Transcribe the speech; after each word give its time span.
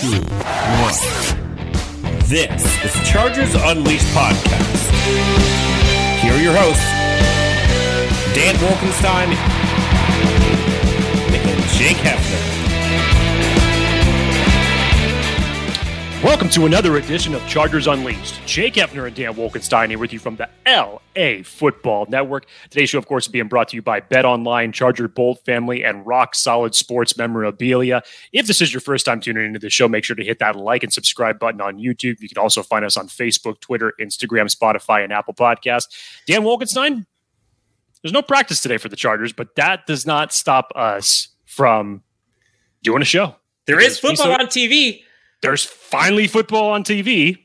two, 0.00 0.12
one. 0.12 0.94
This 2.24 2.84
is 2.84 3.08
Chargers 3.08 3.54
Unleashed 3.54 4.06
podcast. 4.14 4.90
Here 6.22 6.32
are 6.32 6.40
your 6.40 6.54
hosts, 6.56 6.82
Dan 8.34 8.54
Wolkenstein 8.56 9.28
and 11.34 11.62
Jake 11.76 11.98
Hefner. 11.98 12.59
Welcome 16.22 16.50
to 16.50 16.66
another 16.66 16.98
edition 16.98 17.34
of 17.34 17.40
Chargers 17.46 17.86
Unleashed. 17.86 18.44
Jake 18.44 18.74
Hefner 18.74 19.06
and 19.06 19.16
Dan 19.16 19.32
Wolkenstein 19.32 19.88
here 19.88 19.98
with 19.98 20.12
you 20.12 20.18
from 20.18 20.36
the 20.36 20.50
LA 20.66 21.42
Football 21.42 22.04
Network. 22.10 22.44
Today's 22.68 22.90
show, 22.90 22.98
of 22.98 23.06
course, 23.06 23.24
is 23.24 23.32
being 23.32 23.48
brought 23.48 23.68
to 23.68 23.76
you 23.76 23.80
by 23.80 24.00
Bet 24.00 24.26
Online, 24.26 24.70
Charger 24.70 25.08
Bolt 25.08 25.42
Family, 25.46 25.82
and 25.82 26.06
Rock 26.06 26.34
Solid 26.34 26.74
Sports 26.74 27.16
Memorabilia. 27.16 28.02
If 28.34 28.46
this 28.46 28.60
is 28.60 28.70
your 28.70 28.82
first 28.82 29.06
time 29.06 29.20
tuning 29.20 29.46
into 29.46 29.58
the 29.58 29.70
show, 29.70 29.88
make 29.88 30.04
sure 30.04 30.14
to 30.14 30.22
hit 30.22 30.40
that 30.40 30.56
like 30.56 30.82
and 30.82 30.92
subscribe 30.92 31.38
button 31.38 31.62
on 31.62 31.78
YouTube. 31.78 32.20
You 32.20 32.28
can 32.28 32.36
also 32.36 32.62
find 32.62 32.84
us 32.84 32.98
on 32.98 33.08
Facebook, 33.08 33.58
Twitter, 33.60 33.94
Instagram, 33.98 34.54
Spotify, 34.54 35.02
and 35.02 35.14
Apple 35.14 35.32
Podcasts. 35.32 35.86
Dan 36.26 36.42
Wolkenstein, 36.42 37.06
there's 38.02 38.12
no 38.12 38.20
practice 38.20 38.60
today 38.60 38.76
for 38.76 38.90
the 38.90 38.96
Chargers, 38.96 39.32
but 39.32 39.56
that 39.56 39.86
does 39.86 40.04
not 40.04 40.34
stop 40.34 40.70
us 40.76 41.28
from 41.46 42.02
doing 42.82 43.00
a 43.00 43.06
show. 43.06 43.36
There 43.64 43.80
is 43.80 43.98
football 43.98 44.32
on 44.32 44.48
TV 44.48 45.04
there's 45.42 45.64
finally 45.64 46.26
football 46.26 46.70
on 46.70 46.84
TV. 46.84 47.38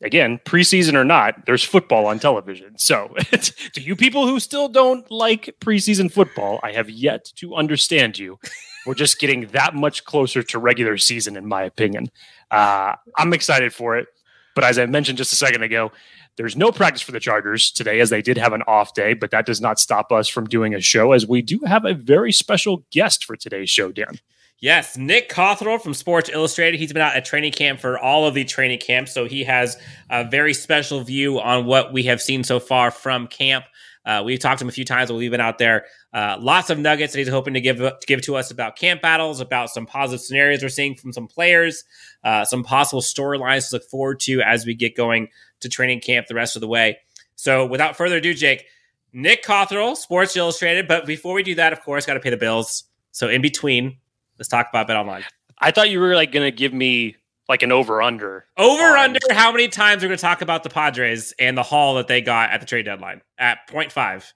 Again, 0.00 0.38
preseason 0.44 0.94
or 0.94 1.04
not, 1.04 1.46
there's 1.46 1.64
football 1.64 2.06
on 2.06 2.20
television. 2.20 2.78
So, 2.78 3.14
to 3.72 3.80
you 3.80 3.96
people 3.96 4.28
who 4.28 4.38
still 4.38 4.68
don't 4.68 5.10
like 5.10 5.56
preseason 5.60 6.10
football, 6.10 6.60
I 6.62 6.72
have 6.72 6.88
yet 6.88 7.32
to 7.36 7.56
understand 7.56 8.18
you. 8.18 8.38
We're 8.86 8.94
just 8.94 9.18
getting 9.18 9.48
that 9.48 9.74
much 9.74 10.04
closer 10.04 10.42
to 10.44 10.58
regular 10.58 10.98
season, 10.98 11.36
in 11.36 11.46
my 11.46 11.62
opinion. 11.62 12.10
Uh, 12.50 12.94
I'm 13.16 13.32
excited 13.32 13.74
for 13.74 13.96
it. 13.96 14.06
But 14.54 14.64
as 14.64 14.78
I 14.78 14.86
mentioned 14.86 15.18
just 15.18 15.32
a 15.32 15.36
second 15.36 15.62
ago, 15.62 15.92
there's 16.36 16.56
no 16.56 16.70
practice 16.70 17.02
for 17.02 17.12
the 17.12 17.20
Chargers 17.20 17.70
today, 17.70 17.98
as 18.00 18.10
they 18.10 18.22
did 18.22 18.38
have 18.38 18.52
an 18.52 18.62
off 18.68 18.94
day, 18.94 19.12
but 19.12 19.32
that 19.32 19.44
does 19.44 19.60
not 19.60 19.80
stop 19.80 20.12
us 20.12 20.28
from 20.28 20.46
doing 20.46 20.74
a 20.74 20.80
show, 20.80 21.12
as 21.12 21.26
we 21.26 21.42
do 21.42 21.60
have 21.66 21.84
a 21.84 21.94
very 21.94 22.32
special 22.32 22.84
guest 22.92 23.24
for 23.24 23.36
today's 23.36 23.68
show, 23.68 23.90
Dan. 23.90 24.20
Yes, 24.60 24.96
Nick 24.96 25.28
Cothrell 25.28 25.78
from 25.78 25.94
Sports 25.94 26.28
Illustrated. 26.28 26.80
He's 26.80 26.92
been 26.92 27.00
out 27.00 27.14
at 27.14 27.24
training 27.24 27.52
camp 27.52 27.78
for 27.78 27.96
all 27.96 28.26
of 28.26 28.34
the 28.34 28.44
training 28.44 28.80
camps, 28.80 29.14
so 29.14 29.24
he 29.24 29.44
has 29.44 29.76
a 30.10 30.28
very 30.28 30.52
special 30.52 31.00
view 31.00 31.38
on 31.38 31.64
what 31.64 31.92
we 31.92 32.02
have 32.04 32.20
seen 32.20 32.42
so 32.42 32.58
far 32.58 32.90
from 32.90 33.28
camp. 33.28 33.64
Uh, 34.04 34.22
we've 34.24 34.40
talked 34.40 34.58
to 34.58 34.64
him 34.64 34.68
a 34.68 34.72
few 34.72 34.84
times 34.84 35.10
while 35.10 35.18
we've 35.18 35.30
been 35.30 35.40
out 35.40 35.58
there. 35.58 35.84
Uh, 36.12 36.36
lots 36.40 36.70
of 36.70 36.78
nuggets 36.78 37.12
that 37.12 37.20
he's 37.20 37.28
hoping 37.28 37.54
to 37.54 37.60
give 37.60 37.76
to 37.76 37.96
give 38.06 38.22
to 38.22 38.34
us 38.34 38.50
about 38.50 38.74
camp 38.74 39.00
battles, 39.00 39.40
about 39.40 39.70
some 39.70 39.86
positive 39.86 40.20
scenarios 40.20 40.60
we're 40.60 40.68
seeing 40.70 40.96
from 40.96 41.12
some 41.12 41.28
players, 41.28 41.84
uh, 42.24 42.44
some 42.44 42.64
possible 42.64 43.02
storylines 43.02 43.68
to 43.68 43.76
look 43.76 43.84
forward 43.84 44.18
to 44.18 44.40
as 44.40 44.66
we 44.66 44.74
get 44.74 44.96
going 44.96 45.28
to 45.60 45.68
training 45.68 46.00
camp 46.00 46.26
the 46.26 46.34
rest 46.34 46.56
of 46.56 46.60
the 46.60 46.68
way. 46.68 46.98
So, 47.36 47.64
without 47.64 47.96
further 47.96 48.16
ado, 48.16 48.34
Jake, 48.34 48.64
Nick 49.12 49.44
Cothrell, 49.44 49.94
Sports 49.94 50.36
Illustrated. 50.36 50.88
But 50.88 51.06
before 51.06 51.34
we 51.34 51.44
do 51.44 51.54
that, 51.56 51.72
of 51.72 51.82
course, 51.82 52.06
got 52.06 52.14
to 52.14 52.20
pay 52.20 52.30
the 52.30 52.36
bills. 52.36 52.84
So, 53.12 53.28
in 53.28 53.42
between, 53.42 53.98
Let's 54.38 54.48
talk 54.48 54.68
about 54.68 54.86
Bet 54.86 54.96
Online. 54.96 55.24
I 55.58 55.70
thought 55.70 55.90
you 55.90 56.00
were 56.00 56.14
like 56.14 56.32
going 56.32 56.46
to 56.50 56.56
give 56.56 56.72
me 56.72 57.16
like 57.48 57.62
an 57.62 57.72
over 57.72 58.00
under. 58.02 58.46
Over 58.56 58.82
on... 58.82 58.98
under 58.98 59.18
how 59.30 59.50
many 59.50 59.68
times 59.68 60.02
we're 60.02 60.08
going 60.08 60.18
to 60.18 60.22
talk 60.22 60.42
about 60.42 60.62
the 60.62 60.70
Padres 60.70 61.32
and 61.38 61.56
the 61.56 61.62
haul 61.62 61.96
that 61.96 62.06
they 62.06 62.20
got 62.20 62.50
at 62.50 62.60
the 62.60 62.66
trade 62.66 62.84
deadline 62.84 63.22
at 63.38 63.68
0.5. 63.68 64.32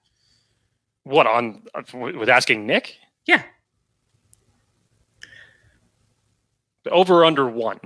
What 1.03 1.27
on 1.27 1.63
with 1.93 2.29
asking 2.29 2.65
Nick? 2.65 2.97
Yeah. 3.25 3.43
Over 6.89 7.23
under 7.23 7.47
one. 7.47 7.79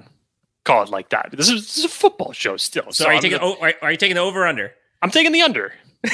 Call 0.66 0.84
it 0.84 0.90
like 0.90 1.09
that. 1.09 1.30
This 1.31 1.50
is, 1.50 1.66
this 1.66 1.78
is 1.78 1.86
a 1.86 1.90
football 1.90 2.31
show 2.34 2.58
still. 2.58 2.86
So, 2.92 3.04
so 3.04 3.08
are 3.08 3.14
you 3.14 3.22
taking 3.22 3.40
gonna... 3.40 3.74
are 3.81 3.92
you 3.92 3.98
taking 3.98 4.16
the 4.16 4.22
over 4.22 4.46
under? 4.46 4.72
I'm 5.02 5.12
taking 5.12 5.31
the 5.31 5.42
under. 5.42 5.74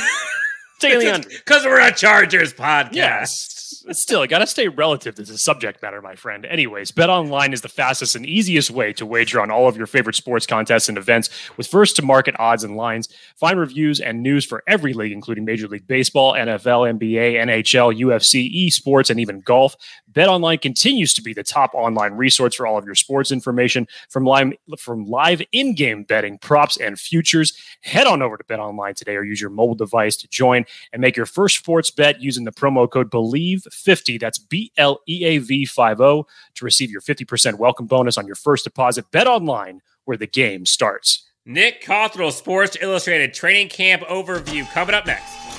the 0.91 1.13
under 1.13 1.29
because 1.29 1.65
we're 1.65 1.79
a 1.79 1.93
Chargers 1.93 2.53
podcast. 2.53 2.93
Yes 2.93 3.53
still, 3.91 4.21
I 4.21 4.27
got 4.27 4.39
to 4.39 4.47
stay 4.47 4.67
relative 4.67 5.15
to 5.15 5.23
the 5.23 5.37
subject 5.37 5.81
matter, 5.81 6.01
my 6.01 6.15
friend. 6.15 6.45
Anyways, 6.45 6.91
Bet 6.91 7.09
Online 7.09 7.51
is 7.51 7.61
the 7.61 7.69
fastest 7.69 8.15
and 8.15 8.25
easiest 8.25 8.71
way 8.71 8.93
to 8.93 9.05
wager 9.05 9.41
on 9.41 9.51
all 9.51 9.67
of 9.67 9.75
your 9.75 9.87
favorite 9.87 10.15
sports 10.15 10.45
contests 10.45 10.87
and 10.87 10.97
events 10.97 11.29
with 11.57 11.67
first 11.67 11.97
to 11.97 12.01
market 12.01 12.35
odds 12.39 12.63
and 12.63 12.77
lines. 12.77 13.09
Find 13.35 13.59
reviews 13.59 13.99
and 13.99 14.23
news 14.23 14.45
for 14.45 14.63
every 14.67 14.93
league, 14.93 15.11
including 15.11 15.43
Major 15.43 15.67
League 15.67 15.87
Baseball, 15.87 16.33
NFL, 16.33 16.97
NBA, 16.99 17.35
NHL, 17.35 17.99
UFC, 17.99 18.67
esports, 18.67 19.09
and 19.09 19.19
even 19.19 19.41
golf. 19.41 19.75
Bet 20.13 20.29
Online 20.29 20.57
continues 20.57 21.13
to 21.15 21.21
be 21.21 21.33
the 21.33 21.43
top 21.43 21.73
online 21.73 22.13
resource 22.13 22.55
for 22.55 22.67
all 22.67 22.77
of 22.77 22.85
your 22.85 22.95
sports 22.95 23.31
information 23.31 23.87
from 24.09 24.25
live, 24.25 24.53
from 24.77 25.05
live 25.05 25.41
in-game 25.51 26.03
betting, 26.03 26.37
props, 26.37 26.77
and 26.77 26.99
futures. 26.99 27.57
Head 27.81 28.07
on 28.07 28.21
over 28.21 28.37
to 28.37 28.43
Bet 28.43 28.59
Online 28.59 28.93
today 28.93 29.15
or 29.15 29.23
use 29.23 29.41
your 29.41 29.49
mobile 29.49 29.75
device 29.75 30.15
to 30.17 30.27
join 30.27 30.65
and 30.91 31.01
make 31.01 31.17
your 31.17 31.25
first 31.25 31.57
sports 31.57 31.89
bet 31.89 32.21
using 32.21 32.43
the 32.45 32.51
promo 32.51 32.89
code 32.89 33.09
BLEAV50. 33.09 34.19
That's 34.19 34.37
B 34.37 34.71
L 34.77 34.99
E 35.07 35.25
A 35.25 35.37
V 35.39 35.65
50 35.65 35.95
to 35.95 36.65
receive 36.65 36.91
your 36.91 37.01
50% 37.01 37.55
welcome 37.55 37.87
bonus 37.87 38.17
on 38.17 38.27
your 38.27 38.35
first 38.35 38.63
deposit. 38.63 39.09
Bet 39.11 39.27
Online 39.27 39.81
where 40.05 40.17
the 40.17 40.27
game 40.27 40.65
starts. 40.65 41.29
Nick 41.45 41.83
Cothrell, 41.83 42.31
Sports 42.31 42.77
Illustrated 42.79 43.33
training 43.33 43.69
camp 43.69 44.03
overview 44.03 44.69
coming 44.71 44.95
up 44.95 45.05
next. 45.05 45.52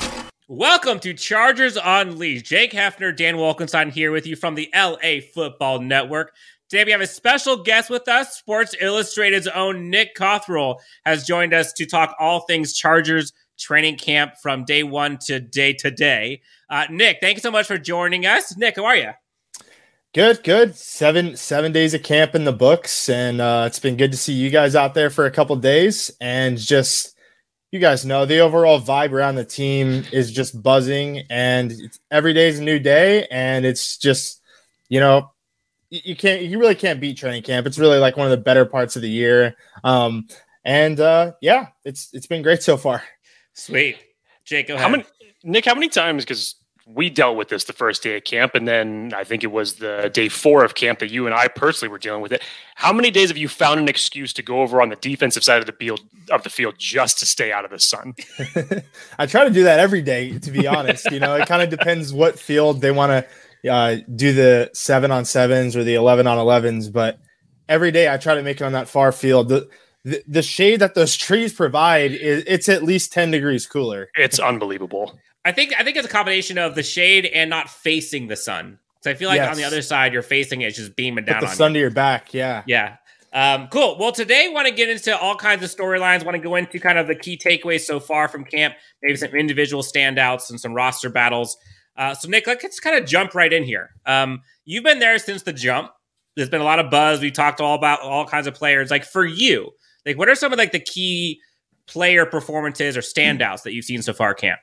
Welcome 0.48 1.00
to 1.00 1.14
Chargers 1.14 1.78
Unleashed. 1.82 2.44
Jake 2.44 2.72
Hefner, 2.72 3.16
Dan 3.16 3.36
Wolkenstein 3.36 3.90
here 3.90 4.12
with 4.12 4.26
you 4.26 4.36
from 4.36 4.54
the 4.54 4.68
LA 4.74 5.20
Football 5.32 5.80
Network. 5.80 6.34
Today 6.68 6.84
we 6.84 6.90
have 6.90 7.00
a 7.00 7.06
special 7.06 7.62
guest 7.62 7.88
with 7.88 8.06
us. 8.08 8.36
Sports 8.36 8.74
Illustrated's 8.78 9.46
own 9.46 9.88
Nick 9.88 10.14
Cothrell 10.14 10.82
has 11.06 11.24
joined 11.24 11.54
us 11.54 11.72
to 11.72 11.86
talk 11.86 12.14
all 12.20 12.40
things 12.40 12.74
Chargers 12.74 13.32
training 13.58 13.96
camp 13.96 14.34
from 14.42 14.66
day 14.66 14.82
one 14.82 15.16
to 15.22 15.40
day 15.40 15.72
today. 15.72 16.42
Uh, 16.68 16.84
Nick, 16.90 17.20
thank 17.22 17.38
you 17.38 17.40
so 17.40 17.50
much 17.50 17.66
for 17.66 17.78
joining 17.78 18.26
us. 18.26 18.54
Nick, 18.54 18.76
how 18.76 18.84
are 18.84 18.96
you? 18.96 19.12
Good, 20.12 20.44
good. 20.44 20.76
Seven 20.76 21.38
seven 21.38 21.72
days 21.72 21.94
of 21.94 22.02
camp 22.02 22.34
in 22.34 22.44
the 22.44 22.52
books, 22.52 23.08
and 23.08 23.40
uh, 23.40 23.64
it's 23.66 23.78
been 23.78 23.96
good 23.96 24.12
to 24.12 24.18
see 24.18 24.34
you 24.34 24.50
guys 24.50 24.76
out 24.76 24.92
there 24.92 25.08
for 25.08 25.24
a 25.24 25.30
couple 25.30 25.56
days 25.56 26.10
and 26.20 26.58
just 26.58 27.13
you 27.74 27.80
guys 27.80 28.06
know 28.06 28.24
the 28.24 28.38
overall 28.38 28.80
vibe 28.80 29.10
around 29.10 29.34
the 29.34 29.44
team 29.44 30.04
is 30.12 30.30
just 30.30 30.62
buzzing 30.62 31.24
and 31.28 31.72
every 32.08 32.32
day 32.32 32.46
is 32.46 32.60
a 32.60 32.62
new 32.62 32.78
day 32.78 33.26
and 33.32 33.66
it's 33.66 33.98
just 33.98 34.40
you 34.88 35.00
know 35.00 35.32
you 35.90 36.14
can't 36.14 36.42
you 36.42 36.60
really 36.60 36.76
can't 36.76 37.00
beat 37.00 37.16
training 37.16 37.42
camp. 37.42 37.66
It's 37.66 37.76
really 37.76 37.98
like 37.98 38.16
one 38.16 38.28
of 38.28 38.30
the 38.30 38.36
better 38.36 38.64
parts 38.64 38.94
of 38.94 39.02
the 39.02 39.10
year. 39.10 39.56
Um 39.82 40.28
and 40.64 41.00
uh 41.00 41.32
yeah 41.40 41.66
it's 41.84 42.10
it's 42.12 42.28
been 42.28 42.42
great 42.42 42.62
so 42.62 42.76
far. 42.76 43.02
Sweet. 43.54 43.98
Jake 44.44 44.70
how 44.70 44.88
many 44.88 45.04
nick 45.42 45.64
how 45.64 45.74
many 45.74 45.88
times 45.88 46.24
because 46.24 46.54
we 46.86 47.08
dealt 47.08 47.36
with 47.36 47.48
this 47.48 47.64
the 47.64 47.72
first 47.72 48.02
day 48.02 48.16
of 48.16 48.24
camp, 48.24 48.54
and 48.54 48.68
then 48.68 49.12
I 49.16 49.24
think 49.24 49.42
it 49.42 49.50
was 49.50 49.76
the 49.76 50.10
day 50.12 50.28
four 50.28 50.64
of 50.64 50.74
camp 50.74 50.98
that 50.98 51.10
you 51.10 51.26
and 51.26 51.34
I 51.34 51.48
personally 51.48 51.90
were 51.90 51.98
dealing 51.98 52.20
with 52.20 52.32
it. 52.32 52.42
How 52.74 52.92
many 52.92 53.10
days 53.10 53.28
have 53.28 53.38
you 53.38 53.48
found 53.48 53.80
an 53.80 53.88
excuse 53.88 54.32
to 54.34 54.42
go 54.42 54.60
over 54.60 54.82
on 54.82 54.90
the 54.90 54.96
defensive 54.96 55.44
side 55.44 55.60
of 55.60 55.66
the 55.66 55.72
field 55.72 56.00
of 56.30 56.42
the 56.42 56.50
field 56.50 56.74
just 56.78 57.18
to 57.20 57.26
stay 57.26 57.52
out 57.52 57.64
of 57.64 57.70
the 57.70 57.78
sun? 57.78 58.14
I 59.18 59.26
try 59.26 59.44
to 59.44 59.50
do 59.50 59.64
that 59.64 59.80
every 59.80 60.02
day, 60.02 60.38
to 60.38 60.50
be 60.50 60.66
honest. 60.66 61.10
you 61.10 61.20
know, 61.20 61.34
it 61.36 61.48
kind 61.48 61.62
of 61.62 61.70
depends 61.70 62.12
what 62.12 62.38
field 62.38 62.80
they 62.80 62.90
want 62.90 63.26
to 63.62 63.70
uh, 63.70 63.96
do 64.14 64.32
the 64.32 64.70
seven 64.74 65.10
on 65.10 65.24
sevens 65.24 65.76
or 65.76 65.84
the 65.84 65.94
eleven 65.94 66.26
on 66.26 66.38
elevens, 66.38 66.90
but 66.90 67.18
every 67.68 67.92
day 67.92 68.12
I 68.12 68.18
try 68.18 68.34
to 68.34 68.42
make 68.42 68.60
it 68.60 68.64
on 68.64 68.72
that 68.72 68.88
far 68.88 69.12
field. 69.12 69.48
The, 69.48 69.68
the, 70.04 70.22
the 70.28 70.42
shade 70.42 70.80
that 70.80 70.94
those 70.94 71.16
trees 71.16 71.54
provide 71.54 72.12
is 72.12 72.44
it's 72.46 72.68
at 72.68 72.82
least 72.82 73.12
10 73.12 73.30
degrees 73.30 73.66
cooler. 73.66 74.10
It's 74.16 74.38
unbelievable. 74.38 75.18
I 75.44 75.52
think 75.52 75.74
I 75.78 75.84
think 75.84 75.96
it's 75.96 76.06
a 76.06 76.10
combination 76.10 76.58
of 76.58 76.74
the 76.74 76.82
shade 76.82 77.26
and 77.26 77.50
not 77.50 77.68
facing 77.68 78.28
the 78.28 78.36
sun. 78.36 78.78
So 79.02 79.10
I 79.10 79.14
feel 79.14 79.28
like 79.28 79.36
yes. 79.36 79.50
on 79.50 79.56
the 79.56 79.64
other 79.64 79.82
side, 79.82 80.14
you're 80.14 80.22
facing 80.22 80.62
it, 80.62 80.66
it's 80.68 80.78
just 80.78 80.96
beaming 80.96 81.26
down. 81.26 81.40
Put 81.40 81.50
the 81.50 81.54
sun 81.54 81.72
you. 81.72 81.74
to 81.74 81.80
your 81.80 81.90
back, 81.90 82.32
yeah, 82.32 82.62
yeah. 82.66 82.96
Um, 83.34 83.66
cool. 83.66 83.98
Well, 83.98 84.12
today 84.12 84.48
want 84.48 84.68
to 84.68 84.72
get 84.72 84.88
into 84.88 85.18
all 85.18 85.36
kinds 85.36 85.62
of 85.64 85.68
storylines. 85.68 86.24
Want 86.24 86.36
to 86.36 86.42
go 86.42 86.54
into 86.54 86.78
kind 86.78 86.98
of 86.98 87.08
the 87.08 87.16
key 87.16 87.36
takeaways 87.36 87.80
so 87.80 87.98
far 87.98 88.28
from 88.28 88.44
camp, 88.44 88.74
maybe 89.02 89.16
some 89.16 89.32
individual 89.32 89.82
standouts 89.82 90.50
and 90.50 90.60
some 90.60 90.72
roster 90.72 91.10
battles. 91.10 91.56
Uh, 91.96 92.14
so, 92.14 92.28
Nick, 92.28 92.46
let's 92.46 92.80
kind 92.80 92.96
of 92.96 93.08
jump 93.08 93.34
right 93.34 93.52
in 93.52 93.64
here. 93.64 93.90
Um, 94.06 94.42
you've 94.64 94.84
been 94.84 95.00
there 95.00 95.18
since 95.18 95.42
the 95.42 95.52
jump. 95.52 95.90
There's 96.36 96.48
been 96.48 96.60
a 96.60 96.64
lot 96.64 96.78
of 96.78 96.90
buzz. 96.90 97.20
We 97.20 97.30
talked 97.30 97.60
all 97.60 97.74
about 97.74 98.00
all 98.00 98.24
kinds 98.24 98.46
of 98.46 98.54
players. 98.54 98.90
Like 98.90 99.04
for 99.04 99.24
you, 99.24 99.72
like 100.06 100.16
what 100.16 100.28
are 100.28 100.34
some 100.34 100.52
of 100.52 100.58
like 100.58 100.72
the 100.72 100.80
key 100.80 101.40
player 101.86 102.26
performances 102.26 102.96
or 102.96 103.00
standouts 103.00 103.64
that 103.64 103.74
you've 103.74 103.84
seen 103.84 104.02
so 104.02 104.12
far 104.12 104.34
camp? 104.34 104.60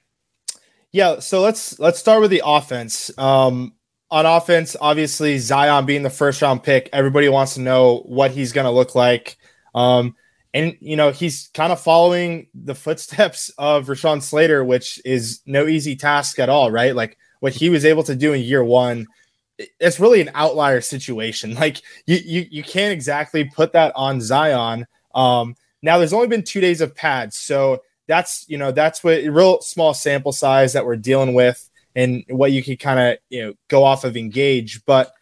Yeah, 0.92 1.20
so 1.20 1.42
let's 1.42 1.80
let's 1.80 2.00
start 2.00 2.22
with 2.22 2.32
the 2.32 2.42
offense. 2.46 3.12
Um, 3.18 3.74
on 4.10 4.26
offense, 4.26 4.76
obviously 4.80 5.38
Zion 5.38 5.86
being 5.86 6.04
the 6.04 6.10
first 6.10 6.42
round 6.42 6.64
pick, 6.64 6.90
everybody 6.92 7.30
wants 7.30 7.54
to 7.54 7.62
know 7.62 8.00
what 8.06 8.32
he's 8.32 8.52
going 8.52 8.66
to 8.66 8.72
look 8.72 8.94
like. 8.94 9.38
Um, 9.74 10.16
and 10.54 10.76
you 10.82 10.98
know 10.98 11.12
he's 11.12 11.50
kind 11.54 11.72
of 11.72 11.80
following 11.80 12.48
the 12.54 12.76
footsteps 12.76 13.50
of 13.58 13.88
Rashawn 13.88 14.22
Slater, 14.22 14.64
which 14.66 15.00
is 15.06 15.42
no 15.46 15.66
easy 15.68 15.96
task 15.96 16.40
at 16.40 16.50
all, 16.50 16.72
right? 16.72 16.94
Like 16.96 17.18
what 17.40 17.54
he 17.54 17.70
was 17.70 17.86
able 17.86 18.04
to 18.04 18.16
do 18.16 18.34
in 18.34 18.42
year 18.42 18.64
one, 18.64 19.08
it's 19.58 20.00
really 20.00 20.20
an 20.22 20.32
outlier 20.34 20.82
situation. 20.82 21.56
Like 21.62 21.82
you 22.06 22.18
you 22.18 22.46
you 22.52 22.64
can't 22.64 22.92
exactly 22.92 23.46
put 23.46 23.72
that 23.74 23.94
on 23.96 24.20
Zion. 24.20 24.86
Um, 25.16 25.56
now 25.82 25.98
there's 25.98 26.14
only 26.14 26.28
been 26.28 26.44
two 26.44 26.60
days 26.60 26.82
of 26.82 26.96
pads, 26.96 27.38
so 27.38 27.82
that's 28.12 28.44
you 28.50 28.58
know 28.58 28.74
that's 28.74 29.06
what 29.06 29.24
real 29.24 29.62
small 29.62 29.94
sample 29.94 30.34
size 30.34 30.74
that 30.74 30.86
we're 30.86 30.98
dealing 30.98 31.34
with, 31.34 31.70
and 31.96 32.26
what 32.28 32.52
you 32.52 32.62
could 32.62 32.78
kind 32.78 33.00
of 33.00 33.18
you 33.30 33.42
know 33.42 33.54
go 33.70 33.86
off 33.86 34.04
of 34.04 34.18
engage, 34.18 34.84
but 34.86 35.14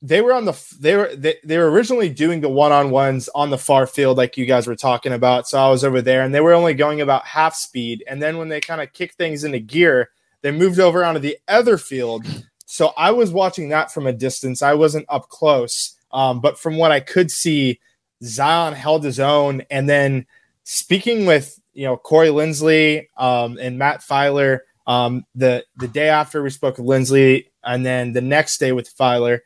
they 0.00 0.22
were 0.22 0.32
on 0.32 0.46
the 0.46 0.76
they 0.80 0.96
were 0.96 1.14
they, 1.14 1.36
they 1.44 1.58
were 1.58 1.70
originally 1.70 2.08
doing 2.08 2.40
the 2.40 2.48
one-on-ones 2.48 3.28
on 3.34 3.50
the 3.50 3.58
far 3.58 3.86
field 3.86 4.16
like 4.16 4.36
you 4.36 4.46
guys 4.46 4.66
were 4.66 4.76
talking 4.76 5.12
about 5.12 5.48
so 5.48 5.58
i 5.58 5.70
was 5.70 5.84
over 5.84 6.02
there 6.02 6.22
and 6.22 6.34
they 6.34 6.40
were 6.40 6.52
only 6.52 6.74
going 6.74 7.00
about 7.00 7.24
half 7.26 7.54
speed 7.54 8.04
and 8.06 8.22
then 8.22 8.36
when 8.36 8.48
they 8.48 8.60
kind 8.60 8.82
of 8.82 8.92
kicked 8.92 9.14
things 9.14 9.42
into 9.42 9.58
gear 9.58 10.10
they 10.42 10.50
moved 10.50 10.78
over 10.78 11.02
onto 11.02 11.18
the 11.18 11.38
other 11.48 11.78
field 11.78 12.26
so 12.66 12.92
i 12.98 13.10
was 13.10 13.32
watching 13.32 13.70
that 13.70 13.90
from 13.90 14.06
a 14.06 14.12
distance 14.12 14.60
i 14.60 14.74
wasn't 14.74 15.06
up 15.08 15.28
close 15.30 15.96
um, 16.12 16.40
but 16.40 16.58
from 16.58 16.76
what 16.76 16.92
i 16.92 17.00
could 17.00 17.30
see 17.30 17.80
zion 18.22 18.74
held 18.74 19.02
his 19.02 19.18
own 19.18 19.62
and 19.70 19.88
then 19.88 20.26
speaking 20.64 21.24
with 21.24 21.58
you 21.76 21.84
know 21.84 21.96
corey 21.96 22.28
linsley 22.28 23.06
um, 23.16 23.58
and 23.60 23.78
matt 23.78 24.00
Feiler, 24.00 24.60
um, 24.86 25.24
the 25.34 25.64
the 25.76 25.88
day 25.88 26.08
after 26.08 26.42
we 26.42 26.50
spoke 26.50 26.78
with 26.78 26.86
linsley 26.86 27.46
and 27.62 27.84
then 27.84 28.12
the 28.12 28.20
next 28.20 28.58
day 28.58 28.72
with 28.72 28.94
Feiler 28.96 29.40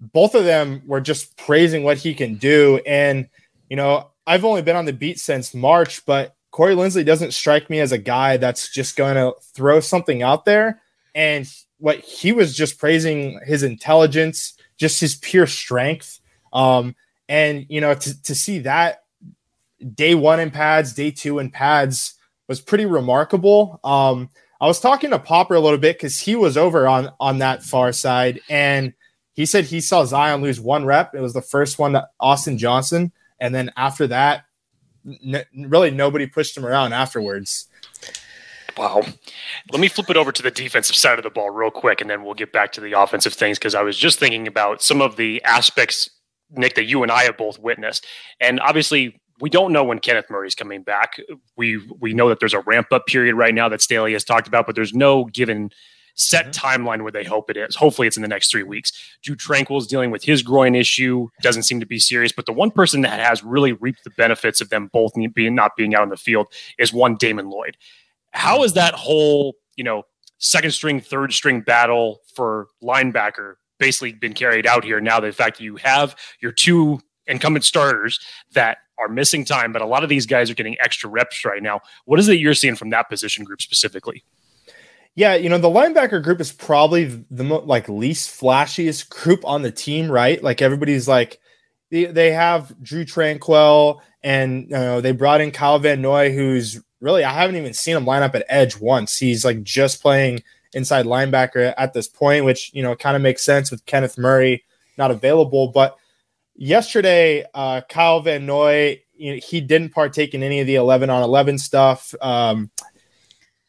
both 0.00 0.34
of 0.34 0.44
them 0.44 0.82
were 0.86 1.00
just 1.00 1.36
praising 1.36 1.82
what 1.82 1.98
he 1.98 2.14
can 2.14 2.34
do. 2.36 2.80
And, 2.86 3.28
you 3.68 3.76
know, 3.76 4.10
I've 4.26 4.44
only 4.44 4.62
been 4.62 4.76
on 4.76 4.84
the 4.84 4.92
beat 4.92 5.18
since 5.18 5.54
March, 5.54 6.04
but 6.04 6.34
Corey 6.50 6.74
Linsley 6.74 7.04
doesn't 7.04 7.34
strike 7.34 7.70
me 7.70 7.80
as 7.80 7.92
a 7.92 7.98
guy 7.98 8.36
that's 8.36 8.72
just 8.72 8.96
going 8.96 9.14
to 9.14 9.34
throw 9.54 9.80
something 9.80 10.22
out 10.22 10.44
there. 10.44 10.80
And 11.14 11.48
what 11.78 11.98
he 11.98 12.32
was 12.32 12.56
just 12.56 12.78
praising 12.78 13.40
his 13.44 13.62
intelligence, 13.62 14.56
just 14.78 15.00
his 15.00 15.16
pure 15.16 15.46
strength. 15.46 16.20
Um, 16.52 16.94
and, 17.28 17.66
you 17.68 17.80
know, 17.80 17.94
to, 17.94 18.22
to 18.22 18.34
see 18.34 18.60
that 18.60 19.02
day 19.94 20.14
one 20.14 20.40
in 20.40 20.50
pads, 20.50 20.94
day 20.94 21.10
two 21.10 21.38
in 21.38 21.50
pads 21.50 22.14
was 22.48 22.60
pretty 22.60 22.86
remarkable. 22.86 23.80
Um, 23.84 24.30
I 24.60 24.66
was 24.66 24.80
talking 24.80 25.10
to 25.10 25.18
Popper 25.18 25.54
a 25.54 25.60
little 25.60 25.78
bit 25.78 25.98
because 25.98 26.20
he 26.20 26.34
was 26.34 26.56
over 26.56 26.86
on 26.88 27.10
on 27.20 27.38
that 27.38 27.62
far 27.62 27.92
side, 27.92 28.40
and 28.48 28.94
he 29.36 29.44
said 29.44 29.66
he 29.66 29.80
saw 29.80 30.04
Zion 30.04 30.40
lose 30.40 30.58
one 30.58 30.86
rep. 30.86 31.14
It 31.14 31.20
was 31.20 31.34
the 31.34 31.42
first 31.42 31.78
one 31.78 31.92
to 31.92 32.08
Austin 32.18 32.56
Johnson. 32.56 33.12
And 33.38 33.54
then 33.54 33.70
after 33.76 34.06
that, 34.06 34.44
n- 35.06 35.44
really 35.54 35.90
nobody 35.90 36.26
pushed 36.26 36.56
him 36.56 36.64
around 36.64 36.94
afterwards. 36.94 37.68
Wow. 38.78 39.02
Let 39.70 39.80
me 39.80 39.88
flip 39.88 40.08
it 40.10 40.16
over 40.16 40.32
to 40.32 40.42
the 40.42 40.50
defensive 40.50 40.96
side 40.96 41.18
of 41.18 41.22
the 41.22 41.30
ball 41.30 41.50
real 41.50 41.70
quick, 41.70 42.00
and 42.00 42.08
then 42.08 42.24
we'll 42.24 42.34
get 42.34 42.52
back 42.52 42.72
to 42.72 42.80
the 42.80 42.92
offensive 42.92 43.34
things 43.34 43.58
because 43.58 43.74
I 43.74 43.82
was 43.82 43.96
just 43.96 44.18
thinking 44.18 44.46
about 44.46 44.82
some 44.82 45.02
of 45.02 45.16
the 45.16 45.42
aspects, 45.44 46.10
Nick, 46.50 46.74
that 46.74 46.84
you 46.84 47.02
and 47.02 47.12
I 47.12 47.24
have 47.24 47.36
both 47.36 47.58
witnessed. 47.58 48.06
And 48.40 48.58
obviously, 48.60 49.20
we 49.40 49.50
don't 49.50 49.72
know 49.72 49.84
when 49.84 49.98
Kenneth 49.98 50.30
Murray's 50.30 50.54
coming 50.54 50.82
back. 50.82 51.20
We 51.56 51.78
we 52.00 52.14
know 52.14 52.28
that 52.28 52.40
there's 52.40 52.54
a 52.54 52.60
ramp 52.60 52.88
up 52.92 53.06
period 53.06 53.34
right 53.34 53.54
now 53.54 53.68
that 53.68 53.80
Staley 53.80 54.12
has 54.12 54.24
talked 54.24 54.48
about, 54.48 54.66
but 54.66 54.74
there's 54.74 54.94
no 54.94 55.24
given 55.26 55.70
set 56.16 56.46
mm-hmm. 56.46 56.66
timeline 56.66 57.02
where 57.02 57.12
they 57.12 57.24
hope 57.24 57.50
it 57.50 57.56
is. 57.56 57.76
Hopefully, 57.76 58.08
it's 58.08 58.16
in 58.16 58.22
the 58.22 58.28
next 58.28 58.50
three 58.50 58.62
weeks. 58.62 58.92
Drue 59.22 59.36
Tranquill 59.36 59.78
is 59.78 59.86
dealing 59.86 60.10
with 60.10 60.24
his 60.24 60.42
groin 60.42 60.74
issue. 60.74 61.28
Doesn't 61.42 61.64
seem 61.64 61.80
to 61.80 61.86
be 61.86 61.98
serious, 61.98 62.32
but 62.32 62.46
the 62.46 62.52
one 62.52 62.70
person 62.70 63.02
that 63.02 63.20
has 63.20 63.44
really 63.44 63.72
reaped 63.72 64.04
the 64.04 64.10
benefits 64.10 64.60
of 64.60 64.70
them 64.70 64.88
both 64.92 65.12
being 65.34 65.54
not 65.54 65.76
being 65.76 65.94
out 65.94 66.02
on 66.02 66.08
the 66.08 66.16
field 66.16 66.48
is 66.78 66.92
one 66.92 67.16
Damon 67.16 67.50
Lloyd. 67.50 67.76
How 68.32 68.64
is 68.64 68.72
that 68.72 68.94
whole 68.94 69.54
you 69.76 69.84
know 69.84 70.02
second 70.38 70.72
string, 70.72 71.00
third 71.00 71.32
string 71.32 71.60
battle 71.60 72.20
for 72.34 72.68
linebacker 72.82 73.54
basically 73.78 74.12
been 74.12 74.32
carried 74.32 74.66
out 74.66 74.84
here? 74.84 75.00
Now 75.00 75.20
the 75.20 75.32
fact 75.32 75.58
that 75.58 75.64
you 75.64 75.76
have 75.76 76.16
your 76.40 76.52
two 76.52 77.00
incumbent 77.26 77.64
starters 77.64 78.20
that 78.52 78.78
are 78.98 79.08
missing 79.08 79.44
time, 79.44 79.72
but 79.72 79.82
a 79.82 79.86
lot 79.86 80.02
of 80.02 80.08
these 80.08 80.26
guys 80.26 80.50
are 80.50 80.54
getting 80.54 80.76
extra 80.80 81.08
reps 81.10 81.44
right 81.44 81.62
now. 81.62 81.80
What 82.06 82.18
is 82.18 82.28
it 82.28 82.38
you're 82.38 82.54
seeing 82.54 82.76
from 82.76 82.90
that 82.90 83.08
position 83.08 83.44
group 83.44 83.60
specifically? 83.60 84.24
Yeah, 85.14 85.34
you 85.34 85.48
know, 85.48 85.58
the 85.58 85.68
linebacker 85.68 86.22
group 86.22 86.40
is 86.40 86.52
probably 86.52 87.04
the 87.30 87.44
mo- 87.44 87.64
like 87.64 87.88
least 87.88 88.38
flashiest 88.38 89.08
group 89.08 89.44
on 89.44 89.62
the 89.62 89.70
team, 89.72 90.10
right? 90.10 90.42
Like 90.42 90.60
everybody's 90.60 91.08
like 91.08 91.38
they, 91.90 92.04
they 92.06 92.32
have 92.32 92.74
Drew 92.82 93.04
Tranquil 93.04 94.02
and 94.22 94.70
they 94.70 95.12
brought 95.12 95.40
in 95.40 95.52
Kyle 95.52 95.78
Van 95.78 96.02
Noy, 96.02 96.32
who's 96.32 96.80
really 97.00 97.24
I 97.24 97.32
haven't 97.32 97.56
even 97.56 97.72
seen 97.74 97.96
him 97.96 98.04
line 98.04 98.22
up 98.22 98.34
at 98.34 98.44
edge 98.48 98.78
once. 98.78 99.16
He's 99.16 99.44
like 99.44 99.62
just 99.62 100.02
playing 100.02 100.42
inside 100.74 101.06
linebacker 101.06 101.72
at 101.78 101.94
this 101.94 102.08
point, 102.08 102.44
which 102.44 102.70
you 102.74 102.82
know 102.82 102.94
kind 102.94 103.16
of 103.16 103.22
makes 103.22 103.42
sense 103.42 103.70
with 103.70 103.86
Kenneth 103.86 104.18
Murray 104.18 104.64
not 104.98 105.10
available. 105.10 105.68
But 105.68 105.96
yesterday, 106.56 107.44
uh, 107.54 107.82
Kyle 107.88 108.20
Van 108.20 108.46
Noy, 108.46 109.00
you 109.14 109.34
know, 109.34 109.40
he 109.42 109.60
didn't 109.60 109.90
partake 109.90 110.34
in 110.34 110.42
any 110.42 110.60
of 110.60 110.66
the 110.66 110.74
11 110.76 111.10
on 111.10 111.22
11 111.22 111.58
stuff. 111.58 112.14
Um, 112.20 112.70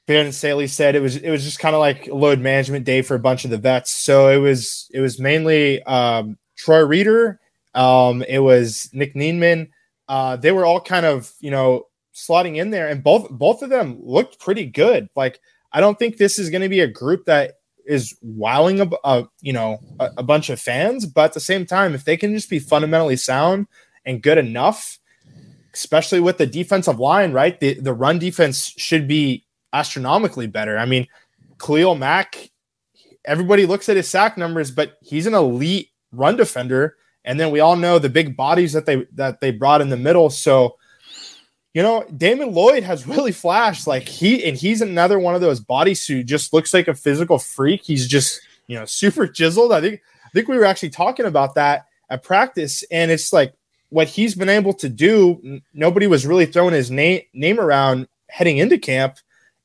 Brandon 0.07 0.31
Staley 0.31 0.67
said 0.67 0.95
it 0.95 1.01
was 1.01 1.17
it 1.17 1.29
was 1.29 1.43
just 1.43 1.59
kind 1.59 1.75
of 1.75 1.81
like 1.81 2.07
load 2.07 2.39
management 2.39 2.85
day 2.85 3.01
for 3.01 3.15
a 3.15 3.19
bunch 3.19 3.43
of 3.43 3.51
the 3.51 3.57
vets. 3.57 3.91
So 3.91 4.29
it 4.29 4.37
was 4.37 4.89
it 4.93 5.01
was 5.01 5.19
mainly 5.19 5.83
um, 5.83 6.37
Troy 6.55 6.85
Reeder, 6.85 7.41
um, 7.75 8.23
it 8.23 8.39
was 8.39 8.89
Nick 8.93 9.15
Niemann. 9.15 9.69
Uh, 10.07 10.37
they 10.37 10.53
were 10.53 10.65
all 10.65 10.79
kind 10.79 11.05
of 11.05 11.31
you 11.41 11.51
know 11.51 11.83
slotting 12.15 12.55
in 12.55 12.71
there, 12.71 12.87
and 12.87 13.03
both 13.03 13.29
both 13.29 13.61
of 13.61 13.69
them 13.69 13.99
looked 14.01 14.39
pretty 14.39 14.65
good. 14.65 15.09
Like 15.13 15.39
I 15.73 15.81
don't 15.81 15.99
think 15.99 16.17
this 16.17 16.39
is 16.39 16.49
going 16.49 16.61
to 16.63 16.69
be 16.69 16.79
a 16.79 16.87
group 16.87 17.25
that 17.25 17.55
is 17.87 18.15
wowing 18.21 18.81
a, 18.81 18.89
a 19.03 19.25
you 19.41 19.53
know 19.53 19.79
a, 19.99 20.11
a 20.17 20.23
bunch 20.23 20.49
of 20.49 20.59
fans, 20.59 21.05
but 21.05 21.25
at 21.25 21.33
the 21.33 21.39
same 21.39 21.65
time, 21.65 21.95
if 21.95 22.03
they 22.03 22.17
can 22.17 22.35
just 22.35 22.49
be 22.49 22.59
fundamentally 22.59 23.15
sound 23.15 23.67
and 24.05 24.21
good 24.21 24.37
enough, 24.37 24.99
especially 25.73 26.19
with 26.19 26.37
the 26.37 26.45
defensive 26.45 26.99
line, 26.99 27.31
right? 27.31 27.59
The 27.59 27.79
the 27.79 27.93
run 27.93 28.19
defense 28.19 28.73
should 28.77 29.07
be 29.07 29.45
astronomically 29.73 30.47
better. 30.47 30.77
I 30.77 30.85
mean, 30.85 31.07
Khalil 31.59 31.95
Mack, 31.95 32.51
everybody 33.25 33.65
looks 33.65 33.89
at 33.89 33.97
his 33.97 34.09
sack 34.09 34.37
numbers, 34.37 34.71
but 34.71 34.97
he's 35.01 35.27
an 35.27 35.33
elite 35.33 35.89
run 36.11 36.37
defender. 36.37 36.95
And 37.25 37.39
then 37.39 37.51
we 37.51 37.59
all 37.59 37.75
know 37.75 37.99
the 37.99 38.09
big 38.09 38.37
bodies 38.37 38.73
that 38.73 38.85
they 38.85 39.05
that 39.13 39.41
they 39.41 39.51
brought 39.51 39.81
in 39.81 39.89
the 39.89 39.97
middle. 39.97 40.29
So, 40.29 40.77
you 41.73 41.83
know, 41.83 42.05
Damon 42.15 42.53
Lloyd 42.53 42.83
has 42.83 43.07
really 43.07 43.31
flashed. 43.31 43.87
Like 43.87 44.07
he 44.07 44.43
and 44.45 44.57
he's 44.57 44.81
another 44.81 45.19
one 45.19 45.35
of 45.35 45.41
those 45.41 45.61
bodysuit, 45.61 46.25
just 46.25 46.53
looks 46.53 46.73
like 46.73 46.87
a 46.87 46.93
physical 46.93 47.39
freak. 47.39 47.83
He's 47.83 48.07
just, 48.07 48.41
you 48.67 48.77
know, 48.77 48.85
super 48.85 49.27
chiseled. 49.27 49.73
I 49.73 49.81
think 49.81 50.01
I 50.25 50.29
think 50.29 50.47
we 50.47 50.57
were 50.57 50.65
actually 50.65 50.89
talking 50.89 51.25
about 51.25 51.55
that 51.55 51.85
at 52.09 52.23
practice, 52.23 52.83
and 52.91 53.11
it's 53.11 53.31
like 53.31 53.53
what 53.89 54.07
he's 54.07 54.35
been 54.35 54.49
able 54.49 54.73
to 54.73 54.89
do. 54.89 55.61
Nobody 55.73 56.07
was 56.07 56.25
really 56.25 56.45
throwing 56.45 56.73
his 56.73 56.91
name 56.91 57.21
name 57.33 57.59
around 57.59 58.07
heading 58.29 58.57
into 58.57 58.77
camp 58.77 59.17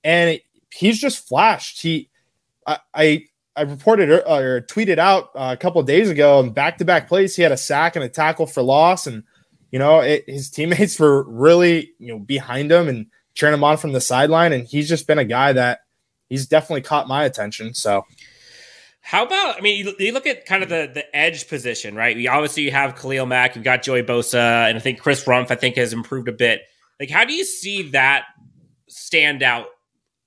and 0.04 0.30
it, 0.30 0.42
he's 0.70 0.98
just 0.98 1.26
flashed. 1.26 1.82
He, 1.82 2.10
I, 2.66 2.78
I, 2.94 3.24
I 3.56 3.62
reported 3.62 4.10
or, 4.10 4.28
or 4.28 4.60
tweeted 4.62 4.98
out 4.98 5.30
uh, 5.34 5.50
a 5.52 5.56
couple 5.56 5.82
days 5.82 6.08
ago 6.08 6.40
in 6.40 6.50
back 6.50 6.78
to 6.78 6.84
back 6.84 7.08
plays. 7.08 7.36
He 7.36 7.42
had 7.42 7.52
a 7.52 7.56
sack 7.56 7.96
and 7.96 8.04
a 8.04 8.08
tackle 8.08 8.46
for 8.46 8.62
loss, 8.62 9.06
and 9.06 9.24
you 9.72 9.80
know 9.80 9.98
it, 10.00 10.24
his 10.28 10.50
teammates 10.50 11.00
were 11.00 11.24
really 11.24 11.92
you 11.98 12.12
know 12.12 12.20
behind 12.20 12.70
him 12.70 12.88
and 12.88 13.06
cheering 13.34 13.54
him 13.54 13.64
on 13.64 13.76
from 13.76 13.92
the 13.92 14.00
sideline. 14.00 14.52
And 14.52 14.66
he's 14.66 14.88
just 14.88 15.06
been 15.06 15.18
a 15.18 15.24
guy 15.24 15.52
that 15.52 15.80
he's 16.28 16.46
definitely 16.46 16.82
caught 16.82 17.08
my 17.08 17.24
attention. 17.24 17.74
So. 17.74 18.04
How 19.04 19.24
about? 19.24 19.58
I 19.58 19.60
mean, 19.60 19.84
you, 19.84 19.94
you, 19.98 20.12
look 20.12 20.28
at 20.28 20.46
kind 20.46 20.62
of 20.62 20.68
the 20.68 20.88
the 20.94 21.16
edge 21.16 21.48
position, 21.48 21.96
right? 21.96 22.16
You 22.16 22.30
obviously 22.30 22.62
you 22.62 22.70
have 22.70 22.94
Khalil 22.94 23.26
Mack, 23.26 23.56
you've 23.56 23.64
got 23.64 23.82
Joey 23.82 24.04
Bosa, 24.04 24.68
and 24.68 24.78
I 24.78 24.80
think 24.80 25.00
Chris 25.00 25.24
Rumph. 25.24 25.50
I 25.50 25.56
think 25.56 25.74
has 25.74 25.92
improved 25.92 26.28
a 26.28 26.32
bit. 26.32 26.62
Like, 27.00 27.10
how 27.10 27.24
do 27.24 27.32
you 27.32 27.44
see 27.44 27.90
that 27.90 28.26
standout 28.88 29.64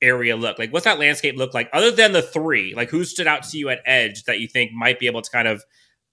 area 0.01 0.35
look? 0.35 0.59
Like, 0.59 0.73
what's 0.73 0.83
that 0.83 0.99
landscape 0.99 1.37
look 1.37 1.53
like 1.53 1.69
other 1.71 1.89
than 1.89 2.11
the 2.11 2.21
three? 2.21 2.75
Like, 2.75 2.89
who 2.89 3.05
stood 3.05 3.27
out 3.27 3.43
to 3.43 3.57
you 3.57 3.69
at 3.69 3.79
edge 3.85 4.25
that 4.25 4.41
you 4.41 4.49
think 4.49 4.73
might 4.73 4.99
be 4.99 5.07
able 5.07 5.21
to 5.21 5.31
kind 5.31 5.47
of 5.47 5.63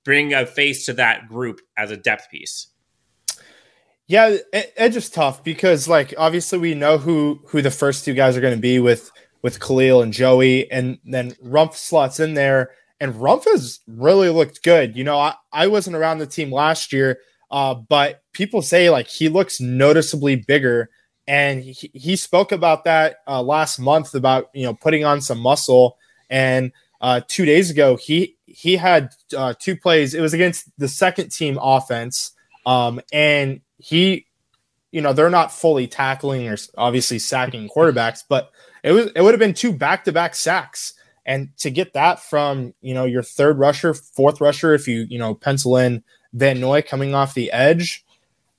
bring 0.05 0.33
a 0.33 0.47
face 0.47 0.87
to 0.87 0.93
that 0.93 1.27
group 1.27 1.61
as 1.77 1.91
a 1.91 1.97
depth 1.97 2.31
piece? 2.31 2.69
Yeah, 4.09 4.37
edge 4.53 4.97
is 4.97 5.09
tough 5.09 5.43
because, 5.45 5.89
like, 5.89 6.13
obviously 6.19 6.59
we 6.59 6.75
know 6.75 6.99
who 6.99 7.41
who 7.47 7.63
the 7.63 7.71
first 7.71 8.05
two 8.05 8.15
guys 8.15 8.37
are 8.37 8.41
going 8.41 8.55
to 8.55 8.61
be 8.61 8.79
with 8.79 9.11
with 9.43 9.61
Khalil 9.61 10.03
and 10.03 10.13
Joey, 10.13 10.71
and 10.71 10.99
then 11.05 11.33
Rumph 11.45 11.75
slots 11.75 12.21
in 12.21 12.35
there, 12.35 12.71
and 13.01 13.15
Rumph 13.15 13.45
has 13.45 13.81
really 13.87 14.29
looked 14.29 14.63
good. 14.63 14.97
You 14.97 15.05
know, 15.05 15.19
I, 15.19 15.35
I 15.53 15.67
wasn't 15.69 15.97
around 15.97 16.19
the 16.19 16.27
team 16.27 16.53
last 16.53 16.93
year, 16.93 17.19
uh, 17.51 17.75
but 17.75 18.23
people 18.33 18.63
say 18.63 18.91
like 18.91 19.09
he 19.09 19.29
looks 19.29 19.61
noticeably 19.61 20.37
bigger 20.37 20.91
and 21.27 21.63
he, 21.63 21.91
he 21.95 22.17
spoke 22.17 22.53
about 22.53 22.85
that 22.85 23.17
uh, 23.29 23.43
last 23.43 23.79
month 23.79 24.15
about 24.15 24.51
you 24.55 24.65
know 24.65 24.75
putting 24.75 25.05
on 25.05 25.21
some 25.21 25.39
muscle. 25.39 25.97
And 26.29 26.73
uh, 27.01 27.21
two 27.29 27.45
days 27.45 27.71
ago, 27.71 27.97
he 27.97 28.37
he 28.47 28.77
had 28.77 29.11
uh, 29.37 29.55
two 29.59 29.77
plays. 29.77 30.15
It 30.15 30.21
was 30.21 30.35
against 30.35 30.69
the 30.79 30.89
second 30.89 31.31
team 31.31 31.59
offense, 31.61 32.33
um, 32.67 33.01
and 33.13 33.61
he, 33.83 34.27
you 34.93 35.01
know, 35.01 35.13
they're 35.13 35.31
not 35.31 35.53
fully 35.53 35.87
tackling 35.87 36.49
or 36.49 36.57
obviously 36.79 37.19
sacking 37.19 37.69
quarterbacks, 37.69 38.23
but 38.29 38.53
it 38.83 38.93
was 38.93 39.11
it 39.17 39.23
would 39.23 39.35
have 39.35 39.41
been 39.41 39.55
two 39.55 39.73
back 39.73 40.05
to 40.05 40.13
back 40.13 40.35
sacks. 40.35 40.95
And 41.25 41.57
to 41.59 41.71
get 41.71 41.93
that 41.93 42.21
from, 42.21 42.75
you 42.81 42.95
know, 42.95 43.05
your 43.05 43.23
third 43.23 43.59
rusher, 43.59 43.95
fourth 43.95 44.41
rusher, 44.41 44.75
if 44.75 44.89
you, 44.89 45.07
you 45.09 45.19
know, 45.19 45.35
pencil 45.35 45.77
in 45.77 46.03
Van 46.33 46.61
Noy 46.61 46.83
coming 46.83 47.15
off 47.15 47.35
the 47.35 47.53
edge, 47.53 48.05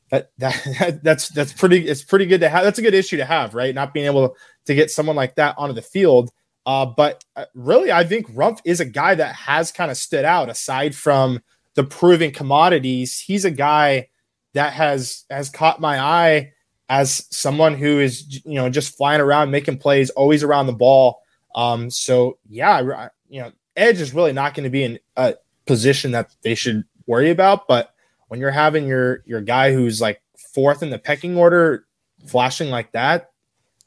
that, 0.09 0.31
that 0.37 0.99
that's 1.03 1.29
that's 1.29 1.53
pretty 1.53 1.87
it's 1.87 2.03
pretty 2.03 2.25
good 2.25 2.41
to 2.41 2.49
have. 2.49 2.63
That's 2.63 2.79
a 2.79 2.83
good 2.83 2.93
issue 2.93 3.17
to 3.17 3.25
have, 3.25 3.53
right? 3.53 3.73
Not 3.73 3.93
being 3.93 4.05
able 4.05 4.35
to 4.65 4.75
get 4.75 4.91
someone 4.91 5.15
like 5.15 5.35
that 5.35 5.55
onto 5.57 5.73
the 5.73 5.81
field. 5.81 6.31
Uh, 6.65 6.85
but 6.85 7.23
uh, 7.35 7.45
really, 7.53 7.91
I 7.91 8.05
think 8.05 8.27
Rumph 8.33 8.59
is 8.63 8.79
a 8.79 8.85
guy 8.85 9.15
that 9.15 9.35
has 9.35 9.71
kind 9.71 9.91
of 9.91 9.97
stood 9.97 10.23
out 10.23 10.49
aside 10.49 10.95
from 10.95 11.41
the 11.75 11.83
proven 11.83 12.31
commodities. 12.31 13.19
He's 13.19 13.43
a 13.43 13.51
guy 13.51 14.07
that 14.53 14.73
has 14.73 15.25
has 15.29 15.49
caught 15.49 15.81
my 15.81 15.99
eye 15.99 16.53
as 16.89 17.25
someone 17.35 17.75
who 17.75 17.99
is 17.99 18.43
you 18.45 18.55
know 18.55 18.69
just 18.69 18.95
flying 18.95 19.21
around 19.21 19.51
making 19.51 19.77
plays, 19.77 20.09
always 20.11 20.43
around 20.43 20.67
the 20.67 20.73
ball. 20.73 21.21
Um, 21.55 21.89
so 21.89 22.37
yeah, 22.49 23.09
you 23.29 23.41
know, 23.41 23.51
edge 23.75 23.99
is 23.99 24.13
really 24.13 24.33
not 24.33 24.53
going 24.53 24.63
to 24.65 24.69
be 24.69 24.83
in 24.83 24.99
a 25.15 25.35
position 25.65 26.11
that 26.11 26.35
they 26.43 26.55
should 26.55 26.83
worry 27.07 27.29
about. 27.29 27.67
But 27.67 27.93
when 28.27 28.39
you're 28.39 28.51
having 28.51 28.87
your 28.87 29.23
your 29.25 29.41
guy 29.41 29.73
who's 29.73 30.01
like 30.01 30.21
fourth 30.53 30.83
in 30.83 30.89
the 30.89 30.99
pecking 30.99 31.37
order 31.37 31.85
flashing 32.25 32.69
like 32.69 32.91
that, 32.93 33.31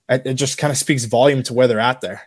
it, 0.08 0.34
just 0.34 0.58
kind 0.58 0.70
of 0.70 0.76
speaks 0.76 1.04
volume 1.04 1.42
to 1.44 1.54
where 1.54 1.68
they're 1.68 1.80
at 1.80 2.00
there. 2.00 2.22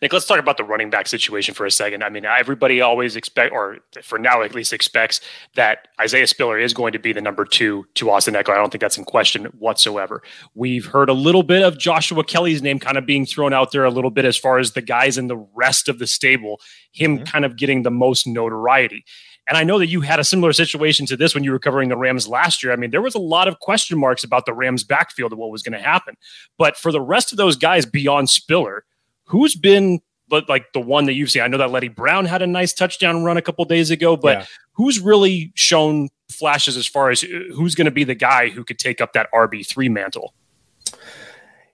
Nick, 0.00 0.12
let's 0.12 0.26
talk 0.26 0.38
about 0.38 0.56
the 0.56 0.64
running 0.64 0.90
back 0.90 1.06
situation 1.06 1.54
for 1.54 1.66
a 1.66 1.70
second. 1.70 2.02
I 2.02 2.08
mean, 2.08 2.24
everybody 2.24 2.80
always 2.80 3.16
expect, 3.16 3.52
or 3.52 3.78
for 4.02 4.18
now 4.18 4.42
at 4.42 4.54
least, 4.54 4.72
expects 4.72 5.20
that 5.54 5.88
Isaiah 6.00 6.26
Spiller 6.26 6.58
is 6.58 6.72
going 6.72 6.92
to 6.92 6.98
be 6.98 7.12
the 7.12 7.20
number 7.20 7.44
two 7.44 7.86
to 7.94 8.10
Austin 8.10 8.34
Ekeler. 8.34 8.54
I 8.54 8.56
don't 8.56 8.70
think 8.70 8.80
that's 8.80 8.98
in 8.98 9.04
question 9.04 9.46
whatsoever. 9.58 10.22
We've 10.54 10.86
heard 10.86 11.08
a 11.08 11.14
little 11.14 11.42
bit 11.42 11.62
of 11.62 11.78
Joshua 11.78 12.24
Kelley's 12.24 12.62
name 12.62 12.78
kind 12.78 12.96
of 12.96 13.06
being 13.06 13.26
thrown 13.26 13.52
out 13.52 13.72
there 13.72 13.84
a 13.84 13.90
little 13.90 14.10
bit 14.10 14.24
as 14.24 14.36
far 14.36 14.58
as 14.58 14.72
the 14.72 14.82
guys 14.82 15.18
in 15.18 15.28
the 15.28 15.36
rest 15.54 15.88
of 15.88 15.98
the 15.98 16.06
stable, 16.06 16.60
him 16.92 17.16
mm-hmm. 17.16 17.24
kind 17.24 17.44
of 17.44 17.56
getting 17.56 17.82
the 17.82 17.90
most 17.90 18.26
notoriety. 18.26 19.04
And 19.48 19.58
I 19.58 19.64
know 19.64 19.78
that 19.78 19.88
you 19.88 20.02
had 20.02 20.20
a 20.20 20.24
similar 20.24 20.52
situation 20.52 21.04
to 21.06 21.16
this 21.16 21.34
when 21.34 21.42
you 21.42 21.50
were 21.50 21.58
covering 21.58 21.88
the 21.88 21.96
Rams 21.96 22.28
last 22.28 22.62
year. 22.62 22.72
I 22.72 22.76
mean, 22.76 22.90
there 22.90 23.02
was 23.02 23.14
a 23.14 23.20
lot 23.20 23.48
of 23.48 23.58
question 23.58 23.98
marks 23.98 24.22
about 24.22 24.46
the 24.46 24.54
Rams 24.54 24.84
backfield 24.84 25.32
and 25.32 25.40
what 25.40 25.50
was 25.50 25.62
going 25.62 25.72
to 25.72 25.84
happen. 25.84 26.16
But 26.58 26.76
for 26.76 26.92
the 26.92 27.00
rest 27.00 27.32
of 27.32 27.38
those 27.38 27.56
guys 27.56 27.84
beyond 27.84 28.30
Spiller, 28.30 28.84
who's 29.32 29.56
been 29.56 30.00
but 30.28 30.48
like 30.48 30.72
the 30.72 30.80
one 30.80 31.06
that 31.06 31.14
you've 31.14 31.30
seen? 31.30 31.42
I 31.42 31.48
know 31.48 31.58
that 31.58 31.70
Leddie 31.70 31.88
Brown 31.88 32.26
had 32.26 32.42
a 32.42 32.46
nice 32.46 32.72
touchdown 32.72 33.24
run 33.24 33.36
a 33.36 33.42
couple 33.42 33.64
days 33.64 33.90
ago, 33.90 34.16
but 34.16 34.38
yeah. 34.38 34.46
who's 34.72 35.00
really 35.00 35.52
shown 35.54 36.10
flashes 36.30 36.76
as 36.76 36.86
far 36.86 37.10
as 37.10 37.24
uh, 37.24 37.26
who's 37.54 37.74
going 37.74 37.86
to 37.86 37.90
be 37.90 38.04
the 38.04 38.14
guy 38.14 38.50
who 38.50 38.62
could 38.62 38.78
take 38.78 39.00
up 39.00 39.14
that 39.14 39.28
RB 39.32 39.66
three 39.66 39.88
mantle? 39.88 40.34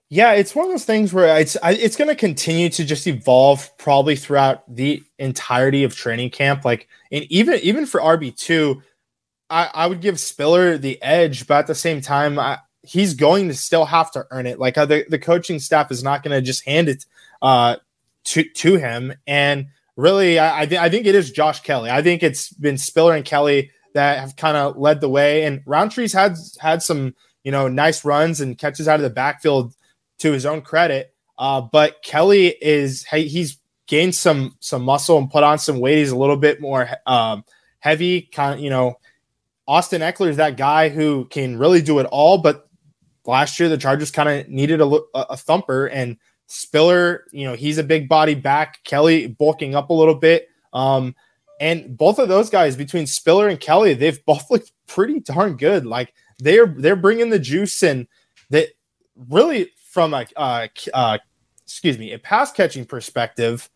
Yeah, 0.07 0.31
it's 0.31 0.55
one 0.55 0.65
of 0.65 0.71
those 0.71 0.85
things 0.85 1.13
where 1.13 1.37
it's 1.37 1.57
it's 1.63 1.95
going 1.95 2.07
to 2.07 2.15
continue 2.15 2.69
to 2.69 2.83
just 2.83 3.05
evolve 3.05 3.69
probably 3.77 4.15
throughout 4.15 4.63
the 4.73 5.03
entirety 5.19 5.83
of 5.83 5.95
training 5.95 6.31
camp. 6.31 6.65
Like, 6.65 6.87
and 7.11 7.25
even 7.25 7.59
even 7.61 7.85
for 7.85 7.99
RB 7.99 8.35
two, 8.35 8.81
I, 9.49 9.69
I 9.73 9.87
would 9.87 10.01
give 10.01 10.19
Spiller 10.19 10.77
the 10.77 11.01
edge, 11.03 11.45
but 11.45 11.59
at 11.59 11.67
the 11.67 11.75
same 11.75 12.01
time, 12.01 12.39
I, 12.39 12.59
he's 12.83 13.13
going 13.13 13.49
to 13.49 13.53
still 13.53 13.85
have 13.85 14.11
to 14.11 14.25
earn 14.31 14.47
it. 14.47 14.59
Like 14.59 14.77
uh, 14.77 14.85
the 14.85 15.05
the 15.09 15.19
coaching 15.19 15.59
staff 15.59 15.91
is 15.91 16.03
not 16.03 16.23
going 16.23 16.35
to 16.35 16.41
just 16.41 16.65
hand 16.65 16.89
it 16.89 17.05
uh, 17.41 17.77
to 18.25 18.43
to 18.43 18.75
him. 18.75 19.13
And 19.27 19.67
really, 19.95 20.39
I 20.39 20.61
I, 20.61 20.65
th- 20.65 20.81
I 20.81 20.89
think 20.89 21.05
it 21.05 21.15
is 21.15 21.31
Josh 21.31 21.61
Kelly. 21.61 21.89
I 21.89 22.01
think 22.01 22.23
it's 22.23 22.51
been 22.51 22.77
Spiller 22.77 23.15
and 23.15 23.25
Kelly 23.25 23.71
that 23.93 24.19
have 24.19 24.35
kind 24.35 24.57
of 24.57 24.77
led 24.77 25.01
the 25.01 25.09
way. 25.09 25.45
And 25.45 25.61
Rountree's 25.65 26.13
had 26.13 26.37
had 26.59 26.83
some 26.83 27.15
you 27.43 27.51
know 27.51 27.67
nice 27.67 28.05
runs 28.05 28.41
and 28.41 28.57
catches 28.57 28.87
out 28.87 28.99
of 28.99 29.03
the 29.03 29.09
backfield 29.09 29.73
to 30.19 30.31
his 30.31 30.45
own 30.45 30.61
credit. 30.61 31.13
Uh, 31.37 31.61
but 31.61 32.03
Kelly 32.03 32.47
is 32.61 33.05
he's 33.05 33.57
gained 33.87 34.15
some 34.15 34.55
some 34.59 34.83
muscle 34.83 35.17
and 35.17 35.31
put 35.31 35.43
on 35.43 35.57
some 35.59 35.79
weight. 35.79 35.97
He's 35.97 36.11
a 36.11 36.17
little 36.17 36.37
bit 36.37 36.61
more 36.61 36.89
um, 37.05 37.43
heavy, 37.79 38.21
kind 38.21 38.55
of 38.55 38.59
you 38.59 38.69
know. 38.69 38.95
Austin 39.67 40.01
Ekeler 40.01 40.29
is 40.29 40.37
that 40.37 40.57
guy 40.57 40.89
who 40.89 41.25
can 41.25 41.59
really 41.59 41.79
do 41.79 41.99
it 41.99 42.07
all, 42.07 42.39
but 42.39 42.67
last 43.25 43.59
year 43.59 43.69
the 43.69 43.77
Chargers 43.77 44.09
kind 44.09 44.27
of 44.27 44.49
needed 44.49 44.81
a, 44.81 44.85
a, 45.13 45.37
thumper, 45.37 45.85
and 45.85 46.17
Spiller, 46.51 47.25
you 47.31 47.45
know, 47.45 47.53
he's 47.53 47.77
a 47.77 47.83
big 47.83 48.09
body 48.09 48.33
back. 48.33 48.83
Kelly 48.83 49.27
bulking 49.27 49.75
up 49.75 49.91
a 49.91 49.93
little 49.93 50.15
bit. 50.15 50.49
Um, 50.73 51.15
and 51.61 51.95
both 51.95 52.17
of 52.17 52.27
those 52.27 52.49
guys 52.49 52.75
between 52.75 53.05
Spiller 53.05 53.47
and 53.47 53.59
Kelly, 53.59 53.93
they've 53.93 54.25
both 54.25 54.49
looked 54.49 54.71
pretty 54.87 55.19
darn 55.19 55.57
good. 55.57 55.85
Like 55.85 56.13
they're 56.39 56.65
they're 56.65 56.95
bringing 56.95 57.29
the 57.29 57.37
juice 57.37 57.83
and 57.83 58.07
that 58.49 58.69
really 59.29 59.71
from 59.91 60.15
a 60.15 60.25
uh, 60.35 60.67
uh, 60.91 61.19
excuse 61.63 61.99
me 61.99 62.13
a 62.13 62.19
pass 62.19 62.51
catching 62.51 62.85
perspective, 62.85 63.69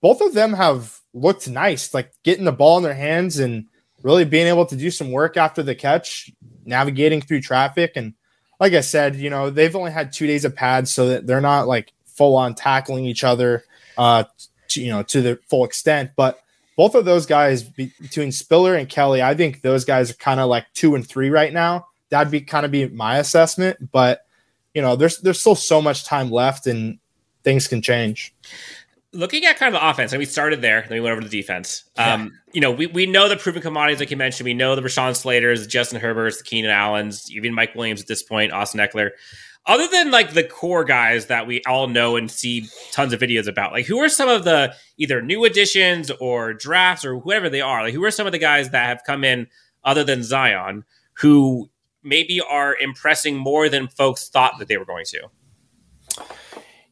both 0.00 0.20
of 0.20 0.32
them 0.32 0.52
have 0.52 1.00
looked 1.12 1.48
nice. 1.48 1.92
Like 1.92 2.12
getting 2.22 2.44
the 2.44 2.52
ball 2.52 2.76
in 2.76 2.84
their 2.84 2.94
hands 2.94 3.40
and 3.40 3.66
really 4.04 4.24
being 4.24 4.46
able 4.46 4.66
to 4.66 4.76
do 4.76 4.92
some 4.92 5.10
work 5.10 5.36
after 5.36 5.64
the 5.64 5.74
catch, 5.74 6.30
navigating 6.64 7.20
through 7.20 7.40
traffic 7.40 7.94
and 7.96 8.14
like 8.60 8.74
I 8.74 8.82
said, 8.82 9.16
you 9.16 9.30
know, 9.30 9.48
they've 9.48 9.74
only 9.74 9.90
had 9.90 10.12
two 10.12 10.26
days 10.26 10.44
of 10.44 10.54
pads, 10.54 10.92
so 10.92 11.08
that 11.08 11.26
they're 11.26 11.40
not 11.40 11.66
like 11.66 11.92
full 12.20 12.36
on 12.36 12.54
tackling 12.54 13.06
each 13.06 13.24
other, 13.24 13.64
uh, 13.96 14.24
to, 14.68 14.82
you 14.82 14.90
know, 14.90 15.02
to 15.04 15.22
the 15.22 15.38
full 15.48 15.64
extent. 15.64 16.10
But 16.16 16.38
both 16.76 16.94
of 16.94 17.06
those 17.06 17.24
guys 17.24 17.62
between 17.62 18.30
Spiller 18.30 18.74
and 18.74 18.86
Kelly, 18.86 19.22
I 19.22 19.34
think 19.34 19.62
those 19.62 19.86
guys 19.86 20.10
are 20.10 20.14
kind 20.14 20.38
of 20.38 20.50
like 20.50 20.66
two 20.74 20.94
and 20.94 21.08
three 21.08 21.30
right 21.30 21.50
now. 21.50 21.86
That'd 22.10 22.30
be 22.30 22.42
kind 22.42 22.66
of 22.66 22.72
be 22.72 22.86
my 22.88 23.16
assessment. 23.16 23.90
But 23.90 24.26
you 24.74 24.82
know, 24.82 24.96
there's 24.96 25.18
there's 25.20 25.40
still 25.40 25.54
so 25.54 25.80
much 25.80 26.04
time 26.04 26.30
left, 26.30 26.66
and 26.66 26.98
things 27.42 27.66
can 27.66 27.80
change 27.80 28.34
looking 29.12 29.44
at 29.44 29.56
kind 29.56 29.74
of 29.74 29.80
the 29.80 29.88
offense, 29.88 30.12
and 30.12 30.20
we 30.20 30.24
started 30.24 30.62
there, 30.62 30.82
then 30.82 30.90
we 30.90 31.00
went 31.00 31.12
over 31.12 31.22
to 31.22 31.28
the 31.28 31.40
defense. 31.40 31.84
Um. 31.96 32.38
You 32.52 32.60
know, 32.60 32.70
we, 32.70 32.86
we 32.86 33.06
know 33.06 33.28
the 33.28 33.36
proven 33.36 33.62
commodities, 33.62 34.00
like 34.00 34.10
you 34.10 34.16
mentioned. 34.16 34.44
We 34.44 34.54
know 34.54 34.76
the 34.76 34.82
Rashawn 34.82 35.16
Slaters, 35.16 35.62
the 35.62 35.68
Justin 35.68 36.00
Herberts, 36.00 36.38
the 36.38 36.44
Keenan 36.44 36.70
Allens, 36.70 37.30
even 37.32 37.54
Mike 37.54 37.74
Williams 37.74 38.00
at 38.00 38.08
this 38.08 38.22
point, 38.22 38.52
Austin 38.52 38.80
Ekeler 38.80 39.10
other 39.66 39.86
than 39.88 40.10
like 40.10 40.32
the 40.32 40.44
core 40.44 40.84
guys 40.84 41.26
that 41.26 41.46
we 41.46 41.62
all 41.66 41.86
know 41.86 42.16
and 42.16 42.30
see 42.30 42.66
tons 42.92 43.12
of 43.12 43.20
videos 43.20 43.46
about, 43.46 43.72
like 43.72 43.86
who 43.86 43.98
are 43.98 44.08
some 44.08 44.28
of 44.28 44.44
the 44.44 44.74
either 44.96 45.22
new 45.22 45.44
additions 45.44 46.10
or 46.20 46.54
drafts 46.54 47.04
or 47.04 47.18
whoever 47.20 47.48
they 47.48 47.60
are? 47.60 47.82
Like 47.82 47.94
who 47.94 48.04
are 48.04 48.10
some 48.10 48.26
of 48.26 48.32
the 48.32 48.38
guys 48.38 48.70
that 48.70 48.86
have 48.86 49.02
come 49.06 49.24
in 49.24 49.46
other 49.84 50.04
than 50.04 50.22
Zion 50.22 50.84
who 51.14 51.70
maybe 52.02 52.40
are 52.40 52.76
impressing 52.76 53.36
more 53.36 53.68
than 53.68 53.88
folks 53.88 54.28
thought 54.28 54.58
that 54.58 54.68
they 54.68 54.76
were 54.76 54.86
going 54.86 55.04
to? 55.06 55.28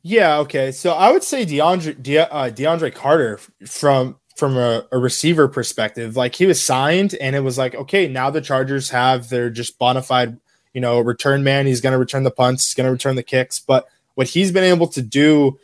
Yeah, 0.03 0.39
okay. 0.39 0.73
So 0.73 0.93
I 0.93 1.11
would 1.11 1.25
say 1.25 1.45
DeAndre 1.45 2.03
De, 2.03 2.19
uh, 2.33 2.51
DeAndre 2.51 2.95
Carter 2.95 3.41
from 3.67 4.17
from 4.37 4.57
a, 4.57 4.87
a, 4.93 4.99
receiver 4.99 5.49
perspective, 5.49 6.17
like 6.17 6.37
he 6.37 6.47
was 6.47 6.63
signed 6.63 7.13
and 7.21 7.35
it 7.35 7.41
was 7.41 7.59
like, 7.59 7.75
okay, 7.75 8.07
now 8.07 8.31
the 8.31 8.41
Chargers 8.41 8.91
have 8.91 9.29
their 9.31 9.51
just 9.51 9.81
bona 9.81 10.01
fide 10.01 10.39
you 10.75 10.81
know, 10.81 11.01
return 11.01 11.43
man. 11.43 11.67
He's 11.67 11.81
going 11.81 11.93
to 11.93 11.99
return 11.99 12.25
the 12.25 12.31
punts, 12.31 12.67
he's 12.67 12.75
going 12.75 12.87
to 12.87 12.93
return 12.93 13.17
the 13.17 13.23
kicks. 13.23 13.59
But 13.59 13.87
what 14.15 14.29
he's 14.29 14.53
been 14.53 14.65
able 14.65 14.89
to 14.89 15.03
do, 15.03 15.59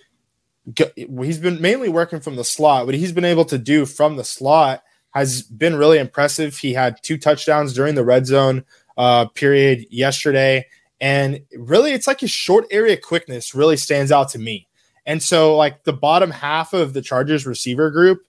he's 0.97 1.39
been 1.39 1.61
mainly 1.61 1.89
working 1.89 2.21
from 2.21 2.37
the 2.37 2.45
slot. 2.45 2.87
What 2.87 2.95
he's 2.95 3.13
been 3.13 3.25
able 3.25 3.45
to 3.47 3.59
do 3.59 3.87
from 3.87 4.17
the 4.17 4.25
slot 4.25 4.83
has 5.11 5.43
been 5.43 5.77
really 5.77 5.99
impressive. 5.99 6.57
He 6.59 6.75
had 6.75 7.03
two 7.03 7.19
touchdowns 7.19 7.73
during 7.73 7.95
the 7.95 8.05
red 8.05 8.27
zone 8.27 8.65
uh, 8.97 9.27
period 9.27 9.87
yesterday. 9.91 10.67
And 11.01 11.41
really, 11.57 11.93
it's 11.93 12.07
like 12.07 12.21
his 12.21 12.31
short 12.31 12.67
area 12.71 12.97
quickness 12.97 13.55
really 13.55 13.77
stands 13.77 14.11
out 14.11 14.31
to 14.31 14.39
me. 14.39 14.69
And 15.07 15.23
so, 15.23 15.57
like 15.57 15.85
the 15.85 15.93
bottom 15.93 16.31
half 16.31 16.73
of 16.73 16.95
the 16.95 17.03
Chargers 17.03 17.47
receiver 17.47 17.91
group 17.91 18.23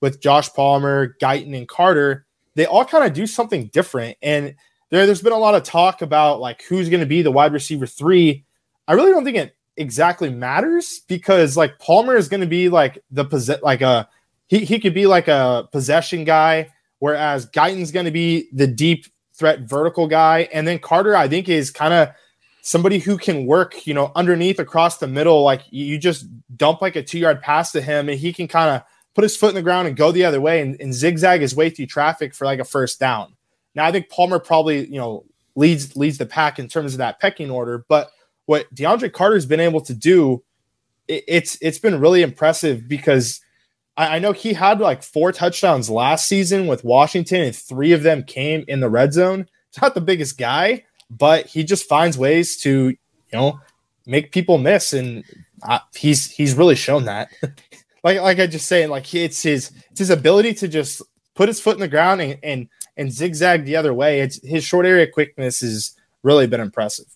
with 0.00 0.20
Josh 0.20 0.48
Palmer, 0.52 1.16
Guyton, 1.20 1.56
and 1.56 1.68
Carter, 1.68 2.26
they 2.54 2.66
all 2.66 2.84
kind 2.84 3.04
of 3.04 3.12
do 3.12 3.26
something 3.26 3.66
different. 3.66 4.16
And 4.22 4.54
there, 4.92 5.06
there's 5.06 5.22
been 5.22 5.32
a 5.32 5.38
lot 5.38 5.54
of 5.54 5.62
talk 5.62 6.02
about 6.02 6.38
like 6.38 6.62
who's 6.64 6.90
going 6.90 7.00
to 7.00 7.06
be 7.06 7.22
the 7.22 7.32
wide 7.32 7.54
receiver 7.54 7.86
three. 7.86 8.44
I 8.86 8.92
really 8.92 9.10
don't 9.10 9.24
think 9.24 9.38
it 9.38 9.56
exactly 9.78 10.28
matters 10.28 11.00
because 11.08 11.56
like 11.56 11.78
Palmer 11.78 12.14
is 12.14 12.28
going 12.28 12.42
to 12.42 12.46
be 12.46 12.68
like 12.68 13.02
the 13.10 13.24
possess 13.24 13.62
like 13.62 13.80
a 13.80 14.06
he, 14.48 14.66
he 14.66 14.78
could 14.78 14.92
be 14.92 15.06
like 15.06 15.28
a 15.28 15.66
possession 15.72 16.24
guy, 16.24 16.70
whereas 16.98 17.46
Guyton's 17.46 17.90
going 17.90 18.04
to 18.04 18.12
be 18.12 18.48
the 18.52 18.66
deep 18.66 19.06
threat 19.32 19.60
vertical 19.60 20.06
guy, 20.06 20.46
and 20.52 20.68
then 20.68 20.78
Carter 20.78 21.16
I 21.16 21.26
think 21.26 21.48
is 21.48 21.70
kind 21.70 21.94
of 21.94 22.10
somebody 22.60 22.98
who 22.98 23.16
can 23.16 23.46
work 23.46 23.86
you 23.86 23.94
know 23.94 24.12
underneath 24.14 24.58
across 24.58 24.98
the 24.98 25.08
middle. 25.08 25.42
Like 25.42 25.62
you 25.70 25.96
just 25.96 26.26
dump 26.54 26.82
like 26.82 26.96
a 26.96 27.02
two 27.02 27.18
yard 27.18 27.40
pass 27.40 27.72
to 27.72 27.80
him, 27.80 28.10
and 28.10 28.18
he 28.18 28.34
can 28.34 28.46
kind 28.46 28.76
of 28.76 28.82
put 29.14 29.22
his 29.22 29.38
foot 29.38 29.48
in 29.48 29.54
the 29.54 29.62
ground 29.62 29.88
and 29.88 29.96
go 29.96 30.12
the 30.12 30.26
other 30.26 30.40
way 30.40 30.60
and, 30.60 30.78
and 30.82 30.92
zigzag 30.92 31.40
his 31.40 31.56
way 31.56 31.70
through 31.70 31.86
traffic 31.86 32.34
for 32.34 32.44
like 32.44 32.60
a 32.60 32.64
first 32.64 33.00
down. 33.00 33.34
Now 33.74 33.86
I 33.86 33.92
think 33.92 34.08
Palmer 34.08 34.38
probably 34.38 34.86
you 34.86 34.98
know 34.98 35.24
leads 35.54 35.96
leads 35.96 36.18
the 36.18 36.26
pack 36.26 36.58
in 36.58 36.68
terms 36.68 36.94
of 36.94 36.98
that 36.98 37.20
pecking 37.20 37.50
order, 37.50 37.84
but 37.88 38.10
what 38.46 38.72
DeAndre 38.74 39.12
Carter's 39.12 39.46
been 39.46 39.60
able 39.60 39.80
to 39.82 39.94
do, 39.94 40.42
it, 41.08 41.24
it's 41.28 41.58
it's 41.60 41.78
been 41.78 42.00
really 42.00 42.22
impressive 42.22 42.88
because 42.88 43.40
I, 43.96 44.16
I, 44.16 44.18
know 44.18 44.32
he 44.32 44.52
had 44.52 44.80
like 44.80 45.02
four 45.02 45.32
touchdowns 45.32 45.90
last 45.90 46.26
season 46.26 46.66
with 46.66 46.84
Washington, 46.84 47.42
and 47.42 47.54
three 47.54 47.92
of 47.92 48.02
them 48.02 48.24
came 48.24 48.64
in 48.68 48.80
the 48.80 48.90
red 48.90 49.12
zone. 49.12 49.46
He's 49.70 49.82
not 49.82 49.94
the 49.94 50.00
biggest 50.00 50.38
guy, 50.38 50.84
but 51.10 51.46
he 51.46 51.64
just 51.64 51.88
finds 51.88 52.18
ways 52.18 52.56
to 52.62 52.90
you 52.90 52.98
know 53.32 53.60
make 54.06 54.32
people 54.32 54.58
miss, 54.58 54.92
and 54.92 55.24
uh, 55.62 55.80
he's 55.94 56.30
he's 56.30 56.54
really 56.54 56.76
shown 56.76 57.04
that. 57.04 57.28
like 58.04 58.20
like 58.20 58.38
I 58.38 58.46
just 58.46 58.68
saying, 58.68 58.90
like 58.90 59.12
it's 59.14 59.42
his 59.42 59.70
it's 59.90 60.00
his 60.00 60.10
ability 60.10 60.54
to 60.54 60.68
just 60.68 61.02
put 61.34 61.48
his 61.48 61.60
foot 61.60 61.74
in 61.74 61.80
the 61.80 61.88
ground 61.88 62.20
and 62.20 62.38
and, 62.42 62.68
and 62.96 63.12
zigzag 63.12 63.64
the 63.64 63.76
other 63.76 63.94
way. 63.94 64.20
It's 64.20 64.44
his 64.46 64.64
short 64.64 64.86
area 64.86 65.06
quickness 65.06 65.60
has 65.60 65.94
really 66.22 66.46
been 66.46 66.60
impressive. 66.60 67.06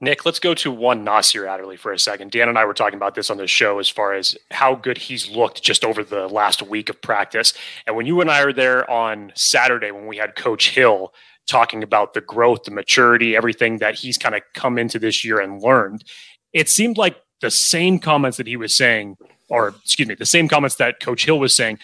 Nick, 0.00 0.26
let's 0.26 0.38
go 0.38 0.52
to 0.54 0.70
one 0.70 1.02
Nasir 1.02 1.46
Adderley 1.46 1.76
for 1.76 1.92
a 1.92 1.98
second. 1.98 2.30
Dan 2.30 2.48
and 2.48 2.58
I 2.58 2.66
were 2.66 2.74
talking 2.74 2.96
about 2.96 3.14
this 3.14 3.30
on 3.30 3.38
the 3.38 3.46
show 3.46 3.78
as 3.78 3.88
far 3.88 4.12
as 4.12 4.36
how 4.50 4.74
good 4.74 4.98
he's 4.98 5.30
looked 5.30 5.62
just 5.62 5.84
over 5.84 6.04
the 6.04 6.28
last 6.28 6.62
week 6.62 6.90
of 6.90 7.00
practice. 7.00 7.54
And 7.86 7.96
when 7.96 8.04
you 8.04 8.20
and 8.20 8.30
I 8.30 8.44
were 8.44 8.52
there 8.52 8.88
on 8.90 9.32
Saturday 9.34 9.90
when 9.92 10.06
we 10.06 10.18
had 10.18 10.36
Coach 10.36 10.70
Hill 10.70 11.14
talking 11.46 11.82
about 11.82 12.12
the 12.12 12.20
growth, 12.20 12.64
the 12.64 12.70
maturity, 12.70 13.34
everything 13.34 13.78
that 13.78 13.94
he's 13.94 14.18
kind 14.18 14.34
of 14.34 14.42
come 14.52 14.78
into 14.78 14.98
this 14.98 15.24
year 15.24 15.40
and 15.40 15.62
learned, 15.62 16.04
it 16.52 16.68
seemed 16.68 16.98
like 16.98 17.16
the 17.40 17.50
same 17.50 17.98
comments 17.98 18.36
that 18.36 18.46
he 18.46 18.56
was 18.56 18.74
saying, 18.74 19.16
or 19.48 19.68
excuse 19.68 20.08
me, 20.08 20.14
the 20.14 20.26
same 20.26 20.48
comments 20.48 20.76
that 20.76 21.00
Coach 21.00 21.24
Hill 21.24 21.38
was 21.38 21.54
saying 21.54 21.78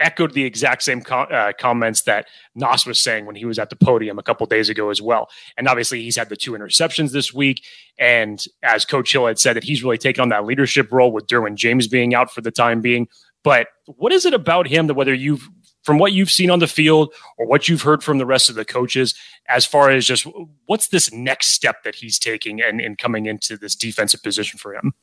echoed 0.00 0.34
the 0.34 0.44
exact 0.44 0.82
same 0.82 1.02
uh, 1.10 1.52
comments 1.58 2.02
that 2.02 2.26
Nas 2.54 2.86
was 2.86 2.98
saying 2.98 3.26
when 3.26 3.36
he 3.36 3.44
was 3.44 3.58
at 3.58 3.70
the 3.70 3.76
podium 3.76 4.18
a 4.18 4.22
couple 4.22 4.46
days 4.46 4.68
ago 4.68 4.90
as 4.90 5.00
well. 5.00 5.28
And 5.56 5.68
obviously, 5.68 6.02
he's 6.02 6.16
had 6.16 6.28
the 6.28 6.36
two 6.36 6.52
interceptions 6.52 7.12
this 7.12 7.32
week. 7.32 7.64
And 7.98 8.44
as 8.62 8.84
Coach 8.84 9.12
Hill 9.12 9.26
had 9.26 9.38
said, 9.38 9.56
that 9.56 9.64
he's 9.64 9.82
really 9.82 9.98
taken 9.98 10.22
on 10.22 10.28
that 10.30 10.44
leadership 10.44 10.92
role 10.92 11.12
with 11.12 11.26
Derwin 11.26 11.54
James 11.54 11.88
being 11.88 12.14
out 12.14 12.32
for 12.32 12.40
the 12.40 12.50
time 12.50 12.80
being. 12.80 13.08
But 13.42 13.68
what 13.84 14.12
is 14.12 14.26
it 14.26 14.34
about 14.34 14.66
him 14.66 14.88
that 14.88 14.94
whether 14.94 15.14
you've 15.14 15.48
from 15.86 15.98
what 15.98 16.12
you've 16.12 16.32
seen 16.32 16.50
on 16.50 16.58
the 16.58 16.66
field 16.66 17.14
or 17.38 17.46
what 17.46 17.68
you've 17.68 17.82
heard 17.82 18.02
from 18.02 18.18
the 18.18 18.26
rest 18.26 18.50
of 18.50 18.56
the 18.56 18.64
coaches, 18.64 19.14
as 19.48 19.64
far 19.64 19.88
as 19.88 20.04
just 20.04 20.26
what's 20.66 20.88
this 20.88 21.12
next 21.12 21.50
step 21.50 21.84
that 21.84 21.94
he's 21.94 22.18
taking 22.18 22.60
and, 22.60 22.98
coming 22.98 23.26
into 23.26 23.56
this 23.56 23.76
defensive 23.76 24.20
position 24.20 24.58
for 24.58 24.74
him? 24.74 24.94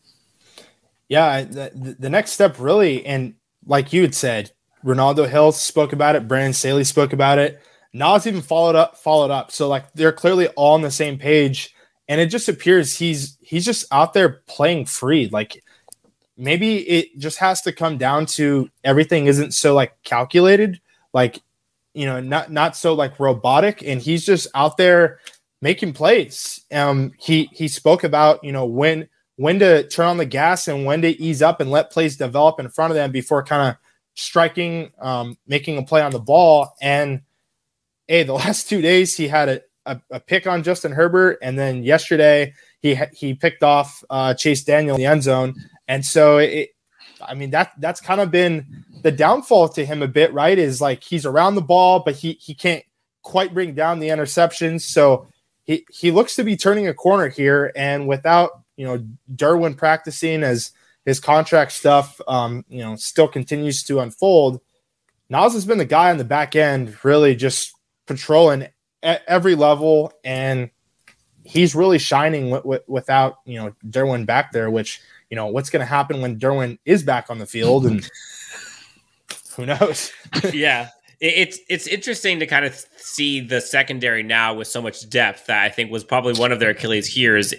Yeah, 1.07 1.43
the, 1.43 1.95
the 1.97 2.09
next 2.09 2.31
step 2.31 2.59
really, 2.59 3.05
and 3.05 3.35
like 3.65 3.93
you 3.93 4.01
had 4.01 4.13
said, 4.13 4.51
Renaldo 4.83 5.25
Hill 5.25 5.51
spoke 5.51 5.93
about 5.93 6.15
it. 6.15 6.27
Brandon 6.27 6.53
Staley 6.53 6.83
spoke 6.83 7.13
about 7.13 7.39
it. 7.39 7.61
Nas 7.93 8.27
even 8.27 8.41
followed 8.41 8.75
up, 8.75 8.97
followed 8.97 9.31
up. 9.31 9.51
So 9.51 9.67
like 9.67 9.91
they're 9.93 10.11
clearly 10.11 10.47
all 10.49 10.73
on 10.73 10.81
the 10.81 10.91
same 10.91 11.17
page. 11.17 11.73
And 12.07 12.19
it 12.19 12.27
just 12.27 12.49
appears 12.49 12.97
he's 12.97 13.37
he's 13.41 13.65
just 13.65 13.85
out 13.91 14.13
there 14.13 14.41
playing 14.47 14.85
free. 14.85 15.29
Like 15.29 15.63
maybe 16.35 16.77
it 16.79 17.17
just 17.17 17.37
has 17.37 17.61
to 17.61 17.71
come 17.71 17.97
down 17.97 18.25
to 18.25 18.69
everything 18.83 19.27
isn't 19.27 19.53
so 19.53 19.73
like 19.73 19.93
calculated, 20.03 20.81
like 21.13 21.41
you 21.93 22.05
know, 22.05 22.19
not 22.19 22.51
not 22.51 22.75
so 22.75 22.93
like 22.93 23.19
robotic. 23.19 23.83
And 23.83 24.01
he's 24.01 24.25
just 24.25 24.47
out 24.55 24.77
there 24.77 25.19
making 25.61 25.93
plays. 25.93 26.59
Um 26.71 27.13
he 27.17 27.49
he 27.53 27.67
spoke 27.67 28.03
about, 28.03 28.43
you 28.43 28.51
know, 28.51 28.65
when 28.65 29.07
when 29.37 29.59
to 29.59 29.87
turn 29.87 30.07
on 30.07 30.17
the 30.17 30.25
gas 30.25 30.67
and 30.67 30.85
when 30.85 31.01
to 31.03 31.21
ease 31.21 31.41
up 31.41 31.61
and 31.61 31.71
let 31.71 31.91
plays 31.91 32.17
develop 32.17 32.59
in 32.59 32.69
front 32.69 32.91
of 32.91 32.95
them 32.95 33.11
before 33.11 33.43
kind 33.43 33.69
of 33.69 33.77
striking, 34.15 34.91
um, 34.99 35.37
making 35.47 35.77
a 35.77 35.83
play 35.83 36.01
on 36.01 36.11
the 36.11 36.19
ball. 36.19 36.75
And 36.81 37.21
hey, 38.07 38.23
the 38.23 38.33
last 38.33 38.69
two 38.69 38.81
days 38.81 39.15
he 39.15 39.27
had 39.27 39.49
a, 39.49 39.61
a, 39.85 40.01
a 40.11 40.19
pick 40.19 40.47
on 40.47 40.63
Justin 40.63 40.91
Herbert, 40.91 41.39
and 41.41 41.57
then 41.57 41.83
yesterday 41.83 42.53
he 42.79 42.97
he 43.13 43.33
picked 43.33 43.63
off 43.63 44.03
uh, 44.09 44.33
Chase 44.33 44.63
Daniel 44.63 44.95
in 44.95 45.01
the 45.01 45.07
end 45.07 45.23
zone. 45.23 45.55
And 45.87 46.05
so 46.05 46.37
it, 46.37 46.69
I 47.21 47.33
mean 47.33 47.51
that 47.51 47.73
that's 47.79 48.01
kind 48.01 48.21
of 48.21 48.31
been 48.31 48.85
the 49.01 49.11
downfall 49.11 49.69
to 49.69 49.85
him 49.85 50.01
a 50.01 50.07
bit, 50.07 50.33
right? 50.33 50.57
Is 50.57 50.81
like 50.81 51.03
he's 51.03 51.25
around 51.25 51.55
the 51.55 51.61
ball, 51.61 51.99
but 51.99 52.15
he 52.15 52.33
he 52.33 52.53
can't 52.53 52.83
quite 53.21 53.53
bring 53.53 53.73
down 53.73 53.99
the 53.99 54.09
interceptions. 54.09 54.81
So 54.81 55.27
he 55.63 55.85
he 55.89 56.11
looks 56.11 56.35
to 56.35 56.43
be 56.43 56.55
turning 56.55 56.87
a 56.87 56.93
corner 56.93 57.27
here, 57.29 57.71
and 57.75 58.07
without 58.07 58.51
you 58.77 58.85
know 58.85 59.05
Derwin 59.35 59.75
practicing 59.75 60.43
as 60.43 60.71
his 61.05 61.19
contract 61.19 61.71
stuff, 61.71 62.19
um, 62.27 62.65
you 62.69 62.79
know, 62.79 62.95
still 62.95 63.27
continues 63.27 63.83
to 63.83 63.99
unfold. 63.99 64.61
Nas 65.29 65.53
has 65.53 65.65
been 65.65 65.77
the 65.77 65.85
guy 65.85 66.11
on 66.11 66.17
the 66.17 66.23
back 66.23 66.55
end, 66.55 66.95
really 67.03 67.35
just 67.35 67.73
patrolling 68.05 68.67
at 69.01 69.21
every 69.27 69.55
level, 69.55 70.13
and 70.23 70.69
he's 71.43 71.75
really 71.75 71.99
shining 71.99 72.49
w- 72.49 72.63
w- 72.63 72.83
without 72.87 73.39
you 73.45 73.59
know 73.59 73.75
Derwin 73.85 74.25
back 74.25 74.51
there. 74.51 74.69
Which 74.69 75.01
you 75.29 75.35
know 75.35 75.47
what's 75.47 75.69
going 75.69 75.81
to 75.81 75.85
happen 75.85 76.21
when 76.21 76.39
Derwin 76.39 76.77
is 76.85 77.03
back 77.03 77.29
on 77.29 77.39
the 77.39 77.45
field, 77.45 77.85
and 77.85 78.07
who 79.55 79.65
knows? 79.65 80.11
yeah, 80.53 80.89
it's 81.19 81.59
it's 81.69 81.87
interesting 81.87 82.39
to 82.39 82.45
kind 82.45 82.65
of 82.65 82.75
see 82.97 83.39
the 83.39 83.61
secondary 83.61 84.23
now 84.23 84.53
with 84.53 84.67
so 84.67 84.81
much 84.81 85.09
depth 85.09 85.47
that 85.47 85.63
I 85.63 85.69
think 85.69 85.91
was 85.91 86.03
probably 86.03 86.33
one 86.33 86.51
of 86.51 86.59
their 86.59 86.71
Achilles 86.71 87.07
heels, 87.07 87.53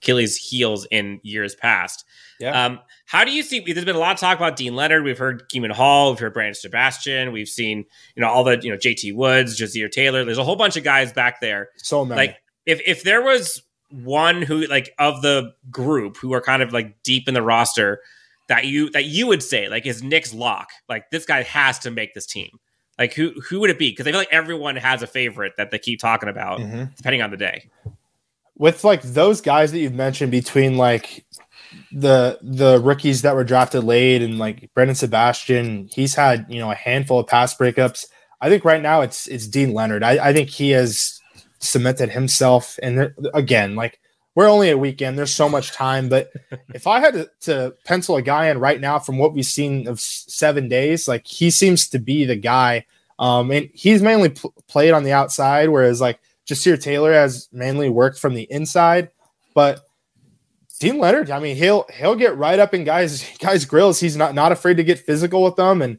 Achilles 0.00 0.36
heels 0.36 0.86
in 0.90 1.20
years 1.22 1.54
past. 1.54 2.04
Yeah. 2.38 2.66
Um, 2.66 2.80
how 3.08 3.24
do 3.24 3.32
you 3.32 3.42
see? 3.42 3.60
There's 3.60 3.86
been 3.86 3.96
a 3.96 3.98
lot 3.98 4.12
of 4.12 4.20
talk 4.20 4.36
about 4.36 4.56
Deane 4.56 4.76
Leonard. 4.76 5.02
We've 5.02 5.16
heard 5.16 5.48
Kemon 5.48 5.72
Hall. 5.72 6.10
We've 6.10 6.18
heard 6.18 6.34
Brandon 6.34 6.54
Sebastian. 6.54 7.32
We've 7.32 7.48
seen 7.48 7.86
you 8.14 8.20
know 8.20 8.28
all 8.28 8.44
the 8.44 8.60
you 8.60 8.70
know 8.70 8.76
JT 8.76 9.14
Woods, 9.14 9.58
Ja'Sir 9.58 9.90
Taylor. 9.90 10.26
There's 10.26 10.36
a 10.36 10.44
whole 10.44 10.56
bunch 10.56 10.76
of 10.76 10.84
guys 10.84 11.10
back 11.10 11.40
there. 11.40 11.70
So 11.78 12.04
many. 12.04 12.20
Like 12.20 12.36
if 12.66 12.82
if 12.84 13.04
there 13.04 13.22
was 13.22 13.62
one 13.90 14.42
who 14.42 14.66
like 14.66 14.94
of 14.98 15.22
the 15.22 15.54
group 15.70 16.18
who 16.18 16.34
are 16.34 16.42
kind 16.42 16.62
of 16.62 16.74
like 16.74 17.02
deep 17.02 17.28
in 17.28 17.32
the 17.32 17.40
roster 17.40 18.02
that 18.48 18.66
you 18.66 18.90
that 18.90 19.06
you 19.06 19.26
would 19.26 19.42
say 19.42 19.70
like 19.70 19.86
is 19.86 20.02
Nick's 20.02 20.34
lock. 20.34 20.68
Like 20.86 21.10
this 21.10 21.24
guy 21.24 21.44
has 21.44 21.78
to 21.78 21.90
make 21.90 22.12
this 22.12 22.26
team. 22.26 22.60
Like 22.98 23.14
who 23.14 23.30
who 23.48 23.60
would 23.60 23.70
it 23.70 23.78
be? 23.78 23.88
Because 23.88 24.06
I 24.06 24.10
feel 24.10 24.20
like 24.20 24.28
everyone 24.30 24.76
has 24.76 25.02
a 25.02 25.06
favorite 25.06 25.54
that 25.56 25.70
they 25.70 25.78
keep 25.78 25.98
talking 25.98 26.28
about, 26.28 26.60
mm-hmm. 26.60 26.84
depending 26.94 27.22
on 27.22 27.30
the 27.30 27.38
day. 27.38 27.70
With 28.58 28.84
like 28.84 29.00
those 29.00 29.40
guys 29.40 29.72
that 29.72 29.78
you've 29.78 29.94
mentioned 29.94 30.30
between 30.30 30.76
like 30.76 31.24
the 31.92 32.38
the 32.42 32.80
rookies 32.80 33.22
that 33.22 33.34
were 33.34 33.44
drafted 33.44 33.84
late 33.84 34.22
and 34.22 34.38
like 34.38 34.70
Brandon 34.74 34.94
Sebastian, 34.94 35.88
he's 35.92 36.14
had 36.14 36.46
you 36.48 36.58
know 36.58 36.70
a 36.70 36.76
handful 36.76 37.20
of 37.20 37.26
pass 37.26 37.56
breakups. 37.56 38.06
I 38.40 38.48
think 38.48 38.64
right 38.64 38.82
now 38.82 39.00
it's 39.00 39.26
it's 39.26 39.46
Deane 39.46 39.74
Leonard. 39.74 40.02
I, 40.02 40.28
I 40.28 40.32
think 40.32 40.48
he 40.48 40.70
has 40.70 41.18
cemented 41.60 42.10
himself. 42.10 42.78
And 42.82 42.98
there, 42.98 43.14
again, 43.34 43.74
like 43.74 44.00
we're 44.34 44.48
only 44.48 44.70
a 44.70 44.78
weekend, 44.78 45.18
there's 45.18 45.34
so 45.34 45.48
much 45.48 45.72
time. 45.72 46.08
But 46.08 46.30
if 46.74 46.86
I 46.86 47.00
had 47.00 47.14
to, 47.14 47.30
to, 47.42 47.74
pencil 47.84 48.16
a 48.16 48.22
guy 48.22 48.48
in 48.48 48.58
right 48.58 48.80
now 48.80 48.98
from 48.98 49.18
what 49.18 49.34
we've 49.34 49.44
seen 49.44 49.88
of 49.88 50.00
seven 50.00 50.68
days, 50.68 51.08
like 51.08 51.26
he 51.26 51.50
seems 51.50 51.88
to 51.88 51.98
be 51.98 52.24
the 52.24 52.36
guy. 52.36 52.86
Um, 53.18 53.50
and 53.50 53.68
he's 53.74 54.00
mainly 54.00 54.28
pl- 54.28 54.54
played 54.68 54.92
on 54.92 55.02
the 55.02 55.12
outside, 55.12 55.70
whereas 55.70 56.00
like 56.00 56.20
Ja'Sir 56.46 56.80
Taylor 56.80 57.12
has 57.12 57.48
mainly 57.52 57.88
worked 57.88 58.18
from 58.18 58.34
the 58.34 58.46
inside. 58.50 59.10
But 59.54 59.80
Deane 60.78 60.98
Leonard, 60.98 61.30
I 61.30 61.40
mean, 61.40 61.56
he'll 61.56 61.86
he'll 61.92 62.14
get 62.14 62.36
right 62.36 62.58
up 62.58 62.74
in 62.74 62.84
guys 62.84 63.24
guys 63.38 63.64
grills. 63.64 64.00
He's 64.00 64.16
not 64.16 64.34
not 64.34 64.52
afraid 64.52 64.76
to 64.76 64.84
get 64.84 64.98
physical 64.98 65.42
with 65.42 65.56
them. 65.56 65.82
And 65.82 65.98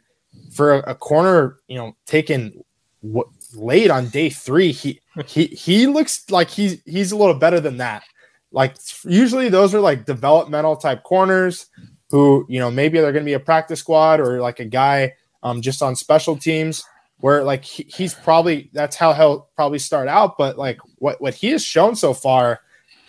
for 0.51 0.75
a, 0.75 0.91
a 0.91 0.95
corner, 0.95 1.57
you 1.67 1.77
know, 1.77 1.95
taken 2.05 2.63
w- 3.03 3.29
late 3.53 3.91
on 3.91 4.09
day 4.09 4.29
three, 4.29 4.71
he 4.71 5.01
he 5.25 5.45
he 5.47 5.87
looks 5.87 6.29
like 6.29 6.49
he's 6.49 6.81
he's 6.85 7.11
a 7.11 7.17
little 7.17 7.35
better 7.35 7.59
than 7.59 7.77
that. 7.77 8.03
Like 8.51 8.75
usually 9.03 9.49
those 9.49 9.75
are 9.75 9.79
like 9.79 10.05
developmental 10.05 10.75
type 10.75 11.03
corners 11.03 11.67
who 12.09 12.45
you 12.49 12.59
know 12.59 12.71
maybe 12.71 12.99
they're 12.99 13.11
going 13.11 13.23
to 13.23 13.29
be 13.29 13.33
a 13.33 13.39
practice 13.39 13.79
squad 13.79 14.19
or 14.19 14.41
like 14.41 14.59
a 14.59 14.65
guy 14.65 15.13
um, 15.43 15.61
just 15.61 15.83
on 15.83 15.95
special 15.95 16.35
teams 16.35 16.83
where 17.19 17.43
like 17.43 17.63
he, 17.63 17.83
he's 17.83 18.13
probably 18.13 18.69
that's 18.73 18.95
how 18.95 19.13
he'll 19.13 19.49
probably 19.55 19.79
start 19.79 20.07
out. 20.07 20.37
But 20.37 20.57
like 20.57 20.79
what 20.95 21.21
what 21.21 21.35
he 21.35 21.49
has 21.49 21.63
shown 21.63 21.95
so 21.95 22.13
far 22.13 22.61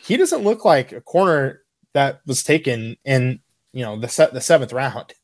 he 0.04 0.16
doesn't 0.16 0.42
look 0.42 0.64
like 0.64 0.92
a 0.92 1.00
corner 1.00 1.62
that 1.92 2.20
was 2.26 2.42
taken 2.42 2.96
in 3.04 3.40
you 3.72 3.84
know 3.84 3.98
the 3.98 4.08
set 4.08 4.32
the 4.32 4.40
seventh 4.40 4.72
round. 4.72 5.14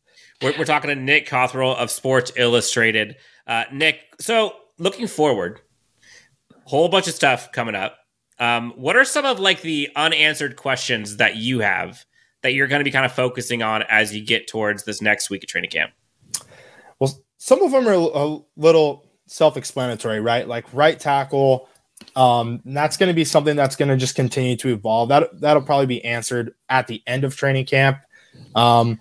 We're, 0.43 0.55
we're 0.59 0.65
talking 0.65 0.89
to 0.89 0.97
Nick 0.97 1.27
Cothrell 1.27 1.75
of 1.77 1.91
Sports 1.91 2.33
Illustrated. 2.37 3.17
Uh, 3.47 3.65
Nick, 3.73 4.01
so 4.21 4.55
looking 4.79 5.07
forward, 5.07 5.61
whole 6.65 6.89
bunch 6.89 7.09
of 7.09 7.15
stuff 7.15 7.53
coming 7.53 7.75
up. 7.75 7.99
Um, 8.39 8.73
what 8.77 8.97
are 8.97 9.05
some 9.05 9.25
of 9.25 9.41
like 9.41 9.63
the 9.63 9.89
unanswered 9.97 10.57
questions 10.57 11.17
that 11.17 11.37
you 11.37 11.61
have 11.61 12.05
that 12.43 12.53
you're 12.53 12.67
going 12.67 12.81
to 12.81 12.85
be 12.85 12.91
kind 12.91 13.07
of 13.07 13.13
focusing 13.13 13.63
on 13.63 13.83
as 13.85 14.15
you 14.15 14.25
get 14.25 14.47
towards 14.47 14.85
this 14.85 15.01
next 15.01 15.31
week 15.31 15.43
of 15.43 15.49
training 15.49 15.71
camp? 15.71 15.93
Well, 16.99 17.19
some 17.39 17.63
of 17.63 17.73
them 17.73 17.89
are 17.89 17.95
a 17.95 18.39
little 18.57 19.07
self-explanatory, 19.27 20.21
right? 20.21 20.47
Like 20.47 20.67
right 20.73 20.99
tackle, 20.99 21.69
um, 22.15 22.63
that's 22.65 22.97
going 22.97 23.09
to 23.09 23.15
be 23.15 23.25
something 23.25 23.57
that's 23.57 23.77
going 23.77 23.89
to 23.89 23.97
just 23.97 24.17
continue 24.17 24.57
to 24.57 24.69
evolve. 24.69 25.09
That 25.11 25.41
that'll 25.41 25.63
probably 25.63 25.87
be 25.87 26.05
answered 26.05 26.55
at 26.69 26.87
the 26.87 27.03
end 27.07 27.25
of 27.25 27.37
training 27.37 27.67
camp. 27.67 27.99
Um, 28.55 29.01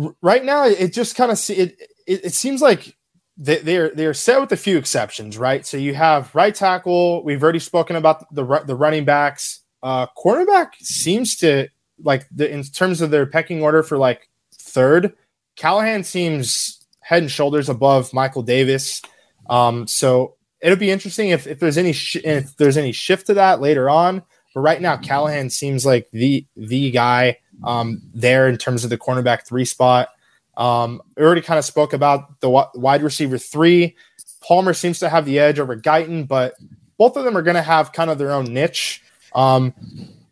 r- 0.00 0.14
right 0.22 0.44
now, 0.44 0.64
it 0.64 0.92
just 0.92 1.16
kind 1.16 1.30
of 1.30 1.38
it, 1.50 1.80
it, 2.06 2.24
it 2.26 2.34
seems 2.34 2.62
like 2.62 2.96
they, 3.36 3.58
they're 3.58 3.90
they're 3.90 4.14
set 4.14 4.40
with 4.40 4.52
a 4.52 4.56
few 4.56 4.78
exceptions, 4.78 5.38
right? 5.38 5.64
So 5.64 5.76
you 5.76 5.94
have 5.94 6.34
right 6.34 6.54
tackle. 6.54 7.24
We've 7.24 7.42
already 7.42 7.60
spoken 7.60 7.96
about 7.96 8.32
the 8.34 8.44
the 8.66 8.76
running 8.76 9.04
backs. 9.04 9.60
Uh, 9.82 10.06
cornerback 10.16 10.74
seems 10.80 11.36
to 11.36 11.68
like 12.02 12.26
the 12.30 12.50
in 12.50 12.62
terms 12.64 13.00
of 13.00 13.10
their 13.10 13.26
pecking 13.26 13.62
order 13.62 13.82
for 13.82 13.98
like 13.98 14.28
third. 14.54 15.14
Callahan 15.56 16.04
seems 16.04 16.86
head 17.00 17.22
and 17.22 17.30
shoulders 17.30 17.68
above 17.68 18.12
Michael 18.12 18.42
Davis. 18.42 19.02
Um, 19.48 19.86
so 19.86 20.36
it'll 20.60 20.78
be 20.78 20.90
interesting 20.90 21.30
if, 21.30 21.46
if 21.46 21.58
there's 21.60 21.78
any 21.78 21.92
sh- 21.92 22.16
if 22.24 22.56
there's 22.56 22.76
any 22.76 22.92
shift 22.92 23.26
to 23.26 23.34
that 23.34 23.60
later 23.60 23.88
on. 23.88 24.22
But 24.54 24.60
right 24.60 24.80
now, 24.80 24.96
Callahan 24.96 25.50
seems 25.50 25.84
like 25.84 26.08
the 26.12 26.46
the 26.56 26.90
guy 26.90 27.38
um, 27.64 28.02
there 28.14 28.48
in 28.48 28.56
terms 28.56 28.84
of 28.84 28.90
the 28.90 28.98
cornerback 28.98 29.46
three 29.46 29.64
spot. 29.64 30.08
Um, 30.56 31.00
I 31.16 31.20
already 31.20 31.40
kind 31.40 31.58
of 31.58 31.64
spoke 31.64 31.92
about 31.92 32.40
the 32.40 32.50
wide 32.74 33.02
receiver 33.02 33.38
three. 33.38 33.96
Palmer 34.40 34.74
seems 34.74 34.98
to 35.00 35.08
have 35.08 35.24
the 35.24 35.38
edge 35.38 35.58
over 35.58 35.76
Guyton, 35.76 36.26
but 36.26 36.54
both 36.96 37.16
of 37.16 37.24
them 37.24 37.36
are 37.36 37.42
going 37.42 37.54
to 37.56 37.62
have 37.62 37.92
kind 37.92 38.10
of 38.10 38.18
their 38.18 38.32
own 38.32 38.52
niche. 38.52 39.02
Um, 39.34 39.72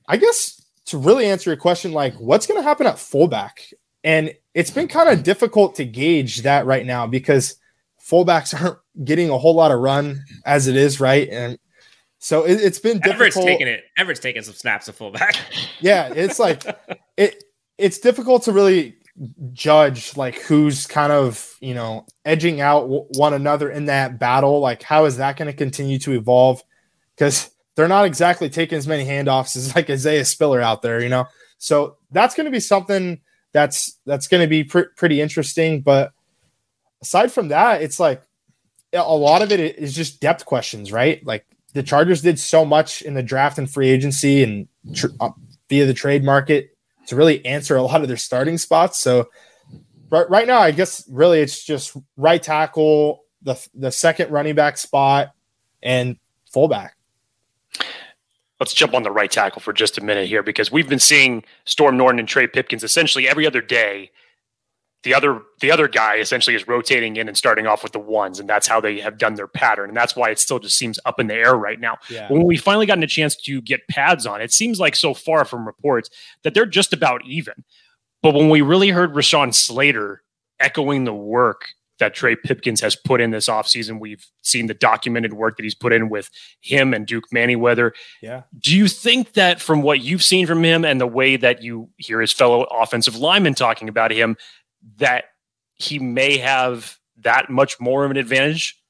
I 0.08 0.16
guess 0.16 0.62
to 0.86 0.98
really 0.98 1.26
answer 1.26 1.50
your 1.50 1.56
question, 1.56 1.92
like 1.92 2.14
what's 2.14 2.46
going 2.46 2.58
to 2.60 2.66
happen 2.66 2.86
at 2.86 2.98
fullback? 2.98 3.72
And 4.02 4.34
it's 4.54 4.70
been 4.70 4.88
kind 4.88 5.08
of 5.08 5.22
difficult 5.22 5.76
to 5.76 5.84
gauge 5.84 6.42
that 6.42 6.66
right 6.66 6.86
now 6.86 7.06
because 7.06 7.56
fullbacks 8.00 8.60
aren't 8.60 8.78
getting 9.04 9.30
a 9.30 9.38
whole 9.38 9.54
lot 9.54 9.70
of 9.70 9.80
run 9.80 10.24
as 10.44 10.66
it 10.66 10.76
is, 10.76 11.00
right? 11.00 11.28
And 11.28 11.58
so 12.18 12.44
it, 12.44 12.60
has 12.60 12.78
been 12.78 12.98
difficult. 12.98 13.14
Everett's 13.14 13.36
taking 13.36 13.68
it. 13.68 13.84
Everett's 13.96 14.20
taking 14.20 14.42
some 14.42 14.54
snaps 14.54 14.88
of 14.88 14.96
fullback. 14.96 15.36
yeah, 15.80 16.12
it's 16.14 16.38
like 16.38 16.64
it. 17.16 17.44
It's 17.78 17.98
difficult 17.98 18.44
to 18.44 18.52
really 18.52 18.96
judge 19.52 20.16
like 20.16 20.40
who's 20.42 20.86
kind 20.86 21.12
of 21.12 21.56
you 21.60 21.74
know 21.74 22.06
edging 22.24 22.60
out 22.60 22.82
w- 22.82 23.06
one 23.16 23.34
another 23.34 23.70
in 23.70 23.86
that 23.86 24.18
battle. 24.18 24.60
Like, 24.60 24.82
how 24.82 25.04
is 25.04 25.18
that 25.18 25.36
going 25.36 25.46
to 25.46 25.56
continue 25.56 25.98
to 26.00 26.12
evolve? 26.12 26.62
Because 27.14 27.50
they're 27.76 27.88
not 27.88 28.06
exactly 28.06 28.48
taking 28.48 28.78
as 28.78 28.88
many 28.88 29.04
handoffs 29.04 29.56
as 29.56 29.74
like 29.74 29.88
Isaiah 29.90 30.24
Spiller 30.24 30.60
out 30.60 30.82
there, 30.82 31.02
you 31.02 31.08
know. 31.08 31.26
So 31.58 31.96
that's 32.10 32.34
going 32.34 32.46
to 32.46 32.50
be 32.50 32.60
something 32.60 33.20
that's 33.52 33.98
that's 34.04 34.28
going 34.28 34.42
to 34.42 34.48
be 34.48 34.64
pr- 34.64 34.92
pretty 34.96 35.20
interesting. 35.20 35.82
But 35.82 36.12
aside 37.02 37.30
from 37.30 37.48
that, 37.48 37.82
it's 37.82 38.00
like 38.00 38.22
a 38.92 39.02
lot 39.02 39.42
of 39.42 39.52
it 39.52 39.60
is 39.60 39.94
just 39.94 40.20
depth 40.20 40.44
questions, 40.44 40.92
right? 40.92 41.24
Like 41.24 41.46
the 41.74 41.82
Chargers 41.82 42.22
did 42.22 42.38
so 42.38 42.64
much 42.64 43.02
in 43.02 43.14
the 43.14 43.22
draft 43.22 43.58
and 43.58 43.70
free 43.70 43.90
agency 43.90 44.42
and 44.42 44.68
tr- 44.94 45.08
uh, 45.20 45.30
via 45.68 45.86
the 45.86 45.94
trade 45.94 46.24
market 46.24 46.76
to 47.08 47.16
really 47.16 47.44
answer 47.44 47.76
a 47.76 47.82
lot 47.82 48.02
of 48.02 48.08
their 48.08 48.16
starting 48.16 48.58
spots. 48.58 48.98
So 48.98 49.28
right, 50.10 50.28
right 50.30 50.46
now, 50.46 50.58
I 50.58 50.70
guess 50.70 51.04
really 51.10 51.40
it's 51.40 51.64
just 51.64 51.96
right 52.16 52.42
tackle, 52.42 53.24
the 53.42 53.68
the 53.74 53.90
second 53.90 54.30
running 54.30 54.54
back 54.54 54.78
spot, 54.78 55.32
and 55.82 56.16
fullback 56.50 56.96
let's 58.60 58.72
jump 58.74 58.94
on 58.94 59.02
the 59.02 59.10
right 59.10 59.30
tackle 59.30 59.60
for 59.60 59.72
just 59.72 59.98
a 59.98 60.00
minute 60.00 60.28
here 60.28 60.42
because 60.42 60.72
we've 60.72 60.88
been 60.88 60.98
seeing 60.98 61.44
Storm 61.64 61.96
Norton 61.96 62.18
and 62.18 62.28
Trey 62.28 62.46
Pipkins 62.46 62.82
essentially 62.82 63.28
every 63.28 63.46
other 63.46 63.60
day. 63.60 64.10
The 65.06 65.14
other 65.14 65.40
the 65.60 65.70
other 65.70 65.86
guy 65.86 66.16
essentially 66.16 66.56
is 66.56 66.66
rotating 66.66 67.16
in 67.16 67.28
and 67.28 67.36
starting 67.36 67.68
off 67.68 67.84
with 67.84 67.92
the 67.92 68.00
ones, 68.00 68.40
and 68.40 68.48
that's 68.48 68.66
how 68.66 68.80
they 68.80 68.98
have 68.98 69.18
done 69.18 69.36
their 69.36 69.46
pattern. 69.46 69.88
And 69.88 69.96
that's 69.96 70.16
why 70.16 70.30
it 70.30 70.40
still 70.40 70.58
just 70.58 70.76
seems 70.76 70.98
up 71.04 71.20
in 71.20 71.28
the 71.28 71.34
air 71.34 71.54
right 71.54 71.78
now. 71.78 71.98
Yeah. 72.10 72.26
When 72.28 72.42
we 72.42 72.56
finally 72.56 72.86
gotten 72.86 73.04
a 73.04 73.06
chance 73.06 73.36
to 73.36 73.62
get 73.62 73.86
pads 73.86 74.26
on, 74.26 74.40
it 74.40 74.52
seems 74.52 74.80
like 74.80 74.96
so 74.96 75.14
far 75.14 75.44
from 75.44 75.64
reports 75.64 76.10
that 76.42 76.54
they're 76.54 76.66
just 76.66 76.92
about 76.92 77.24
even. 77.24 77.54
But 78.20 78.34
when 78.34 78.50
we 78.50 78.62
really 78.62 78.88
heard 78.88 79.14
Rashawn 79.14 79.54
Slater 79.54 80.24
echoing 80.58 81.04
the 81.04 81.14
work 81.14 81.68
that 81.98 82.14
Trey 82.14 82.36
Pipkins 82.36 82.80
has 82.80 82.94
put 82.94 83.20
in 83.20 83.30
this 83.30 83.48
offseason. 83.48 84.00
We've 84.00 84.26
seen 84.42 84.66
the 84.66 84.74
documented 84.74 85.32
work 85.32 85.56
that 85.56 85.62
he's 85.62 85.74
put 85.74 85.92
in 85.92 86.08
with 86.08 86.30
him 86.60 86.92
and 86.92 87.06
Duke 87.06 87.24
Manyweather. 87.32 87.92
Yeah. 88.20 88.42
Do 88.58 88.76
you 88.76 88.88
think 88.88 89.32
that 89.32 89.60
from 89.60 89.82
what 89.82 90.00
you've 90.00 90.22
seen 90.22 90.46
from 90.46 90.62
him 90.62 90.84
and 90.84 91.00
the 91.00 91.06
way 91.06 91.36
that 91.36 91.62
you 91.62 91.88
hear 91.96 92.20
his 92.20 92.32
fellow 92.32 92.64
offensive 92.64 93.16
linemen 93.16 93.54
talking 93.54 93.88
about 93.88 94.10
him, 94.10 94.36
that 94.98 95.24
he 95.74 95.98
may 95.98 96.38
have 96.38 96.98
that 97.18 97.50
much 97.50 97.80
more 97.80 98.04
of 98.04 98.10
an 98.10 98.16
advantage? 98.16 98.80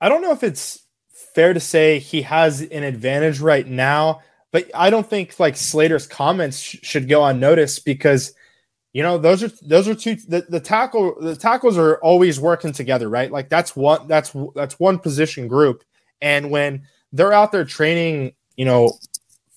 I 0.00 0.08
don't 0.08 0.22
know 0.22 0.32
if 0.32 0.42
it's 0.42 0.86
fair 1.34 1.52
to 1.52 1.60
say 1.60 1.98
he 1.98 2.22
has 2.22 2.60
an 2.60 2.82
advantage 2.82 3.40
right 3.40 3.66
now, 3.66 4.20
but 4.52 4.70
I 4.74 4.90
don't 4.90 5.08
think 5.08 5.38
like 5.38 5.56
Slater's 5.56 6.06
comments 6.06 6.58
sh- 6.58 6.76
should 6.82 7.08
go 7.08 7.24
unnoticed 7.24 7.84
because 7.84 8.34
you 8.92 9.02
know 9.02 9.18
those 9.18 9.42
are 9.42 9.50
those 9.62 9.86
are 9.86 9.94
two 9.94 10.16
the, 10.16 10.44
the 10.48 10.60
tackle 10.60 11.16
the 11.20 11.36
tackles 11.36 11.78
are 11.78 11.96
always 11.98 12.40
working 12.40 12.72
together 12.72 13.08
right 13.08 13.30
like 13.30 13.48
that's 13.48 13.76
one 13.76 14.08
that's 14.08 14.34
that's 14.56 14.80
one 14.80 14.98
position 14.98 15.46
group 15.46 15.84
and 16.20 16.50
when 16.50 16.82
they're 17.12 17.32
out 17.32 17.52
there 17.52 17.64
training 17.64 18.32
you 18.56 18.64
know 18.64 18.92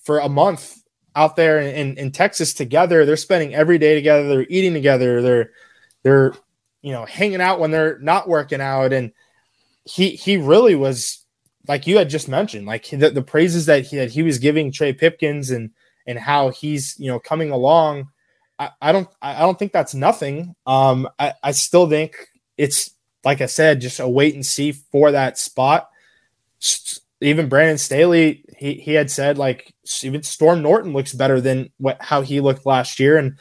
for 0.04 0.20
a 0.20 0.28
month 0.28 0.83
out 1.16 1.36
there 1.36 1.60
in, 1.60 1.96
in 1.96 2.10
texas 2.10 2.54
together. 2.54 3.04
They're 3.04 3.16
spending 3.16 3.54
every 3.54 3.78
day 3.78 3.94
together. 3.94 4.28
They're 4.28 4.46
eating 4.48 4.74
together. 4.74 5.22
They're 5.22 5.50
they're 6.02 6.34
you 6.82 6.92
know 6.92 7.04
hanging 7.04 7.40
out 7.40 7.60
when 7.60 7.70
they're 7.70 7.98
not 8.00 8.28
working 8.28 8.60
out. 8.60 8.92
And 8.92 9.12
he 9.84 10.10
he 10.10 10.36
really 10.36 10.74
was 10.74 11.24
like 11.66 11.86
you 11.86 11.98
had 11.98 12.10
just 12.10 12.28
mentioned 12.28 12.66
like 12.66 12.88
the, 12.88 13.10
the 13.10 13.22
praises 13.22 13.66
that 13.66 13.86
he 13.86 13.96
that 13.96 14.10
he 14.10 14.22
was 14.22 14.38
giving 14.38 14.72
trey 14.72 14.92
pipkins 14.92 15.50
and 15.50 15.70
and 16.06 16.18
how 16.18 16.50
he's 16.50 16.94
you 16.98 17.08
know 17.08 17.18
coming 17.18 17.50
along. 17.50 18.08
I, 18.58 18.70
I 18.80 18.92
don't 18.92 19.08
I 19.20 19.40
don't 19.40 19.58
think 19.58 19.72
that's 19.72 19.94
nothing. 19.94 20.54
Um, 20.66 21.08
I, 21.18 21.34
I 21.42 21.50
still 21.52 21.88
think 21.88 22.16
it's 22.56 22.90
like 23.24 23.40
I 23.40 23.46
said, 23.46 23.80
just 23.80 24.00
a 24.00 24.08
wait 24.08 24.34
and 24.34 24.44
see 24.44 24.72
for 24.72 25.10
that 25.12 25.38
spot. 25.38 25.88
Even 27.20 27.48
Brandon 27.48 27.78
Staley, 27.78 28.43
he, 28.56 28.74
he 28.74 28.94
had 28.94 29.10
said 29.10 29.38
like 29.38 29.74
even 30.02 30.22
Storm 30.22 30.62
Norton 30.62 30.92
looks 30.92 31.12
better 31.12 31.40
than 31.40 31.70
what 31.78 31.96
how 32.00 32.22
he 32.22 32.40
looked 32.40 32.66
last 32.66 32.98
year, 33.00 33.16
and 33.16 33.36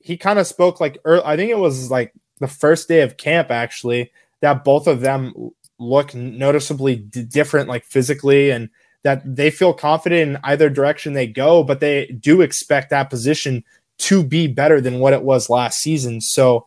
he 0.00 0.16
kind 0.16 0.38
of 0.38 0.46
spoke 0.46 0.80
like 0.80 0.98
early, 1.04 1.22
I 1.24 1.36
think 1.36 1.50
it 1.50 1.58
was 1.58 1.90
like 1.90 2.12
the 2.38 2.48
first 2.48 2.88
day 2.88 3.00
of 3.00 3.16
camp 3.16 3.50
actually 3.50 4.12
that 4.40 4.64
both 4.64 4.86
of 4.86 5.00
them 5.00 5.50
look 5.78 6.14
noticeably 6.14 6.96
d- 6.96 7.22
different, 7.24 7.68
like 7.68 7.84
physically, 7.84 8.50
and 8.50 8.68
that 9.02 9.22
they 9.24 9.50
feel 9.50 9.72
confident 9.72 10.30
in 10.30 10.38
either 10.44 10.68
direction 10.68 11.12
they 11.12 11.26
go, 11.26 11.62
but 11.62 11.80
they 11.80 12.06
do 12.06 12.40
expect 12.40 12.90
that 12.90 13.10
position 13.10 13.64
to 13.98 14.22
be 14.22 14.46
better 14.46 14.80
than 14.80 14.98
what 14.98 15.12
it 15.12 15.22
was 15.22 15.48
last 15.48 15.80
season. 15.80 16.20
So 16.20 16.66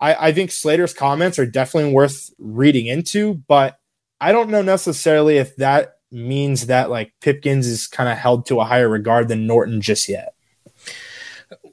I, 0.00 0.28
I 0.28 0.32
think 0.32 0.50
Slater's 0.50 0.94
comments 0.94 1.38
are 1.38 1.46
definitely 1.46 1.92
worth 1.92 2.30
reading 2.38 2.86
into, 2.86 3.34
but 3.34 3.78
I 4.20 4.32
don't 4.32 4.50
know 4.50 4.62
necessarily 4.62 5.38
if 5.38 5.56
that 5.56 5.93
means 6.14 6.66
that 6.66 6.90
like 6.90 7.12
Pipkins 7.20 7.66
is 7.66 7.86
kind 7.86 8.08
of 8.08 8.16
held 8.16 8.46
to 8.46 8.60
a 8.60 8.64
higher 8.64 8.88
regard 8.88 9.28
than 9.28 9.46
Norton 9.46 9.80
just 9.80 10.08
yet. 10.08 10.34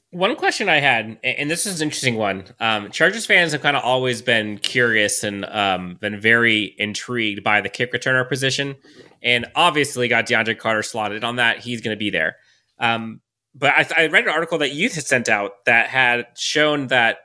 One 0.10 0.36
question 0.36 0.68
I 0.68 0.82
had, 0.82 1.18
and 1.24 1.50
this 1.50 1.66
is 1.66 1.80
an 1.80 1.86
interesting 1.86 2.16
one. 2.16 2.44
Um, 2.60 2.92
Chargers 2.92 3.26
fans 3.26 3.54
have 3.54 3.62
kind 3.62 3.78
of 3.78 3.84
always 3.84 4.22
been 4.22 4.58
curious 4.58 5.24
and 5.24 5.46
um, 5.46 5.96
been 6.02 6.20
very 6.20 6.76
intrigued 6.78 7.46
by 7.46 7.62
the 7.62 7.70
kick 7.70 7.94
returner 7.94 8.28
position, 8.28 8.76
and 9.24 9.46
obviously 9.56 10.10
got 10.10 10.26
DeAndre 10.26 10.58
Carter 10.58 10.84
slotted 10.84 11.24
on 11.24 11.38
that. 11.38 11.60
He's 11.60 11.80
going 11.80 11.96
to 11.96 12.00
be 12.00 12.10
there. 12.10 12.36
Um, 12.78 13.22
but 13.56 13.70
I, 13.70 14.04
I, 14.04 14.08
read 14.08 14.26
an 14.26 14.32
article 14.32 14.58
that 14.58 14.74
Youth 14.74 14.96
had 14.96 15.06
sent 15.06 15.30
out 15.30 15.64
that 15.66 15.88
had 15.88 16.28
shown 16.36 16.88
that 16.88 17.20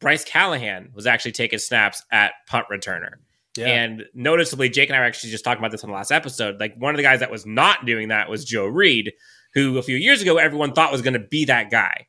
Bryce 0.00 0.24
Callahan 0.24 0.90
was 0.94 1.06
actually 1.06 1.32
taking 1.32 1.58
snaps 1.58 2.04
at 2.12 2.32
punt 2.46 2.66
returner. 2.70 3.14
Yeah. 3.58 3.66
And 3.66 4.04
noticeably, 4.14 4.68
Jake 4.68 4.88
and 4.88 4.96
I 4.96 5.00
were 5.00 5.06
actually 5.06 5.30
just 5.30 5.44
talking 5.44 5.60
about 5.60 5.72
this 5.72 5.84
on 5.84 5.90
the 5.90 5.96
last 5.96 6.10
episode. 6.10 6.60
Like 6.60 6.76
one 6.76 6.94
of 6.94 6.96
the 6.96 7.02
guys 7.02 7.20
that 7.20 7.30
was 7.30 7.44
not 7.44 7.84
doing 7.86 8.08
that 8.08 8.30
was 8.30 8.44
Joe 8.44 8.66
Reed, 8.66 9.12
who 9.54 9.78
a 9.78 9.82
few 9.82 9.96
years 9.96 10.22
ago 10.22 10.38
everyone 10.38 10.72
thought 10.72 10.92
was 10.92 11.02
going 11.02 11.14
to 11.14 11.18
be 11.18 11.44
that 11.46 11.70
guy. 11.70 12.06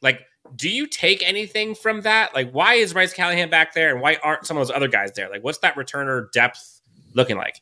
Like, 0.00 0.20
do 0.56 0.68
you 0.68 0.86
take 0.86 1.26
anything 1.26 1.74
from 1.74 2.02
that? 2.02 2.34
Like, 2.34 2.50
why 2.50 2.74
is 2.74 2.92
Bryce 2.92 3.12
Callahan 3.12 3.50
back 3.50 3.74
there, 3.74 3.92
and 3.92 4.00
why 4.00 4.18
aren't 4.22 4.46
some 4.46 4.56
of 4.56 4.66
those 4.66 4.74
other 4.74 4.88
guys 4.88 5.12
there? 5.12 5.30
Like, 5.30 5.42
what's 5.42 5.58
that 5.58 5.74
returner 5.76 6.30
depth 6.32 6.80
looking 7.14 7.36
like? 7.36 7.60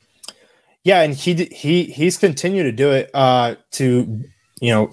Yeah, 0.83 1.03
and 1.03 1.14
he 1.14 1.35
he 1.53 1.85
he's 1.85 2.16
continued 2.16 2.64
to 2.64 2.72
do 2.72 2.90
it 2.90 3.11
uh, 3.12 3.57
to 3.72 4.24
you 4.61 4.70
know 4.72 4.90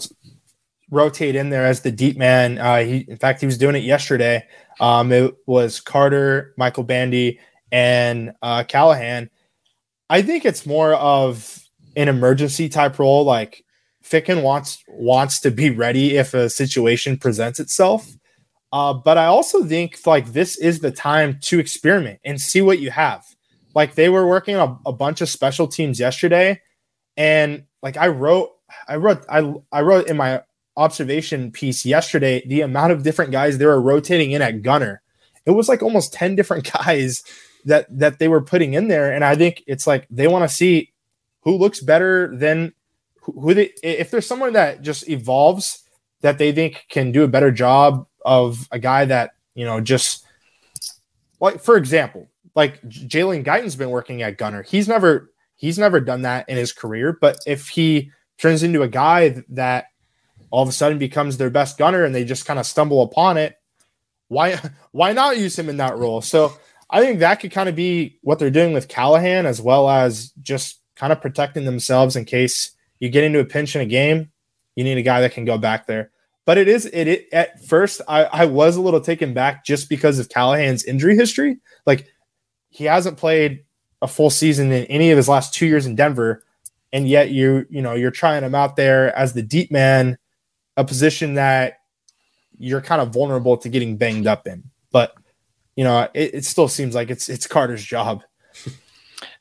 rotate 0.91 1.35
in 1.35 1.49
there 1.49 1.65
as 1.65 1.81
the 1.81 1.91
deep 1.91 2.17
man. 2.17 2.57
Uh, 2.57 2.83
he, 2.83 2.97
in 3.07 3.17
fact, 3.17 3.39
he 3.39 3.45
was 3.45 3.57
doing 3.57 3.75
it 3.75 3.83
yesterday. 3.83 4.45
Um, 4.79 5.11
it 5.11 5.35
was 5.45 5.79
Carter, 5.79 6.53
Michael 6.57 6.83
Bandy, 6.83 7.39
and 7.71 8.33
uh, 8.41 8.63
Callahan. 8.63 9.29
I 10.09 10.21
think 10.21 10.45
it's 10.45 10.65
more 10.65 10.93
of 10.93 11.63
an 11.95 12.07
emergency 12.07 12.69
type 12.69 12.99
role. 12.99 13.23
Like 13.23 13.63
Ficken 14.03 14.41
wants 14.41 14.83
wants 14.87 15.39
to 15.41 15.51
be 15.51 15.69
ready 15.69 16.17
if 16.17 16.33
a 16.33 16.49
situation 16.49 17.17
presents 17.17 17.59
itself. 17.59 18.09
Uh, 18.71 18.93
but 18.93 19.17
I 19.17 19.25
also 19.25 19.63
think 19.63 19.99
like 20.05 20.27
this 20.27 20.57
is 20.57 20.79
the 20.79 20.91
time 20.91 21.39
to 21.41 21.59
experiment 21.59 22.19
and 22.25 22.39
see 22.39 22.61
what 22.61 22.79
you 22.79 22.91
have. 22.91 23.23
Like 23.73 23.95
they 23.95 24.09
were 24.09 24.27
working 24.27 24.55
on 24.55 24.79
a, 24.85 24.89
a 24.89 24.93
bunch 24.93 25.21
of 25.21 25.29
special 25.29 25.67
teams 25.67 25.99
yesterday, 25.99 26.61
and 27.15 27.63
like 27.81 27.97
I 27.97 28.07
wrote, 28.07 28.51
I 28.87 28.95
wrote, 28.95 29.25
I 29.29 29.53
I 29.71 29.81
wrote 29.81 30.07
in 30.07 30.17
my 30.17 30.41
observation 30.77 31.51
piece 31.51 31.85
yesterday 31.85 32.43
the 32.47 32.61
amount 32.61 32.91
of 32.91 33.03
different 33.03 33.31
guys 33.31 33.57
they 33.57 33.65
were 33.65 33.81
rotating 33.81 34.31
in 34.31 34.41
at 34.41 34.61
gunner. 34.61 35.01
It 35.45 35.51
was 35.51 35.67
like 35.67 35.81
almost 35.81 36.13
10 36.13 36.35
different 36.35 36.71
guys 36.85 37.23
that 37.67 37.85
that 37.99 38.19
they 38.19 38.27
were 38.27 38.41
putting 38.41 38.73
in 38.73 38.87
there 38.87 39.13
and 39.13 39.23
I 39.23 39.35
think 39.35 39.63
it's 39.67 39.85
like 39.85 40.07
they 40.09 40.27
want 40.27 40.49
to 40.49 40.53
see 40.53 40.91
who 41.41 41.55
looks 41.55 41.79
better 41.79 42.35
than 42.35 42.73
who 43.21 43.53
they 43.53 43.71
if 43.83 44.11
there's 44.11 44.25
someone 44.25 44.53
that 44.53 44.81
just 44.81 45.07
evolves 45.09 45.83
that 46.21 46.37
they 46.37 46.51
think 46.51 46.85
can 46.89 47.11
do 47.11 47.23
a 47.23 47.27
better 47.27 47.51
job 47.51 48.07
of 48.25 48.67
a 48.71 48.79
guy 48.79 49.05
that, 49.05 49.31
you 49.55 49.65
know, 49.65 49.79
just 49.79 50.25
like 51.39 51.61
for 51.61 51.77
example, 51.77 52.27
like 52.55 52.81
Jalen 52.83 53.43
Guyton's 53.43 53.75
been 53.75 53.89
working 53.89 54.21
at 54.21 54.37
gunner. 54.37 54.63
He's 54.63 54.87
never 54.87 55.31
he's 55.55 55.77
never 55.77 55.99
done 55.99 56.23
that 56.23 56.47
in 56.49 56.57
his 56.57 56.73
career, 56.73 57.17
but 57.19 57.37
if 57.45 57.69
he 57.69 58.11
turns 58.37 58.63
into 58.63 58.81
a 58.81 58.87
guy 58.87 59.43
that 59.49 59.85
all 60.49 60.63
of 60.63 60.69
a 60.69 60.73
sudden 60.73 60.97
becomes 60.97 61.37
their 61.37 61.49
best 61.49 61.77
gunner 61.77 62.03
and 62.03 62.13
they 62.13 62.23
just 62.23 62.45
kind 62.45 62.59
of 62.59 62.65
stumble 62.65 63.01
upon 63.01 63.37
it, 63.37 63.57
why 64.27 64.59
why 64.91 65.13
not 65.13 65.37
use 65.37 65.57
him 65.57 65.69
in 65.69 65.77
that 65.77 65.97
role? 65.97 66.21
So 66.21 66.53
I 66.89 67.01
think 67.01 67.19
that 67.19 67.39
could 67.39 67.51
kind 67.51 67.67
of 67.67 67.75
be 67.75 68.17
what 68.21 68.39
they're 68.39 68.49
doing 68.49 68.73
with 68.73 68.87
Callahan 68.87 69.45
as 69.45 69.61
well 69.61 69.89
as 69.89 70.31
just 70.41 70.79
kind 70.95 71.11
of 71.11 71.21
protecting 71.21 71.65
themselves 71.65 72.15
in 72.15 72.25
case 72.25 72.71
you 72.99 73.09
get 73.09 73.23
into 73.23 73.39
a 73.39 73.45
pinch 73.45 73.75
in 73.75 73.81
a 73.81 73.85
game, 73.85 74.31
you 74.75 74.83
need 74.83 74.97
a 74.97 75.03
guy 75.03 75.21
that 75.21 75.33
can 75.33 75.45
go 75.45 75.57
back 75.57 75.85
there. 75.87 76.11
But 76.45 76.57
it 76.57 76.69
is 76.69 76.85
it, 76.85 77.07
it 77.07 77.27
at 77.33 77.63
first 77.65 78.01
I, 78.07 78.23
I 78.23 78.45
was 78.45 78.77
a 78.77 78.81
little 78.81 79.01
taken 79.01 79.33
back 79.33 79.65
just 79.65 79.89
because 79.89 80.17
of 80.17 80.29
Callahan's 80.29 80.85
injury 80.85 81.15
history. 81.15 81.59
Like 81.85 82.07
he 82.69 82.85
hasn't 82.85 83.17
played 83.17 83.65
a 84.01 84.07
full 84.07 84.29
season 84.29 84.71
in 84.71 84.85
any 84.85 85.11
of 85.11 85.17
his 85.17 85.27
last 85.27 85.53
two 85.53 85.65
years 85.65 85.85
in 85.85 85.95
Denver, 85.95 86.43
and 86.93 87.07
yet 87.07 87.31
you 87.31 87.65
you 87.69 87.81
know 87.81 87.95
you're 87.95 88.11
trying 88.11 88.43
him 88.43 88.55
out 88.55 88.77
there 88.77 89.13
as 89.17 89.33
the 89.33 89.41
deep 89.41 89.71
man, 89.71 90.17
a 90.77 90.85
position 90.85 91.33
that 91.33 91.79
you're 92.57 92.81
kind 92.81 93.01
of 93.01 93.13
vulnerable 93.13 93.57
to 93.57 93.69
getting 93.69 93.97
banged 93.97 94.25
up 94.25 94.47
in. 94.47 94.63
But 94.91 95.15
you 95.77 95.85
know 95.85 96.09
it, 96.13 96.35
it 96.35 96.45
still 96.45 96.67
seems 96.67 96.93
like 96.93 97.09
it's 97.09 97.29
it's 97.29 97.47
Carter's 97.47 97.83
job. 97.83 98.23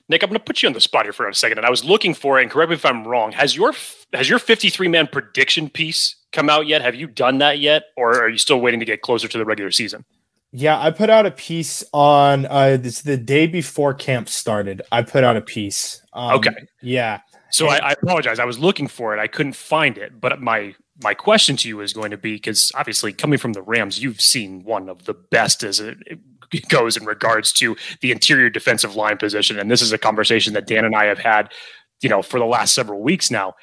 Nick, 0.09 0.22
I'm 0.22 0.29
going 0.29 0.38
to 0.38 0.44
put 0.44 0.62
you 0.62 0.68
on 0.68 0.72
the 0.72 0.81
spot 0.81 1.05
here 1.05 1.12
for 1.12 1.29
a 1.29 1.35
second, 1.35 1.59
and 1.59 1.66
I 1.66 1.70
was 1.70 1.85
looking 1.85 2.14
for 2.14 2.38
it. 2.38 2.42
And 2.42 2.51
correct 2.51 2.70
me 2.70 2.77
if 2.77 2.85
I'm 2.85 3.05
wrong. 3.05 3.33
Has 3.33 3.57
your 3.57 3.72
has 4.12 4.29
your 4.29 4.38
53 4.38 4.87
man 4.87 5.09
prediction 5.09 5.68
piece 5.68 6.14
come 6.33 6.49
out 6.49 6.68
yet? 6.68 6.83
Have 6.83 6.94
you 6.94 7.09
done 7.09 7.38
that 7.38 7.59
yet, 7.59 7.85
or 7.96 8.22
are 8.22 8.29
you 8.29 8.38
still 8.38 8.61
waiting 8.61 8.79
to 8.79 8.87
get 8.87 9.01
closer 9.01 9.27
to 9.27 9.38
the 9.38 9.44
regular 9.44 9.72
season? 9.72 10.05
Yeah, 10.53 10.81
I 10.81 10.92
put 10.92 11.11
out 11.11 11.27
a 11.27 11.33
piece 11.33 11.83
on 11.92 12.46
uh 12.46 12.77
this 12.77 13.03
the 13.03 13.16
day 13.16 13.49
before 13.49 13.94
camp 13.94 14.29
started. 14.29 14.83
I 14.92 15.03
put 15.03 15.25
out 15.25 15.37
a 15.37 15.42
piece. 15.42 16.01
Um, 16.12 16.37
Okay. 16.37 16.55
Yeah. 16.83 17.20
So 17.51 17.68
I, 17.68 17.79
I 17.79 17.92
apologize. 17.92 18.38
I 18.38 18.44
was 18.44 18.59
looking 18.59 18.87
for 18.87 19.16
it. 19.16 19.18
I 19.18 19.27
couldn't 19.27 19.57
find 19.57 19.99
it. 19.99 20.20
But 20.20 20.40
my 20.40 20.75
my 21.02 21.14
question 21.14 21.56
to 21.56 21.68
you 21.68 21.80
is 21.80 21.92
going 21.92 22.11
to 22.11 22.16
be 22.16 22.35
because 22.35 22.72
obviously 22.74 23.12
coming 23.12 23.38
from 23.38 23.52
the 23.52 23.62
Rams, 23.62 24.02
you've 24.02 24.20
seen 24.20 24.64
one 24.64 24.88
of 24.88 25.04
the 25.04 25.14
best 25.14 25.62
as 25.62 25.80
it 25.80 25.98
goes 26.68 26.96
in 26.96 27.04
regards 27.04 27.52
to 27.54 27.76
the 28.00 28.12
interior 28.12 28.48
defensive 28.50 28.96
line 28.96 29.18
position. 29.18 29.59
And 29.59 29.70
this 29.70 29.82
is 29.82 29.92
a 29.92 29.98
conversation 29.98 30.54
that 30.54 30.66
Dan 30.66 30.85
and 30.85 30.94
I 30.94 31.04
have 31.04 31.18
had, 31.18 31.52
you 32.00 32.09
know, 32.09 32.22
for 32.22 32.38
the 32.38 32.46
last 32.46 32.74
several 32.74 33.00
weeks 33.00 33.30
now. 33.30 33.54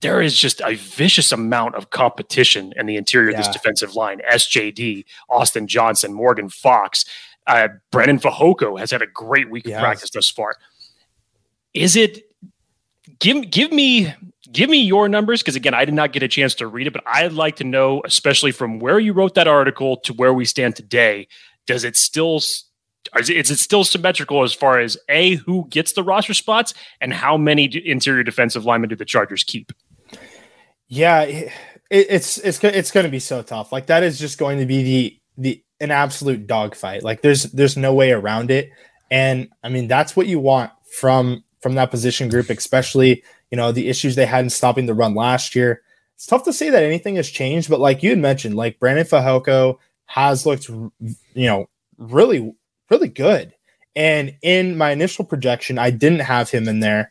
There 0.00 0.22
is 0.22 0.38
just 0.38 0.60
a 0.60 0.76
vicious 0.76 1.32
amount 1.32 1.74
of 1.74 1.90
competition 1.90 2.72
in 2.76 2.86
the 2.86 2.96
interior 2.96 3.30
of 3.30 3.36
this 3.36 3.48
defensive 3.48 3.96
line. 3.96 4.20
SJD, 4.30 5.04
Austin 5.28 5.66
Johnson, 5.66 6.14
Morgan 6.14 6.48
Fox, 6.48 7.04
uh, 7.48 7.66
Breiden 7.90 8.20
Fehoko 8.20 8.78
has 8.78 8.92
had 8.92 9.02
a 9.02 9.08
great 9.08 9.50
week 9.50 9.66
of 9.66 9.72
practice 9.72 10.10
thus 10.10 10.30
far. 10.30 10.54
Is 11.74 11.96
it 11.96 12.30
give 13.18 13.50
give 13.50 13.72
me 13.72 14.14
give 14.52 14.70
me 14.70 14.82
your 14.82 15.08
numbers 15.08 15.42
because 15.42 15.56
again 15.56 15.74
I 15.74 15.84
did 15.84 15.94
not 15.94 16.12
get 16.12 16.22
a 16.22 16.28
chance 16.28 16.54
to 16.56 16.66
read 16.66 16.86
it, 16.86 16.92
but 16.92 17.02
I'd 17.06 17.32
like 17.32 17.56
to 17.56 17.64
know, 17.64 18.02
especially 18.04 18.52
from 18.52 18.78
where 18.78 18.98
you 18.98 19.12
wrote 19.12 19.34
that 19.34 19.48
article 19.48 19.96
to 19.98 20.12
where 20.12 20.32
we 20.32 20.44
stand 20.44 20.76
today. 20.76 21.28
Does 21.66 21.84
it 21.84 21.96
still 21.96 22.36
is 22.36 23.30
it 23.30 23.46
still 23.46 23.84
symmetrical 23.84 24.42
as 24.42 24.52
far 24.52 24.78
as 24.78 24.96
a 25.08 25.36
who 25.36 25.66
gets 25.70 25.92
the 25.92 26.02
roster 26.02 26.34
spots 26.34 26.74
and 27.00 27.12
how 27.12 27.36
many 27.36 27.70
interior 27.86 28.22
defensive 28.22 28.64
linemen 28.64 28.90
do 28.90 28.96
the 28.96 29.04
Chargers 29.04 29.44
keep? 29.44 29.72
Yeah, 30.88 31.22
it, 31.22 31.52
it's 31.90 32.38
it's 32.38 32.62
it's 32.62 32.90
going 32.90 33.04
to 33.04 33.10
be 33.10 33.20
so 33.20 33.42
tough. 33.42 33.72
Like 33.72 33.86
that 33.86 34.02
is 34.02 34.18
just 34.18 34.38
going 34.38 34.58
to 34.58 34.66
be 34.66 34.82
the 34.82 35.20
the 35.38 35.64
an 35.80 35.90
absolute 35.90 36.46
dogfight. 36.46 37.02
Like 37.02 37.22
there's 37.22 37.44
there's 37.44 37.76
no 37.76 37.94
way 37.94 38.12
around 38.12 38.50
it. 38.50 38.70
And 39.10 39.48
I 39.62 39.68
mean 39.68 39.88
that's 39.88 40.16
what 40.16 40.26
you 40.26 40.38
want 40.38 40.70
from 40.98 41.44
from 41.60 41.74
that 41.74 41.90
position 41.90 42.28
group, 42.28 42.50
especially 42.50 43.22
you 43.50 43.56
know 43.56 43.72
the 43.72 43.88
issues 43.88 44.14
they 44.14 44.26
had 44.26 44.44
in 44.44 44.50
stopping 44.50 44.86
the 44.86 44.94
run 44.94 45.14
last 45.14 45.54
year. 45.54 45.82
It's 46.14 46.26
tough 46.26 46.44
to 46.44 46.52
say 46.52 46.70
that 46.70 46.82
anything 46.82 47.16
has 47.16 47.28
changed, 47.28 47.70
but 47.70 47.80
like 47.80 48.02
you 48.02 48.10
had 48.10 48.18
mentioned, 48.18 48.56
like 48.56 48.80
Brandon 48.80 49.06
Fehoko 49.06 49.78
has 50.06 50.46
looked 50.46 50.68
you 50.68 50.90
know 51.34 51.68
really 51.96 52.54
really 52.90 53.08
good. 53.08 53.54
And 53.94 54.36
in 54.42 54.76
my 54.76 54.92
initial 54.92 55.24
projection, 55.24 55.78
I 55.78 55.90
didn't 55.90 56.20
have 56.20 56.50
him 56.50 56.68
in 56.68 56.80
there, 56.80 57.10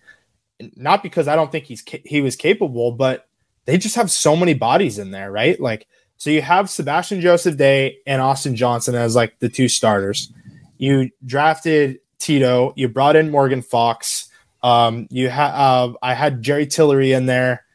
not 0.75 1.03
because 1.03 1.27
I 1.27 1.35
don't 1.35 1.51
think 1.51 1.65
he's 1.65 1.83
he 2.05 2.21
was 2.21 2.35
capable, 2.35 2.91
but 2.91 3.27
they 3.65 3.77
just 3.77 3.95
have 3.95 4.09
so 4.09 4.35
many 4.35 4.53
bodies 4.53 4.97
in 4.97 5.11
there, 5.11 5.31
right? 5.31 5.59
Like, 5.59 5.87
so 6.15 6.29
you 6.29 6.41
have 6.41 6.69
Sebastian 6.69 7.21
Joseph 7.21 7.57
Day 7.57 7.97
and 8.07 8.21
Austin 8.21 8.55
Johnson 8.55 8.95
as 8.95 9.15
like 9.15 9.37
the 9.39 9.49
two 9.49 9.67
starters. 9.67 10.31
You 10.77 11.11
drafted 11.25 11.99
Tito. 12.17 12.73
You 12.75 12.87
brought 12.87 13.15
in 13.15 13.29
Morgan 13.29 13.61
Fox. 13.61 14.16
Um, 14.63 15.07
you 15.09 15.29
had 15.29 15.51
uh, 15.51 15.93
I 16.01 16.13
had 16.13 16.41
Jerry 16.41 16.65
Tillery 16.65 17.13
in 17.13 17.25
there, 17.25 17.65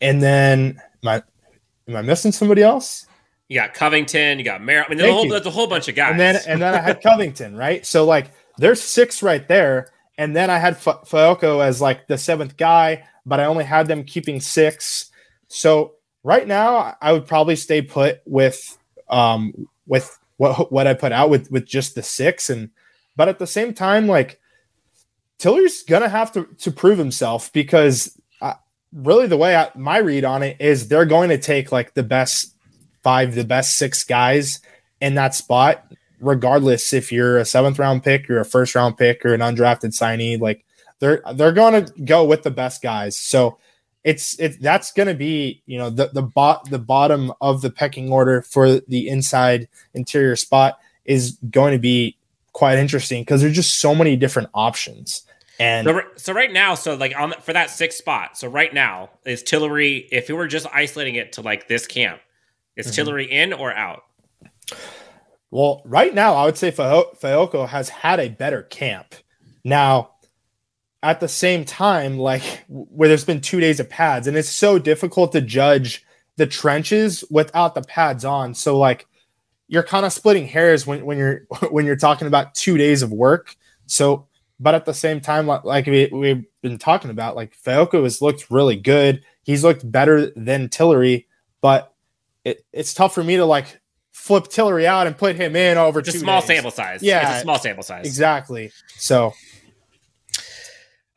and 0.00 0.22
then 0.22 0.80
I 1.04 1.22
am 1.88 1.96
I 1.96 2.02
missing 2.02 2.32
somebody 2.32 2.62
else? 2.62 3.06
You 3.48 3.60
got 3.60 3.74
Covington. 3.74 4.38
You 4.38 4.44
got 4.44 4.62
Merrill. 4.62 4.86
I 4.86 4.90
mean, 4.90 4.98
there's 4.98 5.10
a, 5.10 5.14
whole, 5.14 5.28
there's 5.28 5.46
a 5.46 5.50
whole 5.50 5.66
bunch 5.68 5.88
of 5.88 5.94
guys. 5.94 6.12
And 6.12 6.20
then 6.20 6.36
and 6.46 6.60
then 6.60 6.74
I 6.74 6.80
had 6.80 7.02
Covington, 7.02 7.56
right? 7.56 7.86
So 7.86 8.04
like 8.04 8.32
there's 8.58 8.82
six 8.82 9.22
right 9.22 9.46
there, 9.46 9.92
and 10.18 10.34
then 10.34 10.50
I 10.50 10.58
had 10.58 10.74
F- 10.74 11.08
Fehoko 11.08 11.64
as 11.64 11.80
like 11.80 12.08
the 12.08 12.18
seventh 12.18 12.56
guy, 12.56 13.04
but 13.24 13.40
I 13.40 13.44
only 13.44 13.64
had 13.64 13.86
them 13.86 14.04
keeping 14.04 14.40
six. 14.40 15.10
So 15.48 15.94
right 16.22 16.46
now, 16.46 16.96
I 17.00 17.12
would 17.12 17.26
probably 17.26 17.56
stay 17.56 17.82
put 17.82 18.20
with 18.26 18.76
um 19.08 19.68
with 19.86 20.18
what 20.38 20.72
what 20.72 20.86
I 20.86 20.94
put 20.94 21.12
out 21.12 21.30
with 21.30 21.50
with 21.50 21.66
just 21.66 21.94
the 21.94 22.02
six, 22.02 22.50
and 22.50 22.70
but 23.14 23.28
at 23.28 23.38
the 23.38 23.46
same 23.46 23.72
time, 23.72 24.08
like 24.08 24.40
Tiller's 25.38 25.82
gonna 25.82 26.08
have 26.08 26.32
to 26.32 26.44
to 26.58 26.70
prove 26.70 26.98
himself 26.98 27.52
because 27.52 28.18
uh, 28.40 28.54
really 28.92 29.26
the 29.26 29.36
way 29.36 29.56
I, 29.56 29.70
my 29.74 29.98
read 29.98 30.24
on 30.24 30.42
it 30.42 30.56
is 30.60 30.88
they're 30.88 31.06
going 31.06 31.28
to 31.30 31.38
take 31.38 31.72
like 31.72 31.94
the 31.94 32.02
best 32.02 32.54
five, 33.02 33.34
the 33.34 33.44
best 33.44 33.76
six 33.76 34.02
guys 34.04 34.60
in 35.00 35.14
that 35.14 35.34
spot, 35.34 35.92
regardless 36.20 36.92
if 36.92 37.12
you're 37.12 37.38
a 37.38 37.44
seventh 37.44 37.78
round 37.78 38.02
pick, 38.02 38.28
you're 38.28 38.40
a 38.40 38.44
first 38.44 38.74
round 38.74 38.96
pick, 38.96 39.24
or 39.24 39.34
an 39.34 39.40
undrafted 39.40 39.92
signee. 39.92 40.40
Like 40.40 40.64
they're 40.98 41.22
they're 41.34 41.52
going 41.52 41.84
to 41.84 41.92
go 42.02 42.24
with 42.24 42.42
the 42.42 42.50
best 42.50 42.82
guys. 42.82 43.16
So 43.16 43.58
it's 44.04 44.38
it's 44.38 44.56
that's 44.58 44.92
going 44.92 45.08
to 45.08 45.14
be 45.14 45.62
you 45.66 45.78
know 45.78 45.90
the 45.90 46.08
the 46.12 46.22
bot 46.22 46.70
the 46.70 46.78
bottom 46.78 47.32
of 47.40 47.60
the 47.60 47.70
pecking 47.70 48.10
order 48.10 48.42
for 48.42 48.80
the 48.80 49.08
inside 49.08 49.68
interior 49.94 50.36
spot 50.36 50.78
is 51.04 51.38
going 51.50 51.72
to 51.72 51.78
be 51.78 52.16
quite 52.52 52.78
interesting 52.78 53.22
because 53.22 53.42
there's 53.42 53.54
just 53.54 53.80
so 53.80 53.94
many 53.94 54.16
different 54.16 54.48
options. 54.54 55.22
And 55.58 55.86
So, 55.86 56.00
so 56.16 56.32
right 56.32 56.52
now, 56.52 56.74
so 56.74 56.94
like 56.94 57.14
on 57.18 57.30
the, 57.30 57.36
for 57.36 57.52
that 57.52 57.70
sixth 57.70 57.98
spot, 57.98 58.36
so 58.36 58.48
right 58.48 58.72
now 58.72 59.10
is 59.24 59.42
Tillery. 59.42 60.08
If 60.12 60.28
we 60.28 60.34
were 60.34 60.46
just 60.46 60.66
isolating 60.72 61.14
it 61.14 61.32
to 61.32 61.40
like 61.42 61.68
this 61.68 61.86
camp, 61.86 62.20
is 62.76 62.86
Mhm. 62.88 62.94
Tillery 62.94 63.30
in 63.30 63.52
or 63.52 63.72
out? 63.72 64.02
Well, 65.50 65.82
right 65.84 66.14
now, 66.14 66.34
I 66.34 66.44
would 66.44 66.58
say 66.58 66.70
Fehoko 66.70 67.68
has 67.68 67.88
had 67.88 68.20
a 68.20 68.28
better 68.28 68.62
camp. 68.64 69.14
Now, 69.64 70.10
at 71.02 71.20
the 71.20 71.28
same 71.28 71.64
time, 71.64 72.18
like 72.18 72.64
where 72.68 73.08
there's 73.08 73.24
been 73.24 73.40
two 73.40 73.60
days 73.60 73.80
of 73.80 73.88
pads, 73.88 74.26
and 74.26 74.36
it's 74.36 74.48
so 74.48 74.78
difficult 74.78 75.32
to 75.32 75.40
judge 75.40 76.04
the 76.36 76.46
trenches 76.46 77.24
without 77.30 77.74
the 77.74 77.82
pads 77.82 78.24
on. 78.24 78.54
So, 78.54 78.76
like, 78.78 79.06
you're 79.68 79.82
kind 79.82 80.04
of 80.04 80.12
splitting 80.12 80.46
hairs 80.46 80.86
when, 80.86 81.04
when 81.06 81.16
you're 81.16 81.42
when 81.70 81.86
you're 81.86 81.96
talking 81.96 82.26
about 82.26 82.54
two 82.54 82.76
days 82.76 83.02
of 83.02 83.12
work. 83.12 83.56
So, 83.86 84.26
but 84.58 84.74
at 84.74 84.84
the 84.84 84.94
same 84.94 85.20
time, 85.20 85.46
like, 85.46 85.64
like 85.64 85.86
we, 85.86 86.08
we've 86.12 86.44
been 86.62 86.78
talking 86.78 87.10
about, 87.10 87.36
like 87.36 87.56
Fehoko 87.56 88.02
has 88.04 88.22
looked 88.22 88.50
really 88.50 88.76
good. 88.76 89.22
He's 89.42 89.62
looked 89.64 89.90
better 89.90 90.30
than 90.36 90.68
Tillery, 90.68 91.26
but 91.60 91.92
it, 92.44 92.64
it's 92.72 92.94
tough 92.94 93.14
for 93.14 93.22
me 93.24 93.36
to 93.36 93.44
like 93.44 93.80
flip 94.12 94.48
Tillery 94.48 94.86
out 94.86 95.06
and 95.06 95.16
put 95.16 95.36
him 95.36 95.54
in 95.56 95.78
over 95.78 96.00
Just 96.02 96.16
two 96.16 96.20
small 96.20 96.40
days. 96.40 96.48
sample 96.48 96.70
size. 96.70 97.02
Yeah. 97.02 97.30
it's 97.30 97.38
a 97.40 97.42
small 97.42 97.58
sample 97.58 97.82
size. 97.84 98.06
Exactly. 98.06 98.70
So 98.96 99.34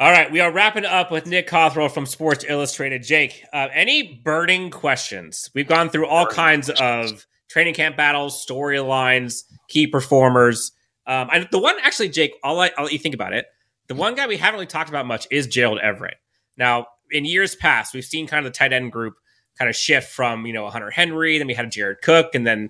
All 0.01 0.11
right, 0.11 0.31
we 0.31 0.39
are 0.39 0.51
wrapping 0.51 0.85
up 0.85 1.11
with 1.11 1.25
Nick 1.25 1.47
Cothrell 1.47 1.89
from 1.89 2.05
Sports 2.05 2.45
Illustrated. 2.47 3.03
Jake, 3.03 3.43
uh, 3.51 3.67
any 3.73 4.21
burning 4.23 4.69
questions? 4.69 5.49
We've 5.53 5.67
gone 5.67 5.89
through 5.89 6.07
all 6.07 6.23
Burning 6.25 6.35
kinds 6.35 6.67
questions. 6.67 7.11
of 7.11 7.25
training 7.49 7.73
camp 7.73 7.97
battles, 7.97 8.45
storylines, 8.45 9.43
key 9.67 9.87
performers. 9.87 10.71
Um, 11.09 11.27
and 11.33 11.47
the 11.51 11.57
one, 11.57 11.75
actually, 11.81 12.09
Jake, 12.09 12.35
I'll 12.43 12.55
let, 12.55 12.73
I'll 12.77 12.83
let 12.83 12.93
you 12.93 12.99
think 12.99 13.15
about 13.15 13.33
it. 13.33 13.47
The 13.87 13.95
one 13.95 14.13
guy 14.13 14.27
we 14.27 14.37
haven't 14.37 14.53
really 14.53 14.67
talked 14.67 14.89
about 14.89 15.07
much 15.07 15.27
is 15.31 15.47
Gerald 15.47 15.79
Everett. 15.79 16.17
Now, 16.55 16.85
in 17.09 17.25
years 17.25 17.55
past, 17.55 17.95
we've 17.95 18.05
seen 18.05 18.27
kind 18.27 18.45
of 18.45 18.53
the 18.53 18.55
tight 18.55 18.73
end 18.73 18.91
group 18.91 19.15
kind 19.57 19.67
of 19.67 19.75
shift 19.75 20.11
from 20.11 20.45
you 20.45 20.53
know 20.53 20.69
Hunter 20.69 20.91
Henry, 20.91 21.39
then 21.39 21.47
we 21.47 21.55
had 21.55 21.71
Jared 21.71 22.01
Cook, 22.03 22.35
and 22.35 22.45
then 22.45 22.69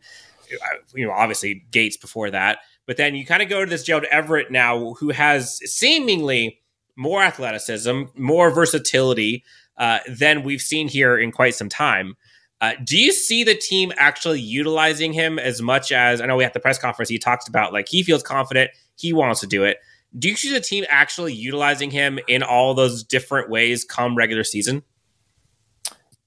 uh, 0.54 0.78
you 0.95 1.06
know 1.06 1.12
obviously 1.12 1.65
Gates 1.69 1.97
before 1.97 2.32
that. 2.32 2.60
But 2.88 2.95
then 2.95 3.13
you 3.13 3.25
kind 3.25 3.43
of 3.43 3.49
go 3.49 3.63
to 3.63 3.69
this 3.69 3.84
Gerald 3.84 4.06
Everett 4.10 4.49
now, 4.52 4.93
who 4.93 5.10
has 5.10 5.60
seemingly 5.69 6.62
more 6.95 7.21
athleticism, 7.21 8.04
more 8.15 8.49
versatility 8.49 9.43
uh, 9.78 9.99
than 10.08 10.43
we've 10.43 10.62
seen 10.62 10.88
here 10.88 11.17
in 11.17 11.32
quite 11.32 11.56
some 11.56 11.69
time. 11.69 12.15
Uh, 12.62 12.74
do 12.84 12.98
you 12.98 13.12
see 13.13 13.43
the 13.43 13.56
team 13.56 13.93
actually 13.98 14.41
utilizing 14.41 15.13
him 15.13 15.39
as 15.39 15.62
much 15.62 15.91
as 15.91 16.19
I 16.19 16.26
know 16.26 16.36
we 16.36 16.43
had 16.43 16.54
the 16.54 16.60
press 16.60 16.78
conference? 16.78 17.10
He 17.10 17.17
talks 17.17 17.48
about 17.48 17.72
like 17.72 17.88
he 17.88 18.04
feels 18.04 18.22
confident, 18.22 18.72
he 18.95 19.13
wants 19.13 19.39
to 19.41 19.48
do 19.48 19.63
it. 19.63 19.78
Do 20.17 20.28
you 20.28 20.36
see 20.36 20.52
the 20.52 20.60
team 20.60 20.86
actually 20.89 21.34
utilizing 21.34 21.91
him 21.91 22.19
in 22.28 22.43
all 22.43 22.74
those 22.74 23.04
different 23.04 23.50
ways 23.50 23.86
come 23.86 24.15
regular 24.15 24.43
season? 24.43 24.84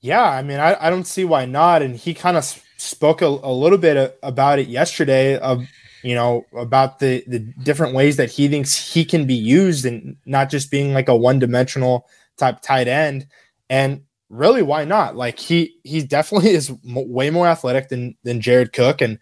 Yeah, 0.01 0.25
I 0.25 0.43
mean, 0.43 0.59
I, 0.59 0.77
I 0.81 0.91
don't 0.91 1.07
see 1.07 1.25
why 1.25 1.45
not. 1.45 1.83
And 1.83 1.97
he 1.97 2.15
kind 2.15 2.37
of 2.37 2.45
spoke 2.77 3.23
a, 3.23 3.27
a 3.27 3.53
little 3.53 3.79
bit 3.79 4.19
about 4.23 4.59
it 4.59 4.69
yesterday 4.69 5.39
of 5.39 5.65
you 6.03 6.15
know 6.17 6.45
about 6.57 6.99
the 6.99 7.23
the 7.29 7.39
different 7.39 7.95
ways 7.95 8.17
that 8.17 8.31
he 8.31 8.49
thinks 8.49 8.93
he 8.93 9.05
can 9.05 9.27
be 9.27 9.35
used 9.35 9.85
and 9.85 10.17
not 10.27 10.51
just 10.51 10.71
being 10.71 10.93
like 10.93 11.09
a 11.09 11.17
one 11.17 11.39
dimensional 11.39 12.09
type 12.37 12.61
tight 12.63 12.89
end. 12.89 13.27
And 13.71 14.03
really, 14.33 14.63
why 14.63 14.85
not? 14.85 15.15
Like 15.15 15.39
he 15.39 15.77
he 15.85 16.03
definitely 16.03 16.51
is 16.55 16.71
m- 16.71 16.79
way 16.85 17.31
more 17.31 17.47
athletic 17.47 17.89
than 17.89 18.17
than 18.25 18.41
Jared 18.41 18.73
Cook. 18.73 19.01
And 19.01 19.19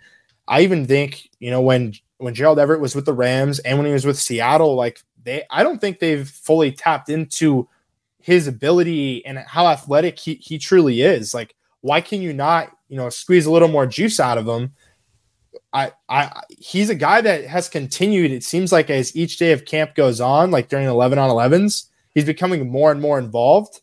I 0.48 0.62
even 0.62 0.86
think 0.86 1.28
you 1.40 1.50
know 1.50 1.60
when 1.60 1.94
when 2.16 2.34
Gerald 2.34 2.58
Everett 2.58 2.80
was 2.80 2.94
with 2.94 3.04
the 3.04 3.12
Rams 3.12 3.58
and 3.58 3.76
when 3.76 3.86
he 3.86 3.92
was 3.92 4.06
with 4.06 4.18
Seattle, 4.18 4.74
like 4.74 5.02
they 5.24 5.42
I 5.50 5.62
don't 5.62 5.80
think 5.80 5.98
they've 5.98 6.28
fully 6.28 6.72
tapped 6.72 7.10
into 7.10 7.68
his 8.20 8.46
ability 8.46 9.24
and 9.24 9.38
how 9.38 9.66
athletic 9.66 10.18
he, 10.18 10.34
he 10.34 10.58
truly 10.58 11.02
is. 11.02 11.34
Like, 11.34 11.54
why 11.80 12.00
can 12.00 12.20
you 12.20 12.32
not, 12.32 12.70
you 12.88 12.96
know, 12.96 13.08
squeeze 13.08 13.46
a 13.46 13.50
little 13.50 13.68
more 13.68 13.86
juice 13.86 14.20
out 14.20 14.38
of 14.38 14.46
him? 14.46 14.72
I, 15.72 15.92
I, 16.08 16.42
he's 16.58 16.90
a 16.90 16.94
guy 16.94 17.20
that 17.22 17.44
has 17.46 17.68
continued. 17.68 18.30
It 18.30 18.44
seems 18.44 18.72
like 18.72 18.90
as 18.90 19.16
each 19.16 19.38
day 19.38 19.52
of 19.52 19.64
camp 19.64 19.94
goes 19.94 20.20
on, 20.20 20.50
like 20.50 20.68
during 20.68 20.86
11 20.86 21.18
on 21.18 21.30
11s, 21.30 21.86
he's 22.10 22.24
becoming 22.24 22.70
more 22.70 22.92
and 22.92 23.00
more 23.00 23.18
involved. 23.18 23.80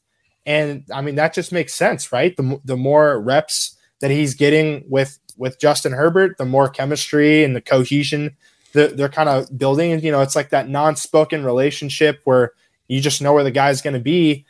And 0.48 0.86
I 0.94 1.02
mean, 1.02 1.16
that 1.16 1.34
just 1.34 1.52
makes 1.52 1.74
sense, 1.74 2.12
right? 2.12 2.36
The, 2.36 2.60
the 2.64 2.78
more 2.78 3.22
reps 3.22 3.78
that 4.00 4.10
he's 4.10 4.34
getting 4.34 4.86
with, 4.88 5.20
with 5.38 5.60
Justin 5.60 5.92
Herbert, 5.92 6.38
the 6.38 6.46
more 6.46 6.70
chemistry 6.70 7.44
and 7.44 7.56
the 7.56 7.62
cohesion 7.62 8.36
that 8.74 8.98
they're 8.98 9.10
kind 9.10 9.30
of 9.30 9.56
building. 9.58 10.00
You 10.00 10.12
know, 10.12 10.22
it's 10.22 10.36
like 10.36 10.50
that 10.52 10.70
non-spoken 10.70 11.44
relationship 11.44 12.22
where 12.24 12.54
you 12.88 13.02
just 13.02 13.22
know 13.22 13.34
where 13.34 13.44
the 13.44 13.52
guy's 13.52 13.82
going 13.82 13.96
to 13.96 14.00
be. 14.00 14.46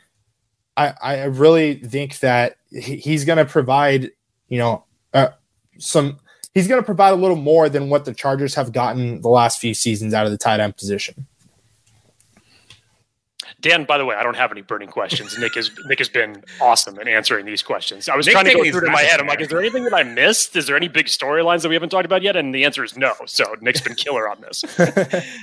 I, 0.76 0.94
I 1.02 1.24
really 1.24 1.74
think 1.74 2.20
that 2.20 2.58
he's 2.70 3.24
going 3.24 3.38
to 3.38 3.44
provide, 3.44 4.12
you 4.48 4.58
know, 4.58 4.84
uh, 5.12 5.30
some, 5.78 6.20
he's 6.54 6.68
going 6.68 6.80
to 6.80 6.86
provide 6.86 7.10
a 7.10 7.16
little 7.16 7.36
more 7.36 7.68
than 7.68 7.90
what 7.90 8.04
the 8.04 8.14
Chargers 8.14 8.54
have 8.54 8.72
gotten 8.72 9.20
the 9.20 9.28
last 9.28 9.58
few 9.58 9.74
seasons 9.74 10.14
out 10.14 10.26
of 10.26 10.30
the 10.30 10.38
tight 10.38 10.60
end 10.60 10.76
position. 10.76 11.26
Dan, 13.60 13.84
by 13.84 13.98
the 13.98 14.04
way, 14.04 14.14
I 14.14 14.22
don't 14.22 14.36
have 14.36 14.52
any 14.52 14.62
burning 14.62 14.88
questions. 14.88 15.36
Nick 15.36 15.56
has 15.56 15.70
Nick 15.86 15.98
has 15.98 16.08
been 16.08 16.44
awesome 16.60 16.98
in 17.00 17.08
answering 17.08 17.44
these 17.44 17.60
questions. 17.60 18.08
I 18.08 18.14
was 18.14 18.26
Nick 18.26 18.34
trying 18.34 18.44
to 18.44 18.54
go 18.54 18.62
through 18.70 18.82
it 18.82 18.86
in 18.86 18.92
my 18.92 19.02
head. 19.02 19.18
I'm 19.18 19.26
like, 19.26 19.40
is 19.40 19.48
there 19.48 19.58
anything 19.58 19.82
that 19.82 19.94
I 19.94 20.04
missed? 20.04 20.54
Is 20.54 20.68
there 20.68 20.76
any 20.76 20.86
big 20.86 21.06
storylines 21.06 21.62
that 21.62 21.68
we 21.68 21.74
haven't 21.74 21.88
talked 21.88 22.06
about 22.06 22.22
yet? 22.22 22.36
And 22.36 22.54
the 22.54 22.64
answer 22.64 22.84
is 22.84 22.96
no. 22.96 23.14
So 23.26 23.56
Nick's 23.60 23.80
been 23.80 23.96
killer 23.96 24.28
on 24.28 24.40
this. 24.40 24.62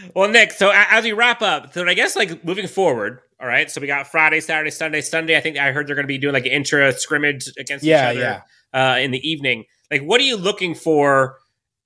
well, 0.16 0.30
Nick, 0.30 0.52
so 0.52 0.72
as 0.74 1.04
we 1.04 1.12
wrap 1.12 1.42
up, 1.42 1.74
so 1.74 1.86
I 1.86 1.94
guess 1.94 2.16
like 2.16 2.46
moving 2.46 2.68
forward, 2.68 3.20
all 3.40 3.48
right. 3.48 3.70
So 3.70 3.82
we 3.82 3.88
got 3.88 4.08
Friday, 4.08 4.40
Saturday, 4.40 4.72
Sunday, 4.72 5.02
Sunday. 5.02 5.36
I 5.36 5.42
think 5.42 5.58
I 5.58 5.74
heard 5.74 5.88
they're 5.88 5.96
going 5.96 6.06
to 6.06 6.08
be 6.08 6.18
doing 6.18 6.34
like 6.34 6.46
an 6.46 6.54
intra 6.54 6.94
scrimmage 6.94 7.52
against 7.58 7.84
yeah, 7.84 8.12
each 8.12 8.18
other 8.18 8.44
yeah. 8.74 8.94
uh, 8.94 8.98
in 8.98 9.12
the 9.12 9.30
evening. 9.30 9.66
Like, 9.92 10.04
what 10.04 10.22
are 10.22 10.24
you 10.24 10.38
looking 10.38 10.74
for 10.74 11.38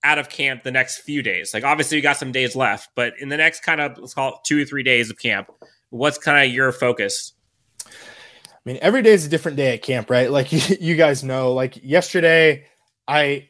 out 0.03 0.19
of 0.19 0.29
camp 0.29 0.61
the 0.61 0.71
next 0.71 0.99
few 0.99 1.23
days? 1.23 1.55
Like, 1.55 1.63
obviously, 1.63 1.97
you 1.97 2.03
got 2.03 2.17
some 2.17 2.31
days 2.31 2.55
left, 2.55 2.89
but 2.95 3.13
in 3.19 3.29
the 3.29 3.37
next 3.37 3.61
kind 3.61 3.81
of 3.81 3.97
let's 3.97 4.13
call 4.13 4.29
it 4.29 4.35
two 4.45 4.61
or 4.61 4.65
three 4.65 4.83
days 4.83 5.09
of 5.09 5.17
camp, 5.17 5.49
what's 5.89 6.17
kind 6.17 6.47
of 6.47 6.53
your 6.53 6.71
focus? 6.71 7.33
I 7.85 7.89
mean, 8.65 8.79
every 8.81 9.01
day 9.01 9.11
is 9.11 9.25
a 9.25 9.29
different 9.29 9.57
day 9.57 9.73
at 9.73 9.81
camp, 9.81 10.09
right? 10.09 10.29
Like 10.29 10.51
you 10.81 10.95
guys 10.95 11.23
know, 11.23 11.53
like 11.53 11.83
yesterday, 11.83 12.65
I 13.07 13.49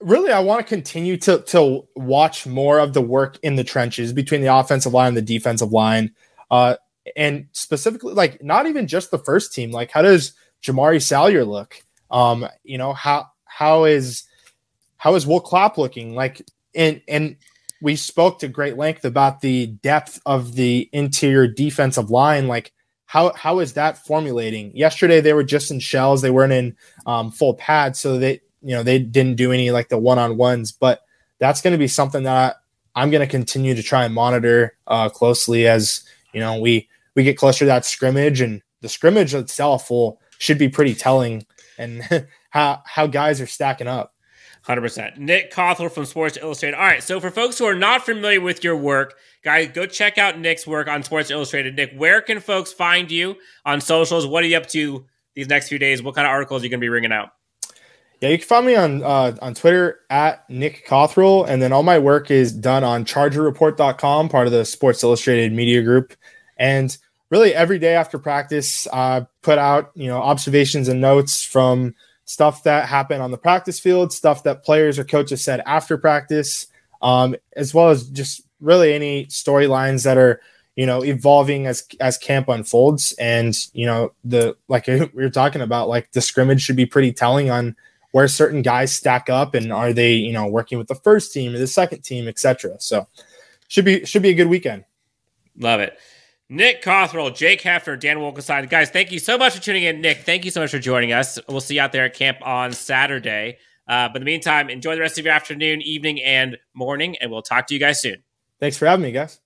really 0.00 0.32
I 0.32 0.40
want 0.40 0.60
to 0.60 0.68
continue 0.68 1.16
to 1.18 1.40
to 1.42 1.86
watch 1.96 2.46
more 2.46 2.78
of 2.78 2.92
the 2.92 3.00
work 3.00 3.38
in 3.42 3.56
the 3.56 3.64
trenches 3.64 4.12
between 4.12 4.40
the 4.40 4.54
offensive 4.54 4.92
line 4.92 5.08
and 5.08 5.16
the 5.16 5.22
defensive 5.22 5.72
line. 5.72 6.12
Uh, 6.50 6.76
and 7.16 7.48
specifically, 7.52 8.14
like 8.14 8.42
not 8.42 8.66
even 8.66 8.86
just 8.86 9.10
the 9.10 9.18
first 9.18 9.52
team. 9.52 9.70
Like, 9.70 9.90
how 9.90 10.02
does 10.02 10.32
Jamaree 10.62 11.02
Salyer 11.02 11.44
look? 11.44 11.82
Um, 12.10 12.46
you 12.62 12.78
know, 12.78 12.92
how 12.92 13.26
how 13.44 13.84
is 13.84 14.24
how 14.96 15.14
is 15.14 15.26
Will 15.26 15.40
Clapp 15.40 15.76
looking? 15.76 16.14
Like, 16.14 16.42
and 16.74 17.02
and 17.08 17.36
we 17.80 17.96
spoke 17.96 18.38
to 18.38 18.48
great 18.48 18.76
length 18.76 19.04
about 19.04 19.40
the 19.40 19.66
depth 19.66 20.20
of 20.26 20.54
the 20.54 20.88
interior 20.92 21.46
defensive 21.46 22.10
line. 22.10 22.48
Like, 22.48 22.72
how 23.06 23.32
how 23.34 23.58
is 23.60 23.74
that 23.74 23.98
formulating? 23.98 24.76
Yesterday 24.76 25.20
they 25.20 25.32
were 25.32 25.44
just 25.44 25.70
in 25.70 25.80
shells; 25.80 26.22
they 26.22 26.30
weren't 26.30 26.52
in 26.52 26.76
um, 27.06 27.30
full 27.30 27.54
pads, 27.54 27.98
so 27.98 28.18
they 28.18 28.40
you 28.62 28.74
know 28.74 28.82
they 28.82 28.98
didn't 28.98 29.36
do 29.36 29.52
any 29.52 29.70
like 29.70 29.88
the 29.88 29.98
one 29.98 30.18
on 30.18 30.36
ones. 30.36 30.72
But 30.72 31.02
that's 31.38 31.60
going 31.60 31.72
to 31.72 31.78
be 31.78 31.88
something 31.88 32.22
that 32.22 32.56
I'm 32.94 33.10
going 33.10 33.20
to 33.20 33.30
continue 33.30 33.74
to 33.74 33.82
try 33.82 34.04
and 34.04 34.14
monitor 34.14 34.76
uh, 34.86 35.08
closely 35.08 35.66
as 35.66 36.04
you 36.32 36.40
know 36.40 36.58
we 36.58 36.88
we 37.14 37.24
get 37.24 37.36
closer 37.36 37.60
to 37.60 37.66
that 37.66 37.84
scrimmage, 37.84 38.40
and 38.40 38.62
the 38.80 38.88
scrimmage 38.88 39.34
itself 39.34 39.90
will 39.90 40.20
should 40.38 40.58
be 40.58 40.68
pretty 40.68 40.94
telling 40.94 41.46
and 41.78 42.26
how 42.50 42.82
how 42.86 43.06
guys 43.06 43.40
are 43.40 43.46
stacking 43.46 43.88
up. 43.88 44.13
100%. 44.66 45.18
Nick 45.18 45.50
Cothrell 45.50 45.90
from 45.90 46.06
Sports 46.06 46.38
Illustrated. 46.40 46.76
All 46.76 46.86
right, 46.86 47.02
so 47.02 47.20
for 47.20 47.30
folks 47.30 47.58
who 47.58 47.66
are 47.66 47.74
not 47.74 48.06
familiar 48.06 48.40
with 48.40 48.64
your 48.64 48.76
work, 48.76 49.14
guys, 49.42 49.68
go 49.74 49.84
check 49.84 50.16
out 50.16 50.38
Nick's 50.38 50.66
work 50.66 50.88
on 50.88 51.02
Sports 51.02 51.30
Illustrated. 51.30 51.76
Nick, 51.76 51.92
where 51.96 52.22
can 52.22 52.40
folks 52.40 52.72
find 52.72 53.10
you 53.10 53.36
on 53.66 53.80
socials? 53.80 54.26
What 54.26 54.42
are 54.42 54.46
you 54.46 54.56
up 54.56 54.66
to 54.68 55.04
these 55.34 55.48
next 55.48 55.68
few 55.68 55.78
days? 55.78 56.02
What 56.02 56.14
kind 56.14 56.26
of 56.26 56.30
articles 56.30 56.62
are 56.62 56.64
you 56.64 56.70
going 56.70 56.80
to 56.80 56.84
be 56.84 56.88
ringing 56.88 57.12
out? 57.12 57.30
Yeah, 58.20 58.30
you 58.30 58.38
can 58.38 58.46
find 58.46 58.64
me 58.64 58.74
on 58.74 59.02
uh, 59.02 59.36
on 59.42 59.52
Twitter 59.52 60.00
at 60.08 60.48
Nick 60.48 60.86
Cothrell, 60.86 61.44
and 61.44 61.60
then 61.60 61.72
all 61.72 61.82
my 61.82 61.98
work 61.98 62.30
is 62.30 62.52
done 62.52 62.82
on 62.82 63.04
ChargerReport.com, 63.04 64.30
part 64.30 64.46
of 64.46 64.52
the 64.52 64.64
Sports 64.64 65.02
Illustrated 65.02 65.52
media 65.52 65.82
group. 65.82 66.14
And 66.56 66.96
really, 67.28 67.54
every 67.54 67.78
day 67.78 67.94
after 67.94 68.18
practice, 68.18 68.86
I 68.86 69.16
uh, 69.16 69.24
put 69.42 69.58
out 69.58 69.90
you 69.94 70.06
know 70.06 70.22
observations 70.22 70.88
and 70.88 71.02
notes 71.02 71.44
from 71.44 71.94
stuff 72.24 72.62
that 72.64 72.88
happened 72.88 73.22
on 73.22 73.30
the 73.30 73.38
practice 73.38 73.78
field, 73.78 74.12
stuff 74.12 74.42
that 74.44 74.64
players 74.64 74.98
or 74.98 75.04
coaches 75.04 75.42
said 75.44 75.62
after 75.66 75.98
practice, 75.98 76.66
um, 77.02 77.36
as 77.56 77.74
well 77.74 77.90
as 77.90 78.08
just 78.08 78.42
really 78.60 78.94
any 78.94 79.26
storylines 79.26 80.04
that 80.04 80.16
are 80.16 80.40
you 80.76 80.86
know 80.86 81.04
evolving 81.04 81.66
as 81.66 81.86
as 82.00 82.18
camp 82.18 82.48
unfolds. 82.48 83.12
And 83.18 83.56
you 83.72 83.86
know 83.86 84.12
the 84.24 84.56
like 84.68 84.86
we 84.86 85.08
were 85.14 85.30
talking 85.30 85.62
about, 85.62 85.88
like 85.88 86.12
the 86.12 86.20
scrimmage 86.20 86.62
should 86.62 86.76
be 86.76 86.86
pretty 86.86 87.12
telling 87.12 87.50
on 87.50 87.76
where 88.12 88.28
certain 88.28 88.62
guys 88.62 88.94
stack 88.94 89.28
up 89.28 89.54
and 89.54 89.72
are 89.72 89.92
they 89.92 90.12
you 90.14 90.32
know 90.32 90.46
working 90.46 90.78
with 90.78 90.88
the 90.88 90.94
first 90.94 91.32
team 91.32 91.54
or 91.54 91.58
the 91.58 91.66
second 91.66 92.02
team, 92.02 92.28
etc. 92.28 92.76
So 92.80 93.06
should 93.68 93.84
be 93.84 94.04
should 94.04 94.22
be 94.22 94.30
a 94.30 94.34
good 94.34 94.48
weekend. 94.48 94.84
Love 95.58 95.80
it. 95.80 95.98
Nick 96.48 96.82
Cothrell, 96.82 97.30
Jake 97.30 97.62
Hefner, 97.62 97.98
Dan 97.98 98.18
Wolkenstein. 98.18 98.68
Guys, 98.68 98.90
thank 98.90 99.10
you 99.10 99.18
so 99.18 99.38
much 99.38 99.54
for 99.54 99.62
tuning 99.62 99.84
in. 99.84 100.00
Nick, 100.00 100.18
thank 100.18 100.44
you 100.44 100.50
so 100.50 100.60
much 100.60 100.70
for 100.70 100.78
joining 100.78 101.12
us. 101.12 101.38
We'll 101.48 101.60
see 101.60 101.76
you 101.76 101.80
out 101.80 101.92
there 101.92 102.04
at 102.04 102.14
camp 102.14 102.38
on 102.42 102.72
Saturday. 102.72 103.58
Uh, 103.88 104.08
but 104.08 104.16
in 104.16 104.22
the 104.22 104.26
meantime, 104.26 104.70
enjoy 104.70 104.94
the 104.94 105.00
rest 105.00 105.18
of 105.18 105.24
your 105.24 105.34
afternoon, 105.34 105.82
evening, 105.82 106.20
and 106.22 106.56
morning, 106.74 107.16
and 107.20 107.30
we'll 107.30 107.42
talk 107.42 107.66
to 107.68 107.74
you 107.74 107.80
guys 107.80 108.00
soon. 108.00 108.22
Thanks 108.60 108.76
for 108.76 108.86
having 108.86 109.02
me, 109.02 109.12
guys. 109.12 109.40